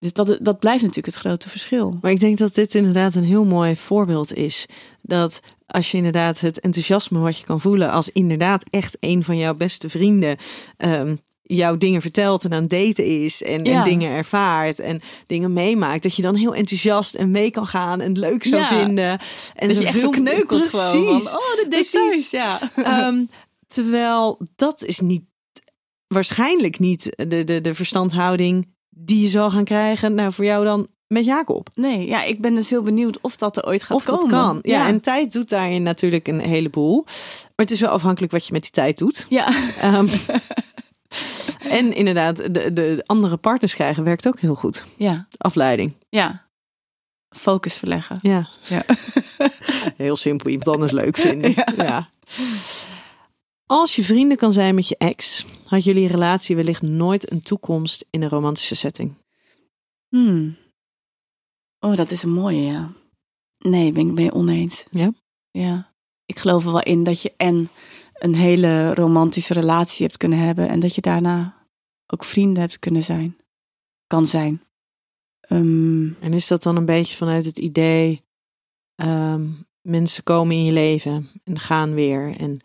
Dus 0.00 0.12
dat, 0.12 0.38
dat 0.42 0.58
blijft 0.58 0.80
natuurlijk 0.82 1.14
het 1.14 1.24
grote 1.24 1.48
verschil. 1.48 1.98
Maar 2.00 2.10
ik 2.10 2.20
denk 2.20 2.38
dat 2.38 2.54
dit 2.54 2.74
inderdaad 2.74 3.14
een 3.14 3.24
heel 3.24 3.44
mooi 3.44 3.76
voorbeeld 3.76 4.34
is. 4.34 4.66
Dat 5.02 5.40
als 5.66 5.90
je 5.90 5.96
inderdaad 5.96 6.40
het 6.40 6.60
enthousiasme 6.60 7.18
wat 7.18 7.38
je 7.38 7.44
kan 7.44 7.60
voelen 7.60 7.90
als 7.90 8.10
inderdaad 8.12 8.64
echt 8.70 8.96
een 9.00 9.24
van 9.24 9.36
jouw 9.36 9.54
beste 9.54 9.88
vrienden 9.88 10.36
ehm, 10.76 11.16
jouw 11.42 11.76
dingen 11.76 12.00
vertelt 12.00 12.44
en 12.44 12.52
aan 12.52 12.60
het 12.62 12.70
daten 12.70 13.04
is 13.24 13.42
en, 13.42 13.62
dingen 13.62 14.10
ervaart 14.10 14.78
en 14.78 15.00
dingen 15.26 15.52
meemaakt, 15.52 16.02
dat 16.02 16.14
je 16.16 16.22
dan 16.22 16.34
heel 16.34 16.54
enthousiast 16.54 17.14
en 17.14 17.30
mee 17.30 17.50
kan 17.50 17.66
gaan 17.66 18.00
en 18.00 18.08
het 18.08 18.18
leuk 18.18 18.44
zou 18.44 18.60
Ja. 18.62 18.68
vinden. 18.68 19.18
En 19.54 19.68
Dat 19.68 19.76
je 19.76 19.84
echt 19.84 19.94
zoveel- 19.94 20.12
verkneukelt 20.12 20.68
gewoon. 20.68 21.22
Van, 21.22 21.32
oh, 21.40 21.54
de 21.56 21.66
Precies. 21.68 22.30
Ja. 22.30 22.58
Ehm, 22.74 23.24
terwijl 23.66 24.38
dat 24.56 24.84
is 24.84 25.00
niet, 25.00 25.22
waarschijnlijk 26.06 26.78
niet 26.78 27.12
de, 27.28 27.44
de, 27.44 27.60
de 27.60 27.74
verstandhouding 27.74 28.74
die 28.90 29.20
je 29.22 29.28
zal 29.28 29.50
gaan 29.50 29.64
krijgen. 29.64 30.14
Nou, 30.14 30.32
voor 30.32 30.44
jou 30.44 30.64
dan 30.64 30.88
met 31.06 31.24
Jacob. 31.24 31.68
Nee, 31.74 32.06
ja, 32.06 32.22
ik 32.22 32.40
ben 32.40 32.54
dus 32.54 32.70
heel 32.70 32.82
benieuwd 32.82 33.20
of 33.20 33.36
dat 33.36 33.56
er 33.56 33.66
ooit 33.66 33.82
gaat 33.82 33.96
Of 33.96 34.04
komen. 34.04 34.28
dat 34.30 34.40
kan. 34.40 34.58
Ja, 34.62 34.86
en 34.86 35.00
tijd 35.00 35.32
doet 35.32 35.48
daarin 35.48 35.82
natuurlijk 35.82 36.28
een 36.28 36.40
heleboel. 36.40 37.02
Maar 37.06 37.66
het 37.66 37.70
is 37.70 37.80
wel 37.80 37.90
afhankelijk 37.90 38.32
wat 38.32 38.46
je 38.46 38.52
met 38.52 38.62
die 38.62 38.70
tijd 38.70 38.98
doet. 38.98 39.26
ja. 39.28 39.54
Ehm, 39.80 40.06
en 41.78 41.94
inderdaad, 41.94 42.36
de, 42.36 42.72
de 42.72 43.02
andere 43.06 43.36
partners 43.36 43.74
krijgen 43.74 44.04
werkt 44.04 44.26
ook 44.26 44.40
heel 44.40 44.54
goed. 44.54 44.84
ja, 44.96 45.26
Afleiding. 45.36 45.94
ja. 46.08 46.48
Focus 47.36 47.74
verleggen. 47.76 48.16
Ja. 48.22 48.48
Ja. 48.68 48.84
Heel 49.96 50.16
simpel, 50.16 50.50
iemand 50.50 50.68
anders 50.68 50.92
leuk 50.92 51.16
vinden. 51.16 51.52
Ja. 51.56 51.64
ja. 51.76 52.08
Als 53.70 53.96
je 53.96 54.04
vrienden 54.04 54.36
kan 54.36 54.52
zijn 54.52 54.74
met 54.74 54.88
je 54.88 54.96
ex, 54.96 55.46
had 55.64 55.84
jullie 55.84 56.08
relatie 56.08 56.56
wellicht 56.56 56.82
nooit 56.82 57.32
een 57.32 57.42
toekomst 57.42 58.06
in 58.10 58.22
een 58.22 58.28
romantische 58.28 58.74
setting. 58.74 59.14
Hmm. 60.08 60.56
Oh, 61.80 61.96
dat 61.96 62.10
is 62.10 62.22
een 62.22 62.32
mooie, 62.32 62.62
ja. 62.62 62.92
Nee, 63.58 63.92
ben 63.92 64.18
ik 64.18 64.34
oneens. 64.34 64.86
Ja? 64.90 65.12
Ja. 65.50 65.94
Ik 66.26 66.38
geloof 66.38 66.64
er 66.64 66.72
wel 66.72 66.82
in 66.82 67.04
dat 67.04 67.22
je 67.22 67.32
en 67.36 67.68
een 68.12 68.34
hele 68.34 68.94
romantische 68.94 69.54
relatie 69.54 70.06
hebt 70.06 70.18
kunnen 70.18 70.38
hebben 70.38 70.68
en 70.68 70.80
dat 70.80 70.94
je 70.94 71.00
daarna 71.00 71.66
ook 72.06 72.24
vrienden 72.24 72.62
hebt 72.62 72.78
kunnen 72.78 73.02
zijn. 73.02 73.36
Kan 74.06 74.26
zijn. 74.26 74.62
Ehm, 75.40 76.12
En 76.20 76.32
is 76.32 76.46
dat 76.46 76.62
dan 76.62 76.76
een 76.76 76.84
beetje 76.84 77.16
vanuit 77.16 77.44
het 77.44 77.58
idee, 77.58 78.24
ehm, 78.94 79.46
mensen 79.82 80.22
komen 80.22 80.56
in 80.56 80.64
je 80.64 80.72
leven 80.72 81.30
en 81.44 81.58
gaan 81.58 81.94
weer 81.94 82.36
en 82.36 82.60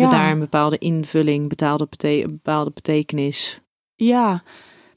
hebben 0.00 0.18
Ja. 0.18 0.22
daar 0.22 0.30
een 0.32 0.38
bepaalde 0.38 0.78
invulling, 0.78 1.48
betaalde 1.48 1.86
bete- 1.90 2.22
een 2.22 2.30
bepaalde 2.30 2.70
betekenis. 2.70 3.60
Ja, 3.94 4.42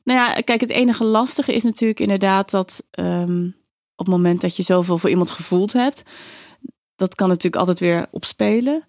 nou 0.03 0.19
ja, 0.19 0.41
kijk, 0.41 0.61
het 0.61 0.69
enige 0.69 1.03
lastige 1.03 1.53
is 1.53 1.63
natuurlijk 1.63 1.99
inderdaad 1.99 2.51
dat 2.51 2.83
ehm, 2.91 3.45
op 3.95 4.05
het 4.05 4.07
moment 4.07 4.41
dat 4.41 4.55
je 4.55 4.63
zoveel 4.63 4.97
voor 4.97 5.09
iemand 5.09 5.29
gevoeld 5.31 5.73
hebt, 5.73 6.03
dat 6.95 7.15
kan 7.15 7.27
natuurlijk 7.27 7.55
altijd 7.55 7.79
weer 7.79 8.07
opspelen. 8.11 8.85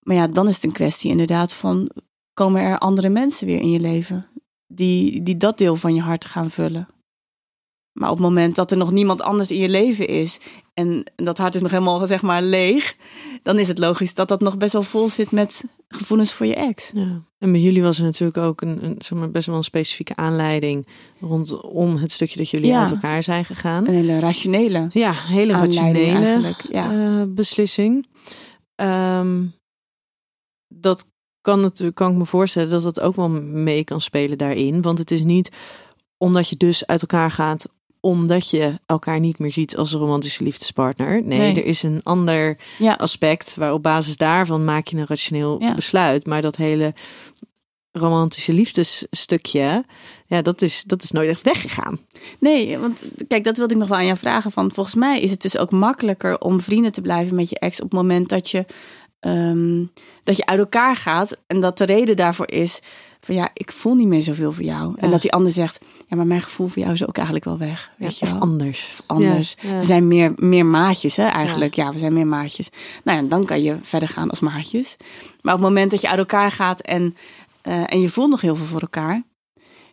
Maar 0.00 0.16
ja, 0.16 0.26
dan 0.26 0.48
is 0.48 0.54
het 0.54 0.64
een 0.64 0.72
kwestie 0.72 1.10
inderdaad 1.10 1.52
van, 1.52 1.90
komen 2.34 2.62
er 2.62 2.78
andere 2.78 3.08
mensen 3.08 3.46
weer 3.46 3.60
in 3.60 3.70
je 3.70 3.80
leven 3.80 4.26
die, 4.66 5.22
die 5.22 5.36
dat 5.36 5.58
deel 5.58 5.76
van 5.76 5.94
je 5.94 6.00
hart 6.00 6.24
gaan 6.24 6.50
vullen? 6.50 6.88
Maar 7.92 8.10
op 8.10 8.16
het 8.16 8.26
moment 8.26 8.54
dat 8.56 8.70
er 8.70 8.76
nog 8.76 8.92
niemand 8.92 9.22
anders 9.22 9.50
in 9.50 9.58
je 9.58 9.68
leven 9.68 10.08
is 10.08 10.40
en 10.74 11.04
dat 11.16 11.38
hart 11.38 11.54
is 11.54 11.62
nog 11.62 11.70
helemaal 11.70 12.06
zeg 12.06 12.22
maar 12.22 12.42
leeg, 12.42 12.96
dan 13.42 13.58
is 13.58 13.68
het 13.68 13.78
logisch 13.78 14.14
dat 14.14 14.28
dat 14.28 14.40
nog 14.40 14.56
best 14.56 14.72
wel 14.72 14.82
vol 14.82 15.08
zit 15.08 15.30
met 15.30 15.64
gevoelens 15.88 16.32
voor 16.32 16.46
je 16.46 16.54
ex. 16.54 16.90
Ja. 16.94 17.22
En 17.38 17.52
bij 17.52 17.60
jullie 17.60 17.82
was 17.82 17.98
er 17.98 18.04
natuurlijk 18.04 18.38
ook 18.38 18.60
een, 18.60 18.84
een 18.84 18.94
zeg 18.98 19.18
maar, 19.18 19.30
best 19.30 19.46
wel 19.46 19.56
een 19.56 19.62
specifieke 19.64 20.16
aanleiding 20.16 20.86
rondom 21.20 21.96
het 21.96 22.12
stukje 22.12 22.38
dat 22.38 22.50
jullie 22.50 22.66
Ja. 22.70 22.80
uit 22.80 22.90
elkaar 22.90 23.22
zijn 23.22 23.44
gegaan. 23.44 23.88
Een 23.88 23.94
hele 23.94 24.18
rationele 24.18 24.88
Ja, 24.92 25.12
hele 25.12 25.52
rationele. 25.52 26.54
Ja. 26.68 26.92
eh, 27.20 27.26
beslissing. 27.28 28.06
Ehm, 28.74 29.46
dat 30.68 31.10
kan 31.40 31.60
natuurlijk, 31.60 31.96
kan 31.96 32.10
ik 32.12 32.16
me 32.18 32.24
voorstellen 32.24 32.70
dat 32.70 32.82
dat 32.82 33.00
ook 33.00 33.16
wel 33.16 33.28
mee 33.40 33.84
kan 33.84 34.00
spelen 34.00 34.38
daarin. 34.38 34.82
Want 34.82 34.98
het 34.98 35.10
is 35.10 35.22
niet 35.22 35.50
omdat 36.16 36.48
je 36.48 36.56
dus 36.56 36.86
uit 36.86 37.00
elkaar 37.00 37.30
gaat, 37.30 37.68
omdat 38.04 38.50
je 38.50 38.78
elkaar 38.86 39.20
niet 39.20 39.38
meer 39.38 39.52
ziet 39.52 39.76
als 39.76 39.92
een 39.92 40.00
romantische 40.00 40.44
liefdespartner. 40.44 41.22
Nee, 41.24 41.38
Nee. 41.38 41.54
er 41.54 41.64
is 41.64 41.82
een 41.82 42.00
ander 42.02 42.56
Ja. 42.78 42.92
aspect 42.94 43.54
waar 43.54 43.72
op 43.72 43.82
basis 43.82 44.16
daarvan 44.16 44.64
maak 44.64 44.86
je 44.86 44.96
een 44.96 45.06
rationeel 45.06 45.60
Ja. 45.60 45.74
besluit. 45.74 46.26
Maar 46.26 46.42
dat 46.42 46.56
hele 46.56 46.94
romantische 47.92 48.52
liefdesstukje, 48.52 49.84
ja, 50.26 50.42
dat 50.42 50.62
is, 50.62 50.82
dat 50.86 51.02
is 51.02 51.10
nooit 51.10 51.28
echt 51.28 51.42
weggegaan. 51.42 52.00
Nee, 52.38 52.78
want 52.78 53.02
kijk, 53.28 53.44
dat 53.44 53.56
wilde 53.56 53.72
ik 53.74 53.78
nog 53.80 53.88
wel 53.88 53.98
aan 53.98 54.06
jou 54.06 54.18
vragen. 54.18 54.52
Van, 54.52 54.72
volgens 54.72 54.94
mij 54.96 55.20
is 55.20 55.30
het 55.30 55.42
dus 55.42 55.58
ook 55.58 55.70
makkelijker 55.70 56.40
om 56.40 56.60
vrienden 56.60 56.92
te 56.92 57.00
blijven 57.00 57.36
met 57.36 57.48
je 57.48 57.58
ex 57.58 57.76
op 57.80 57.90
het 57.90 58.00
moment 58.00 58.28
dat 58.28 58.50
je, 58.50 58.66
ehm, 59.20 59.84
dat 60.24 60.36
je 60.36 60.46
uit 60.46 60.58
elkaar 60.58 60.96
gaat. 60.96 61.36
En 61.46 61.60
dat 61.60 61.78
de 61.78 61.84
reden 61.84 62.16
daarvoor 62.16 62.50
is 62.50 62.80
van 63.20 63.34
ja, 63.34 63.50
ik 63.54 63.72
voel 63.72 63.94
niet 63.94 64.06
meer 64.08 64.22
zoveel 64.22 64.52
voor 64.52 64.64
jou. 64.64 64.94
En 64.96 65.10
dat 65.10 65.22
die 65.22 65.32
ander 65.32 65.52
zegt, 65.52 65.80
ja, 66.12 66.18
maar 66.18 66.26
mijn 66.26 66.42
gevoel 66.42 66.66
voor 66.66 66.82
jou 66.82 66.94
is 66.94 67.06
ook 67.06 67.16
eigenlijk 67.16 67.44
wel 67.44 67.58
weg. 67.58 67.90
Weet 67.96 68.18
je 68.18 68.24
of 68.24 68.30
wel? 68.30 68.40
anders. 68.40 68.88
Of 68.92 69.02
anders. 69.06 69.56
Ja, 69.60 69.70
ja. 69.70 69.78
We 69.78 69.84
zijn 69.84 70.08
meer, 70.08 70.32
meer 70.36 70.66
maatjes, 70.66 71.16
hè, 71.16 71.24
eigenlijk. 71.24 71.74
Ja. 71.74 71.92
we 71.92 71.98
zijn 71.98 72.12
meer 72.12 72.26
maatjes. 72.26 72.68
Nou 73.04 73.22
ja, 73.22 73.28
dan 73.28 73.44
kan 73.44 73.62
je 73.62 73.76
verder 73.82 74.08
gaan 74.08 74.30
als 74.30 74.40
maatjes. 74.40 74.96
Maar 75.40 75.54
op 75.54 75.60
het 75.60 75.68
moment 75.68 75.90
dat 75.90 76.00
je 76.00 76.08
uit 76.08 76.18
elkaar 76.18 76.50
gaat 76.50 76.80
en, 76.80 77.16
eh, 77.60 77.92
en 77.92 78.00
je 78.00 78.08
voelt 78.08 78.30
nog 78.30 78.40
heel 78.40 78.56
veel 78.56 78.66
voor 78.66 78.80
elkaar, 78.80 79.22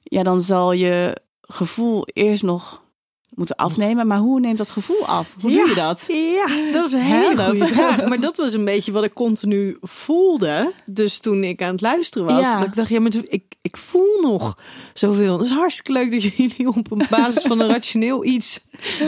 ja, 0.04 0.24
dan 0.24 0.42
zal 0.42 0.72
je 0.72 1.22
gevoel 1.42 2.08
eerst 2.14 2.44
nog 2.44 2.82
moeten 3.30 3.56
afnemen. 3.56 4.08
Maar 4.08 4.18
hoe 4.20 4.40
neemt 4.40 4.58
dat 4.58 4.72
gevoel 4.72 5.06
af? 5.06 5.36
Hoe 5.42 5.52
Ja. 5.52 5.58
doe 5.60 5.70
je 5.70 5.76
dat? 5.76 6.06
Ja, 6.08 6.72
dat 6.72 6.86
is 6.88 6.94
een 6.94 7.00
hele 7.00 7.42
Help. 7.42 7.50
goede 7.50 7.68
vraag. 7.76 8.06
Maar 8.06 8.20
dat 8.20 8.38
was 8.38 8.54
een 8.54 8.66
beetje 8.66 8.92
wat 8.92 9.04
ik 9.04 9.14
continu 9.14 9.78
voelde. 9.82 10.74
Dus 10.92 11.20
toen 11.20 11.44
ik 11.44 11.62
aan 11.62 11.72
het 11.72 11.82
luisteren 11.82 12.28
was, 12.28 12.46
Ja. 12.46 12.58
dat 12.58 12.68
ik 12.68 12.76
dacht, 12.76 12.90
ja, 12.90 13.00
maar 13.00 13.12
ik, 13.24 13.56
ik 13.62 13.78
voel 13.78 14.20
nog 14.22 14.58
zoveel. 14.94 15.38
Het 15.38 15.46
is 15.48 15.52
hartstikke 15.54 15.92
leuk 15.92 16.12
dat 16.12 16.24
jullie 16.24 16.68
op 16.68 16.92
een 16.92 17.06
basis 17.10 17.44
van 17.44 17.60
een 17.60 17.70
rationeel 17.78 18.26
iets 18.26 18.60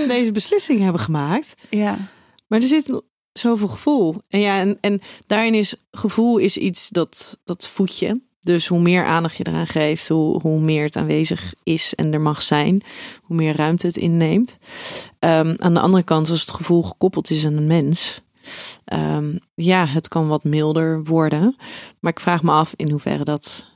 deze 0.08 0.32
beslissing 0.32 0.80
hebben 0.80 1.02
gemaakt. 1.02 1.56
Ja. 1.70 1.98
Maar 2.48 2.62
er 2.62 2.68
zit 2.68 3.02
zoveel 3.34 3.68
gevoel. 3.68 4.16
En 4.28 4.40
ja, 4.40 4.60
en, 4.60 4.78
en 4.82 5.02
daarin 5.28 5.54
is 5.54 5.76
gevoel 5.92 6.38
is 6.38 6.58
iets 6.58 6.90
dat, 6.90 7.38
dat 7.44 7.68
voed 7.68 8.00
je. 8.00 8.22
Dus 8.42 8.68
hoe 8.68 8.80
meer 8.80 9.06
aandacht 9.06 9.38
je 9.38 9.48
eraan 9.48 9.68
geeft, 9.68 10.08
hoe, 10.08 10.42
hoe 10.42 10.60
meer 10.60 10.84
het 10.84 10.96
aanwezig 10.96 11.54
is 11.64 11.96
en 11.96 12.14
er 12.14 12.22
mag 12.22 12.42
zijn, 12.42 12.82
hoe 13.22 13.36
meer 13.36 13.56
ruimte 13.56 13.88
het 13.88 13.98
inneemt. 13.98 14.58
Ehm, 15.20 15.56
aan 15.58 15.74
de 15.74 15.80
andere 15.80 16.04
kant, 16.04 16.30
als 16.30 16.40
het 16.40 16.52
gevoel 16.52 16.84
gekoppeld 16.84 17.30
is 17.30 17.46
aan 17.46 17.58
een 17.58 17.68
mens, 17.68 18.22
ehm, 18.86 19.38
ja, 19.56 19.86
het 19.86 20.08
kan 20.08 20.28
wat 20.28 20.44
milder 20.44 21.04
worden. 21.04 21.56
Maar 22.00 22.12
ik 22.12 22.20
vraag 22.20 22.44
me 22.44 22.52
af 22.52 22.74
in 22.76 22.90
hoeverre 22.90 23.24
dat 23.24 23.71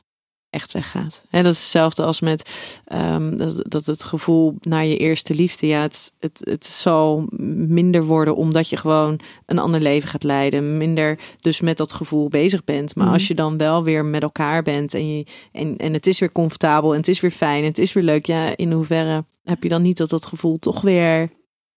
echt 0.56 0.72
weggaat. 0.72 1.22
En 1.30 1.44
dat 1.44 1.54
is 1.54 1.60
hetzelfde 1.60 2.04
als 2.04 2.22
met 2.22 2.50
ehm, 2.86 3.38
dat, 3.38 3.62
dat 3.68 3.86
het 3.86 4.04
gevoel 4.04 4.56
naar 4.62 4.86
je 4.86 4.98
eerste 4.98 5.34
liefde. 5.34 5.68
Ja, 5.68 5.82
het, 5.82 6.14
het, 6.20 6.42
het 6.44 6.66
zal 6.66 7.28
minder 7.68 8.04
worden 8.04 8.36
omdat 8.36 8.70
je 8.70 8.78
gewoon 8.78 9.20
een 9.46 9.60
ander 9.60 9.82
leven 9.82 10.10
gaat 10.10 10.24
leiden. 10.24 10.78
Minder 10.78 11.20
dus 11.40 11.62
met 11.62 11.78
dat 11.78 11.92
gevoel 11.92 12.30
bezig 12.30 12.64
bent. 12.64 12.96
Maar 12.96 13.06
Mhm. 13.06 13.14
als 13.14 13.28
je 13.28 13.34
dan 13.36 13.58
wel 13.58 13.84
weer 13.84 14.06
met 14.06 14.22
elkaar 14.24 14.64
bent 14.64 14.94
en, 14.94 15.18
je, 15.18 15.26
en, 15.52 15.78
en 15.78 15.94
het 15.94 16.08
is 16.08 16.20
weer 16.20 16.32
comfortabel 16.32 16.92
en 16.92 16.98
het 16.98 17.08
is 17.08 17.20
weer 17.20 17.32
fijn 17.32 17.62
en 17.62 17.70
het 17.70 17.80
is 17.80 17.94
weer 17.94 18.04
leuk. 18.04 18.26
Ja, 18.26 18.58
in 18.58 18.72
hoeverre 18.72 19.26
heb 19.44 19.64
je 19.64 19.70
dan 19.70 19.82
niet 19.82 19.98
dat 19.98 20.10
dat 20.10 20.26
gevoel 20.26 20.60
toch 20.60 20.82
weer 20.82 21.30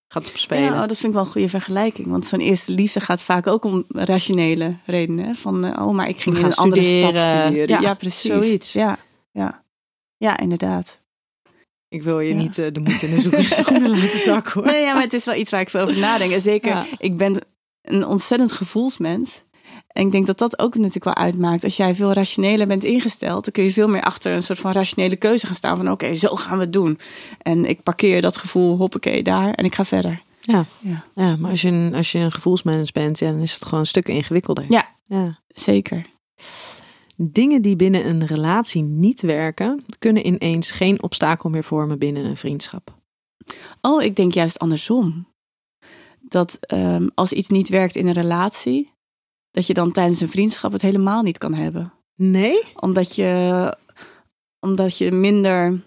gaat 0.08 0.28
opspelen? 0.28 0.62
Ja, 0.62 0.72
oh, 0.82 0.88
dat 0.88 0.96
vind 0.96 1.02
ik 1.02 1.12
wel 1.12 1.22
een 1.22 1.28
goede 1.32 1.48
vergelijking. 1.48 2.06
Want 2.08 2.26
zo'n 2.26 2.40
eerste 2.40 2.72
liefde 2.72 3.00
gaat 3.00 3.22
vaak 3.22 3.46
ook 3.46 3.64
om 3.64 3.84
rationele 3.88 4.74
redenen. 4.86 5.36
Van, 5.36 5.64
eh, 5.64 5.86
oh, 5.86 5.94
maar 5.94 6.08
ik 6.08 6.20
ging 6.20 6.36
in 6.36 6.44
een 6.44 6.54
andere 6.54 6.82
stad 6.82 7.16
studeren. 7.18 7.68
Ja, 7.68 7.80
Ja, 7.80 7.94
precies. 7.94 8.20
zoiets. 8.30 8.72
Ja, 8.72 8.98
ja. 9.32 9.64
ja 10.16 10.38
inderdaad. 10.38 11.00
Ik 11.88 12.02
wil 12.02 12.20
je 12.20 12.28
Ja. 12.28 12.40
niet 12.40 12.58
eh, 12.58 12.66
de 12.72 12.80
moed 12.80 13.02
in 13.02 13.14
de 13.14 13.44
schoenen 13.44 13.90
laten 13.98 14.18
zakken 14.18 14.52
hoor. 14.52 14.70
Nee, 14.72 14.82
ja, 14.82 14.92
maar 14.92 15.02
het 15.02 15.12
is 15.12 15.24
wel 15.24 15.34
iets 15.34 15.50
waar 15.50 15.60
ik 15.60 15.68
veel 15.70 15.80
over 15.80 15.98
nadenk. 15.98 16.32
En 16.32 16.40
zeker, 16.40 16.86
ik 16.98 17.16
ben 17.16 17.44
een 17.82 18.06
ontzettend 18.06 18.52
gevoelsmens. 18.52 19.42
En 19.98 20.04
ik 20.04 20.12
denk 20.12 20.26
dat 20.26 20.38
dat 20.38 20.58
ook 20.58 20.74
natuurlijk 20.74 21.04
wel 21.04 21.14
uitmaakt. 21.14 21.64
Als 21.64 21.76
jij 21.76 21.94
veel 21.94 22.12
rationeler 22.12 22.66
bent 22.66 22.84
ingesteld, 22.84 23.44
dan 23.44 23.52
kun 23.52 23.64
je 23.64 23.72
veel 23.72 23.88
meer 23.88 24.02
achter 24.02 24.32
een 24.32 24.42
soort 24.42 24.58
van 24.58 24.72
rationele 24.72 25.16
keuze 25.16 25.46
gaan 25.46 25.54
staan. 25.54 25.76
Van 25.76 25.90
oké, 25.90 26.14
zo 26.14 26.36
gaan 26.36 26.56
we 26.56 26.64
het 26.64 26.72
doen. 26.72 26.98
En 27.42 27.64
ik 27.64 27.82
parkeer 27.82 28.20
dat 28.20 28.36
gevoel, 28.36 28.76
hoppakee, 28.76 29.22
daar 29.22 29.52
en 29.52 29.64
ik 29.64 29.74
ga 29.74 29.84
verder. 29.84 30.22
Ja. 30.40 30.64
Ja. 30.80 31.04
ja, 31.14 31.36
maar 31.36 31.50
als 31.50 31.62
je, 31.62 31.68
een, 31.68 31.94
als 31.94 32.12
je 32.12 32.18
een 32.18 32.32
gevoelsmens 32.32 32.92
bent, 32.92 33.18
ja, 33.18 33.30
dan 33.30 33.40
is 33.40 33.54
het 33.54 33.64
gewoon 33.64 33.86
stukken 33.86 34.14
ingewikkelder. 34.14 34.64
Ja. 34.68 34.88
ja. 35.06 35.38
Zeker. 35.48 36.06
Dingen 37.16 37.62
die 37.62 37.76
binnen 37.76 38.08
een 38.08 38.26
relatie 38.26 38.82
niet 38.82 39.20
werken, 39.20 39.84
kunnen 39.98 40.26
ineens 40.26 40.70
geen 40.70 41.02
obstakel 41.02 41.50
meer 41.50 41.64
vormen 41.64 41.98
binnen 41.98 42.24
een 42.24 42.36
vriendschap. 42.36 42.94
Oh, 43.80 44.02
ik 44.02 44.16
denk 44.16 44.32
juist 44.32 44.58
andersom. 44.58 45.28
Dat 46.20 46.58
ehm, 46.60 47.08
als 47.14 47.32
iets 47.32 47.48
niet 47.48 47.68
werkt 47.68 47.96
in 47.96 48.06
een 48.06 48.12
relatie, 48.12 48.96
dat 49.58 49.66
je 49.66 49.74
dan 49.74 49.92
tijdens 49.92 50.20
een 50.20 50.28
vriendschap 50.28 50.72
het 50.72 50.82
helemaal 50.82 51.22
niet 51.22 51.38
kan 51.38 51.54
hebben. 51.54 51.92
Nee? 52.14 52.62
Omdat 52.74 53.14
je, 53.14 53.76
omdat 54.60 54.98
je 54.98 55.12
minder 55.12 55.80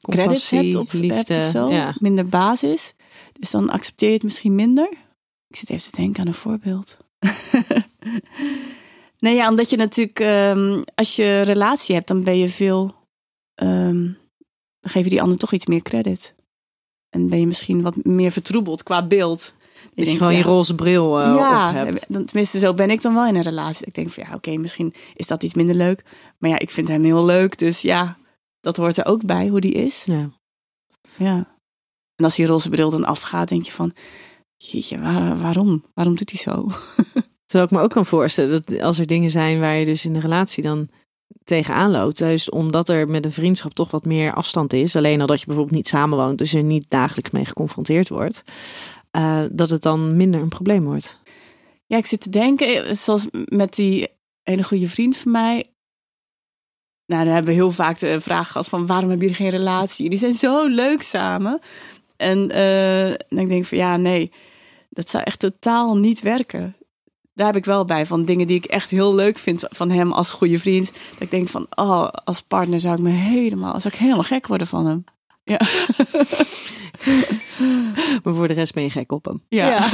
credits 0.00 0.50
hebt, 0.50 0.74
op, 0.74 0.90
hebt 0.90 1.36
of 1.36 1.44
zo, 1.44 1.70
Ja. 1.70 1.96
minder 1.98 2.26
basis. 2.26 2.94
Dus 3.32 3.50
dan 3.50 3.70
accepteer 3.70 4.08
je 4.08 4.14
het 4.14 4.22
misschien 4.22 4.54
minder. 4.54 4.88
Ik 5.48 5.56
zit 5.56 5.70
even 5.70 5.90
te 5.90 5.96
denken 5.96 6.20
aan 6.20 6.26
een 6.26 6.34
voorbeeld. 6.34 6.96
nee, 9.18 9.34
ja, 9.34 9.48
omdat 9.48 9.70
je 9.70 9.76
natuurlijk, 9.76 10.20
ehm, 10.20 10.82
als 10.94 11.16
je 11.16 11.40
relatie 11.40 11.94
hebt, 11.94 12.08
dan 12.08 12.24
ben 12.24 12.38
je 12.38 12.50
veel, 12.50 12.94
ehm, 13.54 14.02
dan 14.80 14.90
geef 14.90 15.04
je 15.04 15.10
die 15.10 15.22
ander 15.22 15.38
toch 15.38 15.52
iets 15.52 15.66
meer 15.66 15.82
credit. 15.82 16.34
En 17.10 17.28
ben 17.28 17.40
je 17.40 17.46
misschien 17.46 17.82
wat 17.82 18.04
meer 18.04 18.32
vertroebeld 18.32 18.82
qua 18.82 19.06
beeld. 19.06 19.52
Je 19.94 20.04
denkt, 20.04 20.18
gewoon 20.18 20.32
ja, 20.32 20.38
je 20.38 20.44
roze 20.44 20.74
bril 20.74 21.20
eh, 21.20 21.34
ja, 21.36 21.68
op 21.68 21.74
hebt. 21.74 22.04
dan- 22.08 22.24
tenminste, 22.24 22.58
zo 22.58 22.74
ben 22.74 22.90
ik 22.90 23.02
dan 23.02 23.14
wel 23.14 23.26
in 23.26 23.36
een 23.36 23.42
relatie. 23.42 23.86
Ik 23.86 23.94
denk 23.94 24.10
van 24.10 24.24
ja, 24.28 24.34
oké, 24.34 24.56
misschien 24.56 24.94
is 25.14 25.26
dat 25.26 25.42
iets 25.42 25.54
minder 25.54 25.74
leuk. 25.74 26.04
Maar 26.38 26.50
ja, 26.50 26.58
ik 26.58 26.70
vind 26.70 26.88
hem 26.88 27.04
heel 27.04 27.24
leuk. 27.24 27.58
Dus 27.58 27.80
ja, 27.82 28.16
dat 28.60 28.76
hoort 28.76 28.96
er 28.96 29.06
ook 29.06 29.24
bij, 29.24 29.48
hoe 29.48 29.60
die 29.60 29.72
is. 29.72 30.04
Ja. 30.04 30.30
Ja. 31.16 31.56
En 32.16 32.24
als 32.24 32.34
die 32.36 32.46
roze 32.46 32.68
bril 32.68 32.90
dan 32.90 33.04
afgaat, 33.04 33.48
denk 33.48 33.62
je 33.64 33.72
van... 33.72 33.92
Jeetje, 34.56 35.00
waar- 35.00 35.40
waarom? 35.40 35.84
Waarom 35.94 36.16
doet 36.16 36.30
hij 36.30 36.40
zo? 36.40 36.68
Terwijl 37.46 37.70
ik 37.70 37.76
me 37.76 37.80
ook 37.82 37.90
kan 37.90 38.06
voorstellen 38.06 38.62
dat 38.62 38.80
als 38.80 38.98
er 38.98 39.06
dingen 39.06 39.30
zijn 39.30 39.60
waar 39.60 39.74
je 39.74 39.84
dus 39.84 40.04
in 40.04 40.12
de 40.12 40.20
relatie 40.20 40.62
dan 40.62 40.88
tegenaan 41.44 41.90
loopt. 41.90 42.18
Juist 42.18 42.50
omdat 42.50 42.88
er 42.88 43.08
met 43.08 43.24
een 43.24 43.32
vriendschap 43.32 43.72
toch 43.74 43.90
wat 43.90 44.04
meer 44.04 44.34
afstand 44.34 44.72
is. 44.72 44.96
Alleen 44.96 45.20
al 45.20 45.26
dat 45.26 45.40
je 45.40 45.46
bijvoorbeeld 45.46 45.76
niet 45.76 45.88
samenwoont, 45.88 46.38
dus 46.38 46.54
er 46.54 46.62
niet 46.62 46.84
dagelijks 46.88 47.30
mee 47.30 47.44
geconfronteerd 47.44 48.08
wordt. 48.08 48.42
Eh, 49.10 49.44
dat 49.50 49.70
het 49.70 49.82
dan 49.82 50.16
minder 50.16 50.40
een 50.40 50.48
probleem 50.48 50.84
wordt. 50.84 51.18
Ja, 51.86 51.96
ik 51.96 52.06
zit 52.06 52.20
te 52.20 52.30
denken, 52.30 52.84
eh, 52.84 52.94
zoals 52.94 53.26
met 53.44 53.74
die 53.74 54.08
hele 54.42 54.62
goede 54.62 54.88
vriend 54.88 55.16
van 55.16 55.32
mij. 55.32 55.72
Nou, 57.06 57.24
dan 57.24 57.32
hebben 57.32 57.52
we 57.52 57.60
heel 57.60 57.72
vaak 57.72 57.98
de 57.98 58.20
vraag 58.20 58.46
gehad 58.46 58.68
van 58.68 58.86
waarom 58.86 59.08
hebben 59.08 59.28
jullie 59.28 59.42
geen 59.42 59.58
relatie? 59.58 60.04
Jullie 60.04 60.18
zijn 60.18 60.34
zo 60.34 60.66
leuk 60.66 61.02
samen. 61.02 61.60
En 62.16 62.50
eh, 62.50 63.14
dan 63.28 63.48
denk 63.48 63.50
ik 63.50 63.64
van 63.64 63.78
ja, 63.78 63.96
nee, 63.96 64.32
dat 64.90 65.10
zou 65.10 65.24
echt 65.24 65.38
totaal 65.38 65.96
niet 65.96 66.20
werken. 66.20 66.76
Daar 67.34 67.46
heb 67.46 67.56
ik 67.56 67.64
wel 67.64 67.84
bij 67.84 68.06
van 68.06 68.24
dingen 68.24 68.46
die 68.46 68.56
ik 68.56 68.64
echt 68.64 68.90
heel 68.90 69.14
leuk 69.14 69.38
vind 69.38 69.64
van 69.68 69.90
hem 69.90 70.12
als 70.12 70.30
goede 70.30 70.58
vriend. 70.58 70.92
Dat 71.12 71.20
ik 71.20 71.30
denk 71.30 71.48
van, 71.48 71.66
oh, 71.74 72.08
als 72.24 72.40
partner 72.40 72.80
zou 72.80 72.94
ik 72.94 73.00
me 73.00 73.10
helemaal, 73.10 73.80
zou 73.80 73.94
ik 73.94 74.00
helemaal 74.00 74.22
gek 74.22 74.46
worden 74.46 74.66
van 74.66 74.86
hem. 74.86 75.04
Ja. 75.44 75.58
Maar 78.28 78.36
voor 78.36 78.48
de 78.48 78.54
rest 78.54 78.74
ben 78.74 78.82
je 78.82 78.90
gek 78.90 79.12
op 79.12 79.24
hem. 79.24 79.42
Ja. 79.48 79.90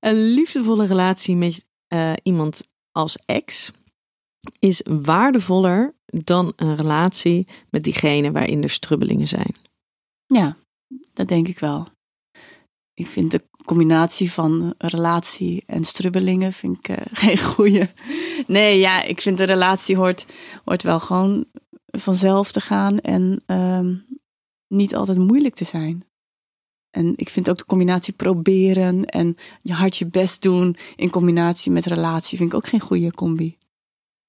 Een 0.00 0.22
liefdevolle 0.34 0.86
relatie 0.86 1.36
met 1.36 1.64
eh, 1.86 2.12
iemand 2.22 2.68
als 2.92 3.18
ex 3.26 3.70
is 4.58 4.82
waardevoller 4.88 5.94
dan 6.06 6.52
een 6.56 6.76
relatie 6.76 7.46
met 7.70 7.84
diegene 7.84 8.32
waarin 8.32 8.62
er 8.62 8.70
strubbelingen 8.70 9.28
zijn. 9.28 9.54
Ja, 10.26 10.56
dat 11.12 11.28
denk 11.28 11.48
ik 11.48 11.58
wel. 11.58 11.88
Ik 12.94 13.06
vind 13.06 13.30
de 13.30 13.44
combinatie 13.64 14.32
van 14.32 14.74
relatie 14.78 15.62
en 15.66 15.84
strubbelingen 15.84 16.52
vind 16.52 16.78
ik 16.78 16.88
eh, 16.88 16.96
geen 17.22 17.38
goeie. 17.38 17.90
Nee, 18.46 18.78
ja, 18.78 19.02
ik 19.02 19.20
vind 19.20 19.36
de 19.36 19.44
relatie 19.44 19.96
hoort, 19.96 20.26
hoort 20.64 20.82
wel 20.82 21.00
gewoon 21.00 21.44
vanzelf 21.86 22.52
te 22.52 22.60
gaan 22.60 22.98
en 22.98 23.42
ehm, 23.46 23.94
niet 24.72 24.94
altijd 24.94 25.18
moeilijk 25.18 25.54
te 25.54 25.64
zijn. 25.64 26.04
En 26.90 27.12
ik 27.16 27.28
vind 27.28 27.50
ook 27.50 27.58
de 27.58 27.64
combinatie 27.64 28.12
proberen 28.12 29.04
en 29.04 29.36
je 29.60 29.72
hard 29.72 29.96
je 29.96 30.06
best 30.06 30.42
doen 30.42 30.76
in 30.96 31.10
combinatie 31.10 31.72
met 31.72 31.86
relatie 31.86 32.38
vind 32.38 32.50
ik 32.50 32.56
ook 32.56 32.66
geen 32.66 32.80
goede 32.80 33.10
combi. 33.10 33.56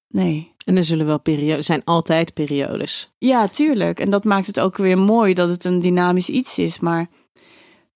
Nee. 0.08 0.52
En 0.64 0.76
er 0.76 0.84
zullen 0.84 1.06
wel 1.06 1.20
periodes, 1.20 1.56
er 1.56 1.62
zijn 1.62 1.84
altijd 1.84 2.34
periodes. 2.34 3.10
Ja, 3.18 3.48
tuurlijk. 3.48 4.00
En 4.00 4.10
dat 4.10 4.24
maakt 4.24 4.46
het 4.46 4.60
ook 4.60 4.76
weer 4.76 4.98
mooi 4.98 5.34
dat 5.34 5.48
het 5.48 5.64
een 5.64 5.80
dynamisch 5.80 6.28
iets 6.28 6.58
is. 6.58 6.78
Maar 6.78 7.08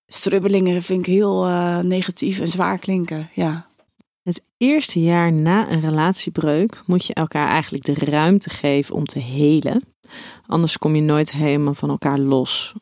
strubbelingen 0.07 0.83
vind 0.83 0.99
ik 0.99 1.13
heel 1.13 1.45
eh, 1.45 1.79
negatief 1.79 2.39
en 2.39 2.47
zwaar 2.47 2.79
klinken. 2.79 3.29
Ja. 3.33 3.69
Het 4.23 4.41
eerste 4.57 5.01
jaar 5.01 5.33
na 5.33 5.71
een 5.71 5.81
relatiebreuk 5.81 6.81
moet 6.85 7.05
je 7.05 7.13
elkaar 7.13 7.49
eigenlijk 7.49 7.83
de 7.83 7.93
ruimte 7.93 8.49
geven 8.49 8.95
om 8.95 9.05
te 9.05 9.19
helen. 9.19 9.83
Anders 10.47 10.77
kom 10.77 10.95
je 10.95 11.01
nooit 11.01 11.31
helemaal 11.31 11.73
van 11.73 11.89
elkaar 11.89 12.19
los. 12.19 12.73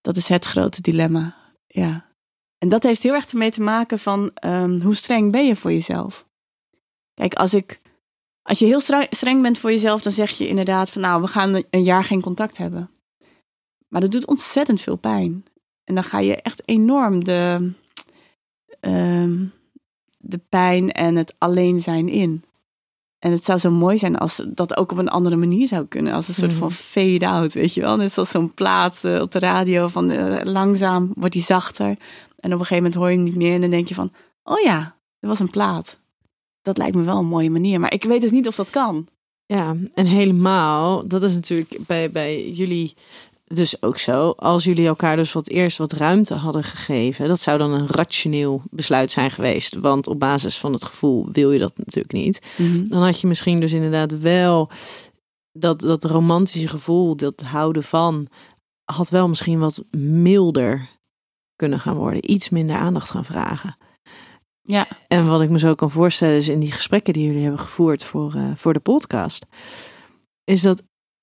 Dat 0.00 0.16
is 0.16 0.28
het 0.28 0.44
grote 0.44 0.80
dilemma. 0.80 1.36
Ja. 1.66 2.10
En 2.58 2.68
dat 2.68 2.82
heeft 2.82 3.02
heel 3.02 3.14
erg 3.14 3.26
ermee 3.26 3.50
te 3.50 3.62
maken 3.62 3.98
van 3.98 4.30
ehm, 4.34 4.80
hoe 4.80 4.94
streng 4.94 5.32
ben 5.32 5.46
je 5.46 5.56
voor 5.56 5.72
jezelf. 5.72 6.26
Kijk, 7.14 7.34
als 7.34 7.54
ik. 7.54 7.80
Als 8.42 8.58
je 8.58 8.66
heel 8.66 8.80
streng 9.10 9.42
bent 9.42 9.58
voor 9.58 9.70
jezelf, 9.70 10.02
dan 10.02 10.12
zeg 10.12 10.30
je 10.30 10.48
inderdaad 10.48 10.90
van 10.90 11.02
nou, 11.02 11.20
we 11.20 11.26
gaan 11.26 11.62
een 11.70 11.82
jaar 11.82 12.04
geen 12.04 12.20
contact 12.20 12.56
hebben. 12.56 12.90
Maar 13.88 14.00
dat 14.00 14.10
doet 14.10 14.26
ontzettend 14.26 14.80
veel 14.80 14.96
pijn. 14.96 15.44
En 15.84 15.94
dan 15.94 16.04
ga 16.04 16.18
je 16.18 16.36
echt 16.36 16.62
enorm 16.64 17.24
de, 17.24 17.72
ehm, 18.80 19.44
de 20.18 20.38
pijn 20.38 20.92
en 20.92 21.16
het 21.16 21.34
alleen 21.38 21.80
zijn 21.80 22.08
in. 22.08 22.44
En 23.22 23.30
het 23.30 23.44
zou 23.44 23.58
zo 23.58 23.70
mooi 23.70 23.98
zijn 23.98 24.16
als 24.18 24.44
dat 24.48 24.76
ook 24.76 24.92
op 24.92 24.98
een 24.98 25.08
andere 25.08 25.36
manier 25.36 25.66
zou 25.66 25.86
kunnen. 25.86 26.12
Als 26.12 26.28
een 26.28 26.34
soort 26.34 26.50
Mhm. 26.50 26.58
van 26.60 26.72
fade-out, 26.72 27.52
weet 27.52 27.74
je 27.74 27.80
wel. 27.80 27.96
Net 27.96 28.12
zoals 28.12 28.30
zo'n 28.30 28.54
plaat 28.54 29.04
eh, 29.04 29.20
op 29.20 29.30
de 29.32 29.38
radio 29.38 29.88
van 29.88 30.10
eh, 30.10 30.44
langzaam 30.52 31.12
wordt 31.14 31.32
die 31.32 31.42
zachter. 31.42 31.86
En 31.86 32.52
op 32.52 32.58
een 32.58 32.66
gegeven 32.66 32.76
moment 32.76 32.94
hoor 32.94 33.10
je 33.10 33.14
hem 33.16 33.24
niet 33.24 33.36
meer 33.36 33.54
en 33.54 33.60
dan 33.60 33.70
denk 33.70 33.88
je 33.88 33.94
van... 33.94 34.12
Oh 34.42 34.60
ja, 34.60 34.96
er 35.20 35.28
was 35.28 35.38
een 35.38 35.50
plaat. 35.50 35.98
Dat 36.62 36.78
lijkt 36.78 36.96
me 36.96 37.02
wel 37.02 37.18
een 37.18 37.26
mooie 37.26 37.50
manier. 37.50 37.80
Maar 37.80 37.92
ik 37.92 38.04
weet 38.04 38.20
dus 38.20 38.30
niet 38.30 38.46
of 38.48 38.54
dat 38.54 38.70
kan. 38.70 39.06
Ja, 39.46 39.76
en 39.94 40.06
helemaal, 40.06 41.08
dat 41.08 41.22
is 41.22 41.34
natuurlijk 41.34 41.76
bij, 41.86 42.10
bij 42.10 42.50
jullie 42.50 42.94
dus 43.54 43.82
ook 43.82 43.98
zo, 43.98 44.30
als 44.30 44.64
jullie 44.64 44.86
elkaar 44.86 45.16
dus 45.16 45.32
wat 45.32 45.48
eerst 45.48 45.78
wat 45.78 45.92
ruimte 45.92 46.34
hadden 46.34 46.64
gegeven, 46.64 47.28
dat 47.28 47.40
zou 47.40 47.58
dan 47.58 47.72
een 47.72 47.86
rationeel 47.86 48.62
besluit 48.70 49.10
zijn 49.10 49.30
geweest. 49.30 49.74
Want 49.74 50.06
op 50.06 50.18
basis 50.18 50.58
van 50.58 50.72
het 50.72 50.84
gevoel 50.84 51.28
wil 51.32 51.52
je 51.52 51.58
dat 51.58 51.76
natuurlijk 51.76 52.12
niet. 52.12 52.40
Mhm. 52.56 52.88
Dan 52.88 53.02
had 53.02 53.20
je 53.20 53.26
misschien 53.26 53.60
dus 53.60 53.72
inderdaad 53.72 54.18
wel 54.18 54.70
dat, 55.52 55.80
dat 55.80 56.04
romantische 56.04 56.68
gevoel, 56.68 57.16
dat 57.16 57.40
houden 57.40 57.82
van, 57.82 58.28
had 58.84 59.10
wel 59.10 59.28
misschien 59.28 59.58
wat 59.58 59.84
milder 59.96 60.88
kunnen 61.56 61.80
gaan 61.80 61.96
worden. 61.96 62.30
Iets 62.30 62.48
minder 62.48 62.76
aandacht 62.76 63.10
gaan 63.10 63.24
vragen. 63.24 63.76
Ja. 64.62 64.86
En 65.08 65.26
wat 65.26 65.40
ik 65.40 65.50
me 65.50 65.58
zo 65.58 65.74
kan 65.74 65.90
voorstellen 65.90 66.36
is 66.36 66.48
in 66.48 66.60
die 66.60 66.72
gesprekken 66.72 67.12
die 67.12 67.26
jullie 67.26 67.42
hebben 67.42 67.60
gevoerd 67.60 68.04
voor, 68.04 68.34
eh, 68.34 68.50
voor 68.54 68.72
de 68.72 68.80
podcast, 68.80 69.46
is 70.44 70.62
dat 70.62 70.82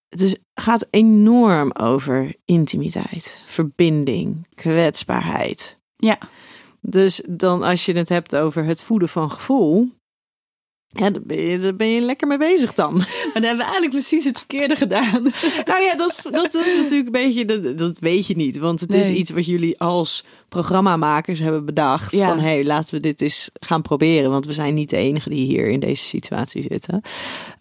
het 0.10 0.22
is, 0.22 0.36
gaat 0.54 0.88
enorm 0.90 1.72
over 1.72 2.36
intimiteit, 2.46 3.42
verbinding, 3.46 4.48
kwetsbaarheid. 4.56 5.78
Ja. 5.96 6.18
Dus 6.82 7.24
dan 7.30 7.64
als 7.64 7.86
je 7.86 7.98
het 7.98 8.10
hebt 8.10 8.36
over 8.36 8.64
het 8.64 8.84
voeden 8.84 9.10
van 9.10 9.32
gevoel, 9.32 9.88
ja, 10.92 11.10
daar 11.10 11.22
ben 11.26 11.42
je, 11.42 11.60
daar 11.60 11.76
ben 11.76 11.88
je 11.88 12.02
lekker 12.02 12.28
mee 12.28 12.38
bezig 12.38 12.74
dan. 12.74 12.94
Maar 12.98 13.32
dan 13.34 13.44
hebben 13.44 13.58
we 13.58 13.72
eigenlijk 13.72 13.92
precies 13.92 14.24
het 14.24 14.38
verkeerde 14.38 14.76
gedaan. 14.76 15.24
Nou 15.66 15.84
ja, 15.84 15.96
dat, 15.96 16.20
dat 16.32 16.54
is 16.54 16.76
natuurlijk 16.76 17.06
een 17.06 17.12
beetje, 17.12 17.46
dat, 17.46 17.78
dat 17.78 18.00
weet 18.00 18.28
je 18.28 18.36
niet. 18.36 18.58
Want 18.58 18.80
het 18.80 18.94
is 18.94 19.10
iets 19.10 19.30
wat 19.30 19.46
jullie 19.46 19.80
als 19.80 20.24
programmamakers 20.50 21.40
hebben 21.40 21.66
bedacht. 21.66 22.12
Ja. 22.12 22.28
Van 22.28 22.40
hé, 22.40 22.48
hey, 22.48 22.66
laten 22.66 22.94
we 22.94 23.00
dit 23.00 23.22
eens 23.22 23.50
gaan 23.54 23.82
proberen. 23.82 24.32
Want 24.32 24.46
we 24.46 24.54
zijn 24.54 24.74
niet 24.74 24.90
de 24.90 24.98
enige 24.98 25.30
die 25.30 25.46
hier 25.46 25.68
in 25.68 25.80
deze 25.80 26.04
situatie 26.04 26.64
zitten. 26.64 27.02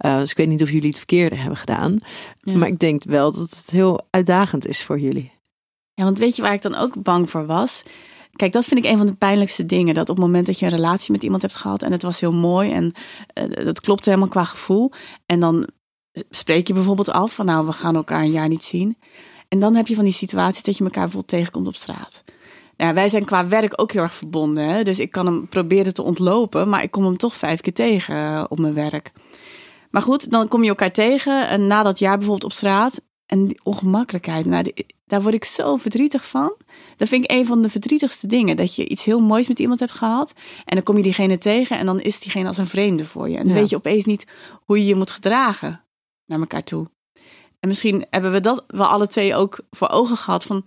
Uh, 0.00 0.18
dus 0.18 0.30
ik 0.30 0.36
weet 0.36 0.48
niet 0.48 0.62
of 0.62 0.70
jullie 0.70 0.88
het 0.88 0.96
verkeerde 0.96 1.36
hebben 1.36 1.56
gedaan. 1.56 1.98
Ja. 2.40 2.56
Maar 2.56 2.68
ik 2.68 2.78
denk 2.78 3.04
wel 3.04 3.32
dat 3.32 3.50
het 3.50 3.68
heel 3.70 4.00
uitdagend 4.10 4.66
is 4.66 4.82
voor 4.82 4.98
jullie. 4.98 5.32
Ja, 5.94 6.04
want 6.04 6.18
weet 6.18 6.36
je 6.36 6.42
waar 6.42 6.54
ik 6.54 6.62
dan 6.62 6.74
ook 6.74 7.02
bang 7.02 7.30
voor 7.30 7.46
was? 7.46 7.82
Kijk, 8.38 8.52
dat 8.52 8.64
vind 8.64 8.84
ik 8.84 8.90
een 8.90 8.96
van 8.96 9.06
de 9.06 9.14
pijnlijkste 9.14 9.66
dingen. 9.66 9.94
Dat 9.94 10.08
op 10.08 10.16
het 10.16 10.24
moment 10.24 10.46
dat 10.46 10.58
je 10.58 10.64
een 10.64 10.72
relatie 10.72 11.12
met 11.12 11.22
iemand 11.22 11.42
hebt 11.42 11.56
gehad 11.56 11.82
en 11.82 11.92
het 11.92 12.02
was 12.02 12.20
heel 12.20 12.32
mooi 12.32 12.72
en 12.72 12.92
uh, 13.34 13.64
dat 13.64 13.80
klopte 13.80 14.08
helemaal 14.08 14.30
qua 14.30 14.44
gevoel. 14.44 14.92
En 15.26 15.40
dan 15.40 15.68
spreek 16.30 16.66
je 16.66 16.72
bijvoorbeeld 16.72 17.10
af 17.10 17.34
van 17.34 17.46
nou, 17.46 17.66
we 17.66 17.72
gaan 17.72 17.94
elkaar 17.94 18.22
een 18.22 18.30
jaar 18.30 18.48
niet 18.48 18.64
zien. 18.64 18.98
En 19.48 19.60
dan 19.60 19.74
heb 19.74 19.86
je 19.86 19.94
van 19.94 20.04
die 20.04 20.12
situaties 20.12 20.62
dat 20.62 20.76
je 20.76 20.84
elkaar 20.84 21.02
bijvoorbeeld 21.02 21.32
tegenkomt 21.32 21.66
op 21.66 21.76
straat. 21.76 22.24
Nou, 22.76 22.94
wij 22.94 23.08
zijn 23.08 23.24
qua 23.24 23.48
werk 23.48 23.80
ook 23.80 23.92
heel 23.92 24.02
erg 24.02 24.14
verbonden. 24.14 24.84
Dus 24.84 24.98
ik 24.98 25.10
kan 25.10 25.26
hem 25.26 25.48
proberen 25.48 25.94
te 25.94 26.02
ontlopen, 26.02 26.68
maar 26.68 26.82
ik 26.82 26.90
kom 26.90 27.04
hem 27.04 27.16
toch 27.16 27.36
vijf 27.36 27.60
keer 27.60 27.72
tegen 27.72 28.14
uh, 28.14 28.44
op 28.48 28.58
mijn 28.58 28.74
werk. 28.74 29.12
Maar 29.90 30.02
goed, 30.02 30.30
dan 30.30 30.48
kom 30.48 30.62
je 30.62 30.68
elkaar 30.68 30.92
tegen 30.92 31.48
en 31.48 31.66
na 31.66 31.82
dat 31.82 31.98
jaar 31.98 32.16
bijvoorbeeld 32.16 32.52
op 32.52 32.52
straat. 32.52 33.00
En 33.28 33.46
die 33.46 33.60
ongemakkelijkheid, 33.62 34.46
nou, 34.46 34.62
die, 34.62 34.86
daar 35.06 35.22
word 35.22 35.34
ik 35.34 35.44
zo 35.44 35.76
verdrietig 35.76 36.28
van. 36.28 36.54
Dat 36.96 37.08
vind 37.08 37.24
ik 37.24 37.30
een 37.30 37.46
van 37.46 37.62
de 37.62 37.68
verdrietigste 37.68 38.26
dingen. 38.26 38.56
Dat 38.56 38.74
je 38.74 38.88
iets 38.88 39.04
heel 39.04 39.20
moois 39.20 39.48
met 39.48 39.58
iemand 39.58 39.80
hebt 39.80 39.92
gehad. 39.92 40.32
En 40.64 40.74
dan 40.74 40.82
kom 40.82 40.96
je 40.96 41.02
diegene 41.02 41.38
tegen 41.38 41.78
en 41.78 41.86
dan 41.86 42.00
is 42.00 42.20
diegene 42.20 42.48
als 42.48 42.58
een 42.58 42.66
vreemde 42.66 43.04
voor 43.04 43.28
je. 43.28 43.36
En 43.36 43.44
dan 43.44 43.54
ja. 43.54 43.60
weet 43.60 43.70
je 43.70 43.76
opeens 43.76 44.04
niet 44.04 44.26
hoe 44.64 44.78
je 44.78 44.86
je 44.86 44.94
moet 44.94 45.10
gedragen 45.10 45.84
naar 46.26 46.40
elkaar 46.40 46.64
toe. 46.64 46.90
En 47.60 47.68
misschien 47.68 48.06
hebben 48.10 48.32
we 48.32 48.40
dat 48.40 48.64
wel 48.66 48.86
alle 48.86 49.06
twee 49.06 49.34
ook 49.34 49.60
voor 49.70 49.88
ogen 49.88 50.16
gehad 50.16 50.44
van 50.44 50.64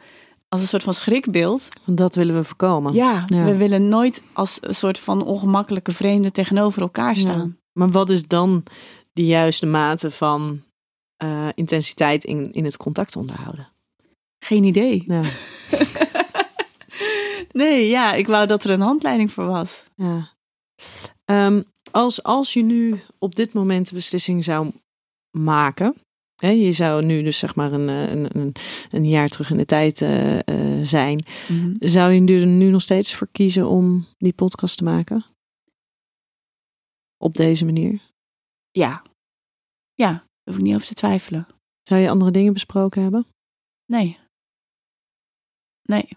als 0.49 0.61
een 0.61 0.67
soort 0.67 0.83
van 0.83 0.93
schrikbeeld. 0.93 1.67
Dat 1.85 2.15
willen 2.15 2.35
we 2.35 2.43
voorkomen. 2.43 2.93
Ja, 2.93 3.25
ja, 3.27 3.43
we 3.43 3.57
willen 3.57 3.87
nooit 3.87 4.23
als 4.33 4.57
een 4.61 4.75
soort 4.75 4.99
van 4.99 5.25
ongemakkelijke 5.25 5.91
vreemde 5.91 6.31
tegenover 6.31 6.81
elkaar 6.81 7.15
staan. 7.15 7.37
Ja. 7.37 7.59
Maar 7.73 7.89
wat 7.89 8.09
is 8.09 8.27
dan 8.27 8.63
de 9.13 9.25
juiste 9.25 9.65
mate 9.65 10.11
van 10.11 10.61
uh, 11.23 11.49
intensiteit 11.53 12.23
in, 12.23 12.51
in 12.51 12.63
het 12.63 12.77
contact 12.77 13.15
onderhouden? 13.15 13.67
Geen 14.39 14.63
idee. 14.63 15.03
Ja. 15.07 15.21
nee, 17.61 17.87
ja, 17.87 18.13
ik 18.13 18.27
wou 18.27 18.47
dat 18.47 18.63
er 18.63 18.69
een 18.69 18.81
handleiding 18.81 19.31
voor 19.31 19.45
was. 19.45 19.85
Ja. 19.95 20.29
Um, 21.25 21.63
als, 21.91 22.23
als 22.23 22.53
je 22.53 22.63
nu 22.63 22.99
op 23.19 23.35
dit 23.35 23.53
moment 23.53 23.89
de 23.89 23.95
beslissing 23.95 24.43
zou 24.43 24.71
maken. 25.37 25.95
Hè, 26.35 26.49
je 26.49 26.71
zou 26.71 27.05
nu 27.05 27.23
dus 27.23 27.37
zeg 27.37 27.55
maar 27.55 27.73
een, 27.73 27.87
een, 27.87 28.37
een, 28.37 28.53
een 28.91 29.09
jaar 29.09 29.27
terug 29.27 29.51
in 29.51 29.57
de 29.57 29.65
tijd 29.65 30.01
uh, 30.01 30.39
uh, 30.39 30.85
zijn. 30.85 31.25
Mhm. 31.47 31.75
Zou 31.79 32.11
je 32.11 32.39
er 32.39 32.45
nu 32.45 32.69
nog 32.69 32.81
steeds 32.81 33.15
voor 33.15 33.27
kiezen 33.31 33.67
om 33.67 34.07
die 34.17 34.33
podcast 34.33 34.77
te 34.77 34.83
maken? 34.83 35.25
Op 37.17 37.33
deze 37.33 37.65
manier? 37.65 38.01
Ja. 38.71 39.03
Ja, 39.93 40.25
hoef 40.51 40.59
ik 40.59 40.65
niet 40.65 40.75
over 40.75 40.87
te 40.87 40.93
twijfelen. 40.93 41.47
Zou 41.83 42.01
je 42.01 42.09
andere 42.09 42.31
dingen 42.31 42.53
besproken 42.53 43.01
hebben? 43.01 43.25
Nee. 43.85 44.19
Nee. 45.83 46.07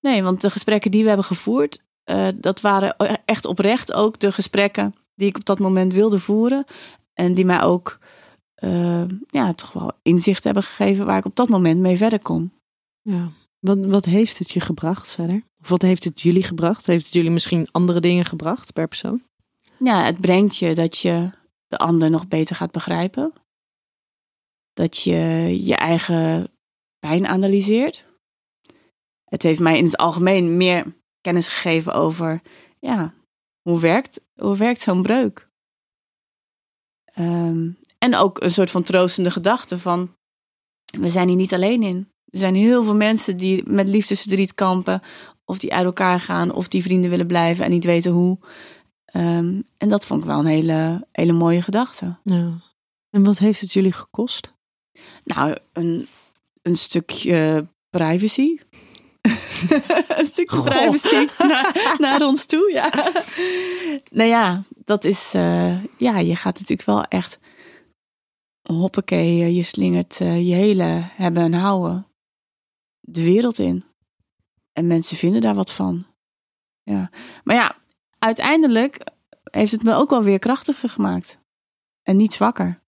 Nee, 0.00 0.22
want 0.22 0.40
de 0.40 0.50
gesprekken 0.50 0.90
die 0.90 1.02
we 1.02 1.08
hebben 1.08 1.26
gevoerd, 1.26 1.82
uh, 2.10 2.28
dat 2.34 2.60
waren 2.60 2.96
echt 3.24 3.44
oprecht 3.44 3.92
ook 3.92 4.20
de 4.20 4.32
gesprekken 4.32 4.94
die 5.14 5.28
ik 5.28 5.36
op 5.36 5.44
dat 5.44 5.58
moment 5.58 5.92
wilde 5.92 6.18
voeren. 6.18 6.64
En 7.12 7.34
die 7.34 7.44
mij 7.44 7.62
ook 7.62 7.98
uh, 8.64 9.04
ja, 9.30 9.52
toch 9.52 9.72
wel 9.72 9.92
inzicht 10.02 10.44
hebben 10.44 10.62
gegeven 10.62 11.06
waar 11.06 11.18
ik 11.18 11.24
op 11.24 11.36
dat 11.36 11.48
moment 11.48 11.80
mee 11.80 11.96
verder 11.96 12.22
kon. 12.22 12.52
Ja. 13.02 13.30
Wat, 13.58 13.78
wat 13.78 14.04
heeft 14.04 14.38
het 14.38 14.50
je 14.50 14.60
gebracht 14.60 15.12
verder? 15.12 15.42
Of 15.60 15.68
wat 15.68 15.82
heeft 15.82 16.04
het 16.04 16.20
jullie 16.20 16.42
gebracht? 16.42 16.86
Heeft 16.86 17.04
het 17.04 17.14
jullie 17.14 17.30
misschien 17.30 17.68
andere 17.70 18.00
dingen 18.00 18.24
gebracht 18.24 18.72
per 18.72 18.88
persoon? 18.88 19.22
Ja, 19.78 20.04
het 20.04 20.20
brengt 20.20 20.56
je 20.56 20.74
dat 20.74 20.98
je 20.98 21.30
de 21.74 21.84
ander 21.84 22.10
nog 22.10 22.28
beter 22.28 22.56
gaat 22.56 22.70
begrijpen. 22.70 23.32
Dat 24.72 25.02
je 25.02 25.14
je 25.64 25.74
eigen 25.74 26.48
pijn 26.98 27.26
analyseert. 27.26 28.06
Het 29.24 29.42
heeft 29.42 29.60
mij 29.60 29.78
in 29.78 29.84
het 29.84 29.96
algemeen 29.96 30.56
meer 30.56 30.96
kennis 31.20 31.48
gegeven 31.48 31.92
over 31.92 32.42
ja, 32.78 33.14
hoe 33.62 33.80
werkt, 33.80 34.20
hoe 34.40 34.56
werkt 34.56 34.80
zo'n 34.80 35.02
breuk. 35.02 35.48
Um, 37.18 37.78
en 37.98 38.14
ook 38.14 38.42
een 38.42 38.50
soort 38.50 38.70
van 38.70 38.82
troostende 38.82 39.30
gedachte 39.30 39.78
van 39.78 40.14
we 41.00 41.08
zijn 41.08 41.28
hier 41.28 41.36
niet 41.36 41.54
alleen 41.54 41.82
in. 41.82 42.08
Er 42.30 42.38
zijn 42.38 42.54
heel 42.54 42.84
veel 42.84 42.94
mensen 42.94 43.36
die 43.36 43.70
met 43.70 43.88
liefdesverdriet 43.88 44.54
kampen, 44.54 45.02
of 45.44 45.58
die 45.58 45.72
uit 45.72 45.84
elkaar 45.84 46.20
gaan, 46.20 46.52
of 46.52 46.68
die 46.68 46.82
vrienden 46.82 47.10
willen 47.10 47.26
blijven 47.26 47.64
en 47.64 47.70
niet 47.70 47.84
weten 47.84 48.12
hoe. 48.12 48.38
Um, 49.16 49.64
en 49.78 49.88
dat 49.88 50.06
vond 50.06 50.20
ik 50.20 50.26
wel 50.26 50.38
een 50.38 50.46
hele, 50.46 51.06
hele 51.12 51.32
mooie 51.32 51.62
gedachte. 51.62 52.16
Ja. 52.22 52.62
En 53.10 53.24
wat 53.24 53.38
heeft 53.38 53.60
het 53.60 53.72
jullie 53.72 53.92
gekost? 53.92 54.52
Nou, 55.24 55.56
een, 55.72 56.08
een 56.62 56.76
stukje 56.76 57.66
privacy. 57.90 58.58
een 60.18 60.26
stukje 60.26 60.56
Goh. 60.56 60.64
privacy 60.64 61.26
naar, 61.48 61.96
naar, 61.98 62.22
ons 62.22 62.46
toe, 62.46 62.72
ja. 62.72 63.12
nou 64.10 64.28
ja, 64.28 64.62
dat 64.84 65.04
is... 65.04 65.34
Uh, 65.34 65.84
ja, 65.98 66.18
je 66.18 66.36
gaat 66.36 66.58
natuurlijk 66.58 66.88
wel 66.88 67.04
echt... 67.04 67.38
Hoppakee, 68.62 69.54
je 69.54 69.62
slingert 69.62 70.20
uh, 70.20 70.48
je 70.48 70.54
hele 70.54 71.02
hebben 71.16 71.42
en 71.42 71.52
houden 71.52 72.06
de 73.00 73.22
wereld 73.22 73.58
in. 73.58 73.84
En 74.72 74.86
mensen 74.86 75.16
vinden 75.16 75.40
daar 75.40 75.54
wat 75.54 75.72
van. 75.72 76.06
Ja. 76.82 77.10
Maar 77.44 77.56
ja, 77.56 77.76
uiteindelijk 78.24 78.98
heeft 79.50 79.72
het 79.72 79.82
me 79.82 79.94
ook 79.94 80.10
wel 80.10 80.22
weer 80.22 80.38
krachtiger 80.38 80.88
gemaakt. 80.88 81.38
En 82.02 82.16
niet 82.16 82.32
zwakker. 82.32 82.80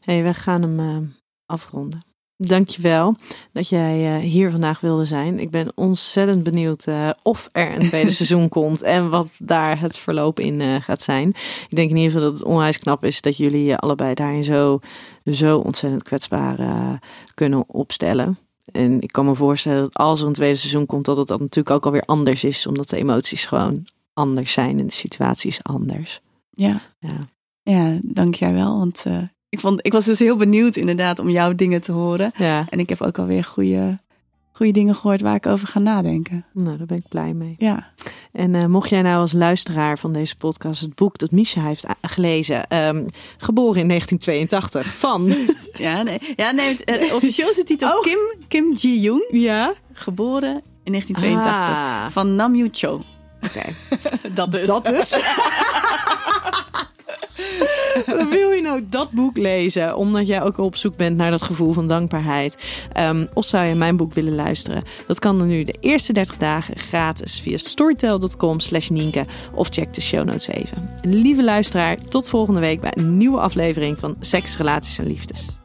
hey, 0.00 0.22
we 0.22 0.34
gaan 0.34 0.62
hem 0.62 0.80
uh, 0.80 1.08
afronden. 1.46 2.00
Dankjewel 2.36 3.16
dat 3.52 3.68
jij 3.68 4.16
uh, 4.16 4.22
hier 4.22 4.50
vandaag 4.50 4.80
wilde 4.80 5.04
zijn. 5.04 5.38
Ik 5.38 5.50
ben 5.50 5.72
ontzettend 5.74 6.42
benieuwd 6.42 6.86
uh, 6.86 7.10
of 7.22 7.48
er 7.52 7.76
een 7.76 7.86
tweede 7.86 8.10
seizoen 8.20 8.48
komt 8.48 8.82
en 8.82 9.10
wat 9.10 9.38
daar 9.38 9.80
het 9.80 9.98
verloop 9.98 10.40
in 10.40 10.82
gaat 10.82 11.02
zijn. 11.02 11.28
Ik 11.68 11.76
denk 11.76 11.90
in 11.90 11.96
ieder 11.96 12.12
geval 12.12 12.28
dat 12.28 12.38
het 12.38 12.48
onwijs 12.48 12.78
knap 12.78 13.04
is 13.04 13.20
dat 13.20 13.36
jullie 13.36 13.76
allebei 13.76 14.14
daarin 14.14 14.44
zo, 14.44 14.80
zo 15.24 15.58
ontzettend 15.58 16.02
kwetsbaar 16.02 16.58
kunnen 17.34 17.64
opstellen. 17.66 18.38
En 18.72 19.00
ik 19.00 19.12
kan 19.12 19.24
me 19.24 19.34
voorstellen 19.34 19.82
dat 19.82 19.94
als 19.94 20.20
er 20.20 20.26
een 20.26 20.32
tweede 20.32 20.56
seizoen 20.56 20.86
komt, 20.86 21.04
dat 21.04 21.16
het 21.16 21.28
dan 21.28 21.40
natuurlijk 21.40 21.76
ook 21.76 21.84
alweer 21.84 22.04
anders 22.04 22.44
is, 22.44 22.66
omdat 22.66 22.88
de 22.88 22.96
emoties 22.96 23.44
gewoon 23.44 23.86
anders 24.20 24.52
zijn 24.52 24.78
en 24.78 24.86
de 24.86 24.92
situatie 24.92 25.50
is 25.50 25.62
anders. 25.62 26.20
Ja, 26.50 26.80
ja. 26.98 27.18
ja 27.62 27.98
dank 28.02 28.34
jij 28.34 28.52
wel. 28.52 28.78
Want 28.78 29.04
uh, 29.06 29.22
ik, 29.48 29.60
vond, 29.60 29.86
ik 29.86 29.92
was 29.92 30.04
dus 30.04 30.18
heel 30.18 30.36
benieuwd 30.36 30.76
inderdaad 30.76 31.18
om 31.18 31.30
jouw 31.30 31.54
dingen 31.54 31.82
te 31.82 31.92
horen. 31.92 32.32
Ja. 32.36 32.66
En 32.68 32.78
ik 32.78 32.88
heb 32.88 33.00
ook 33.00 33.18
alweer 33.18 33.44
goede, 33.44 33.98
goede 34.52 34.72
dingen 34.72 34.94
gehoord 34.94 35.20
waar 35.20 35.34
ik 35.34 35.46
over 35.46 35.66
ga 35.66 35.78
nadenken. 35.78 36.44
Nou, 36.52 36.76
daar 36.76 36.86
ben 36.86 36.96
ik 36.96 37.08
blij 37.08 37.32
mee. 37.32 37.54
Ja. 37.58 37.92
En 38.32 38.54
uh, 38.54 38.64
mocht 38.64 38.88
jij 38.88 39.02
nou 39.02 39.20
als 39.20 39.32
luisteraar 39.32 39.98
van 39.98 40.12
deze 40.12 40.36
podcast 40.36 40.80
het 40.80 40.94
boek 40.94 41.18
dat 41.18 41.30
Misha 41.30 41.62
heeft 41.62 41.86
gelezen, 42.02 42.76
um, 42.76 43.06
geboren 43.36 43.80
in 43.80 43.88
1982, 43.88 44.98
van... 44.98 45.34
ja, 45.86 46.02
nee, 46.02 46.18
ja, 46.36 46.50
nee 46.50 46.68
het, 46.68 47.02
uh, 47.02 47.14
officieel 47.14 47.48
is 47.48 47.56
de 47.56 47.64
titel 47.64 47.88
oh. 47.88 48.02
Kim, 48.02 48.18
Kim 48.48 48.72
Ji-yoon. 48.72 49.24
Ja. 49.30 49.72
Geboren 49.92 50.62
in 50.82 50.92
1982. 50.92 51.76
Ah. 51.76 52.10
Van 52.10 52.34
Nam 52.34 52.54
Yu 52.54 52.68
Cho. 52.72 53.02
Oké. 53.44 53.62
dat 54.34 54.52
dus. 54.52 54.66
Dat 54.66 54.84
dus. 54.84 55.16
Wil 58.30 58.50
je 58.50 58.60
nou 58.62 58.82
dat 58.88 59.10
boek 59.10 59.36
lezen, 59.36 59.96
omdat 59.96 60.26
jij 60.26 60.42
ook 60.42 60.58
op 60.58 60.76
zoek 60.76 60.96
bent 60.96 61.16
naar 61.16 61.30
dat 61.30 61.42
gevoel 61.42 61.72
van 61.72 61.86
dankbaarheid? 61.86 62.56
Um, 62.98 63.28
of 63.34 63.44
zou 63.44 63.66
je 63.66 63.74
mijn 63.74 63.96
boek 63.96 64.14
willen 64.14 64.34
luisteren? 64.34 64.82
Dat 65.06 65.18
kan 65.18 65.38
dan 65.38 65.48
nu 65.48 65.64
de 65.64 65.74
eerste 65.80 66.12
30 66.12 66.36
dagen 66.36 66.78
gratis 66.78 67.40
via 67.40 67.56
storytel.com 67.56 68.60
slash 68.60 68.88
Nienke 68.88 69.24
of 69.54 69.68
check 69.68 69.94
de 69.94 70.00
show 70.00 70.24
notes 70.24 70.48
even. 70.48 70.90
Lieve 71.02 71.44
luisteraar, 71.44 71.96
tot 71.96 72.28
volgende 72.28 72.60
week 72.60 72.80
bij 72.80 72.92
een 72.94 73.16
nieuwe 73.16 73.40
aflevering 73.40 73.98
van 73.98 74.16
Seks, 74.20 74.56
Relaties 74.56 74.98
en 74.98 75.06
Liefdes. 75.06 75.59